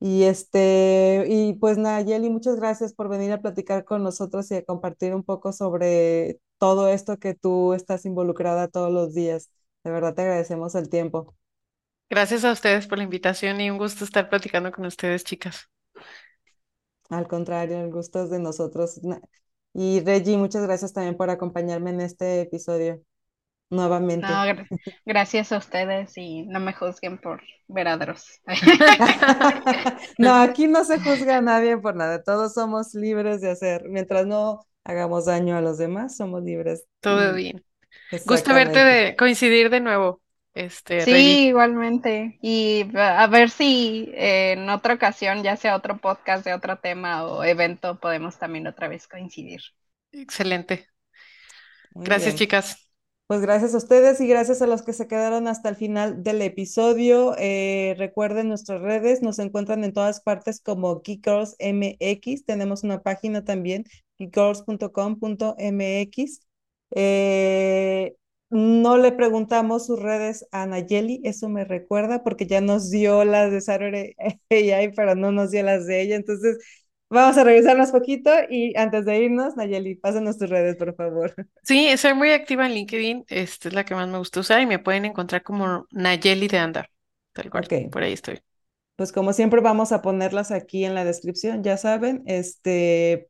Y 0.03 0.23
este, 0.23 1.25
y 1.29 1.53
pues 1.53 1.77
Nayeli, 1.77 2.31
muchas 2.31 2.55
gracias 2.55 2.91
por 2.91 3.07
venir 3.07 3.31
a 3.33 3.41
platicar 3.41 3.85
con 3.85 4.01
nosotros 4.01 4.49
y 4.49 4.55
a 4.55 4.65
compartir 4.65 5.13
un 5.13 5.23
poco 5.23 5.53
sobre 5.53 6.39
todo 6.57 6.89
esto 6.89 7.19
que 7.19 7.35
tú 7.35 7.73
estás 7.73 8.05
involucrada 8.05 8.67
todos 8.67 8.91
los 8.91 9.13
días. 9.13 9.51
De 9.83 9.91
verdad 9.91 10.15
te 10.15 10.23
agradecemos 10.23 10.73
el 10.73 10.89
tiempo. 10.89 11.35
Gracias 12.09 12.43
a 12.45 12.51
ustedes 12.51 12.87
por 12.87 12.97
la 12.97 13.03
invitación 13.03 13.61
y 13.61 13.69
un 13.69 13.77
gusto 13.77 14.03
estar 14.03 14.27
platicando 14.27 14.71
con 14.71 14.85
ustedes, 14.87 15.23
chicas. 15.23 15.69
Al 17.09 17.27
contrario, 17.27 17.79
el 17.81 17.91
gusto 17.91 18.23
es 18.23 18.31
de 18.31 18.39
nosotros. 18.39 18.99
Y 19.73 19.99
Reggie, 20.01 20.37
muchas 20.37 20.63
gracias 20.63 20.93
también 20.93 21.15
por 21.15 21.29
acompañarme 21.29 21.91
en 21.91 22.01
este 22.01 22.41
episodio 22.41 23.01
nuevamente. 23.71 24.27
No, 24.27 24.43
gracias 25.05 25.51
a 25.51 25.57
ustedes 25.57 26.15
y 26.17 26.43
no 26.43 26.59
me 26.59 26.73
juzguen 26.73 27.17
por 27.17 27.41
veraderos. 27.67 28.39
no, 30.19 30.35
aquí 30.35 30.67
no 30.67 30.83
se 30.83 30.99
juzga 30.99 31.37
a 31.37 31.41
nadie 31.41 31.77
por 31.77 31.95
nada, 31.95 32.21
todos 32.21 32.53
somos 32.53 32.93
libres 32.93 33.41
de 33.41 33.49
hacer, 33.49 33.85
mientras 33.89 34.27
no 34.27 34.59
hagamos 34.83 35.25
daño 35.25 35.57
a 35.57 35.61
los 35.61 35.77
demás, 35.77 36.15
somos 36.15 36.43
libres. 36.43 36.85
Todo 36.99 37.33
bien. 37.33 37.63
Gusto 38.25 38.53
verte 38.53 38.83
de 38.83 39.15
coincidir 39.15 39.69
de 39.69 39.79
nuevo. 39.79 40.21
Este, 40.53 41.01
sí, 41.01 41.47
igualmente. 41.47 42.37
Y 42.41 42.85
a 42.95 43.25
ver 43.27 43.49
si 43.49 44.11
eh, 44.13 44.53
en 44.53 44.69
otra 44.69 44.95
ocasión, 44.95 45.43
ya 45.43 45.55
sea 45.55 45.75
otro 45.75 45.97
podcast 45.97 46.43
de 46.43 46.53
otro 46.53 46.77
tema 46.79 47.25
o 47.25 47.43
evento, 47.43 47.99
podemos 47.99 48.37
también 48.37 48.67
otra 48.67 48.89
vez 48.89 49.07
coincidir. 49.07 49.61
Excelente. 50.11 50.89
Gracias, 51.93 52.35
chicas. 52.35 52.90
Pues 53.31 53.39
gracias 53.39 53.73
a 53.73 53.77
ustedes 53.77 54.19
y 54.19 54.27
gracias 54.27 54.61
a 54.61 54.67
los 54.67 54.81
que 54.81 54.91
se 54.91 55.07
quedaron 55.07 55.47
hasta 55.47 55.69
el 55.69 55.77
final 55.77 56.21
del 56.21 56.41
episodio. 56.41 57.33
Eh, 57.37 57.95
recuerden 57.97 58.49
nuestras 58.49 58.81
redes, 58.81 59.21
nos 59.21 59.39
encuentran 59.39 59.85
en 59.85 59.93
todas 59.93 60.19
partes 60.19 60.59
como 60.59 61.01
Geekgirls 61.01 61.55
MX. 61.59 62.43
Tenemos 62.43 62.83
una 62.83 63.01
página 63.01 63.45
también, 63.45 63.85
geekgirls.com.mx. 64.17 66.41
Eh, 66.93 68.15
no 68.49 68.97
le 68.97 69.13
preguntamos 69.13 69.85
sus 69.85 70.01
redes 70.01 70.45
a 70.51 70.65
Nayeli, 70.65 71.21
eso 71.23 71.47
me 71.47 71.63
recuerda 71.63 72.25
porque 72.25 72.47
ya 72.47 72.59
nos 72.59 72.91
dio 72.91 73.23
las 73.23 73.49
de 73.49 73.61
Saturday 73.61 74.13
AI, 74.49 74.91
pero 74.93 75.15
no 75.15 75.31
nos 75.31 75.51
dio 75.51 75.63
las 75.63 75.87
de 75.87 76.01
ella. 76.01 76.17
Entonces, 76.17 76.57
vamos 77.11 77.37
a 77.37 77.43
revisarnos 77.43 77.91
poquito 77.91 78.31
y 78.49 78.75
antes 78.77 79.05
de 79.05 79.19
irnos, 79.19 79.55
Nayeli, 79.55 79.95
pásanos 79.95 80.37
tus 80.37 80.49
redes, 80.49 80.77
por 80.77 80.95
favor. 80.95 81.33
Sí, 81.63 81.95
soy 81.97 82.13
muy 82.13 82.31
activa 82.31 82.65
en 82.65 82.73
LinkedIn, 82.73 83.25
esta 83.27 83.67
es 83.67 83.73
la 83.73 83.85
que 83.85 83.93
más 83.93 84.07
me 84.07 84.17
gusta 84.17 84.39
usar 84.39 84.61
y 84.61 84.65
me 84.65 84.79
pueden 84.79 85.05
encontrar 85.05 85.43
como 85.43 85.85
Nayeli 85.91 86.47
de 86.47 86.57
Andar, 86.57 86.89
tal 87.33 87.49
cual, 87.49 87.67
por 87.91 88.03
ahí 88.03 88.13
estoy. 88.13 88.39
Pues 88.95 89.11
como 89.11 89.33
siempre 89.33 89.61
vamos 89.61 89.91
a 89.91 90.01
ponerlas 90.01 90.51
aquí 90.51 90.85
en 90.85 90.95
la 90.95 91.05
descripción, 91.05 91.63
ya 91.63 91.77
saben, 91.77 92.23
este, 92.25 93.29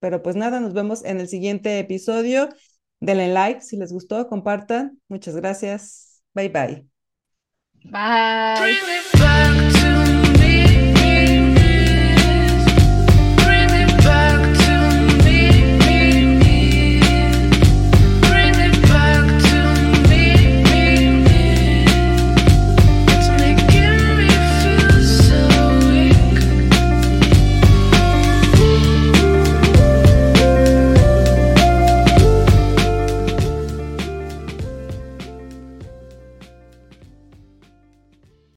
pero 0.00 0.22
pues 0.22 0.36
nada, 0.36 0.60
nos 0.60 0.74
vemos 0.74 1.04
en 1.04 1.20
el 1.20 1.28
siguiente 1.28 1.78
episodio. 1.78 2.48
Denle 3.00 3.28
like 3.28 3.60
si 3.60 3.76
les 3.76 3.92
gustó, 3.92 4.28
compartan. 4.28 5.00
Muchas 5.08 5.36
gracias. 5.36 6.22
Bye 6.34 6.48
bye. 6.48 6.86
Bye. 7.84 8.78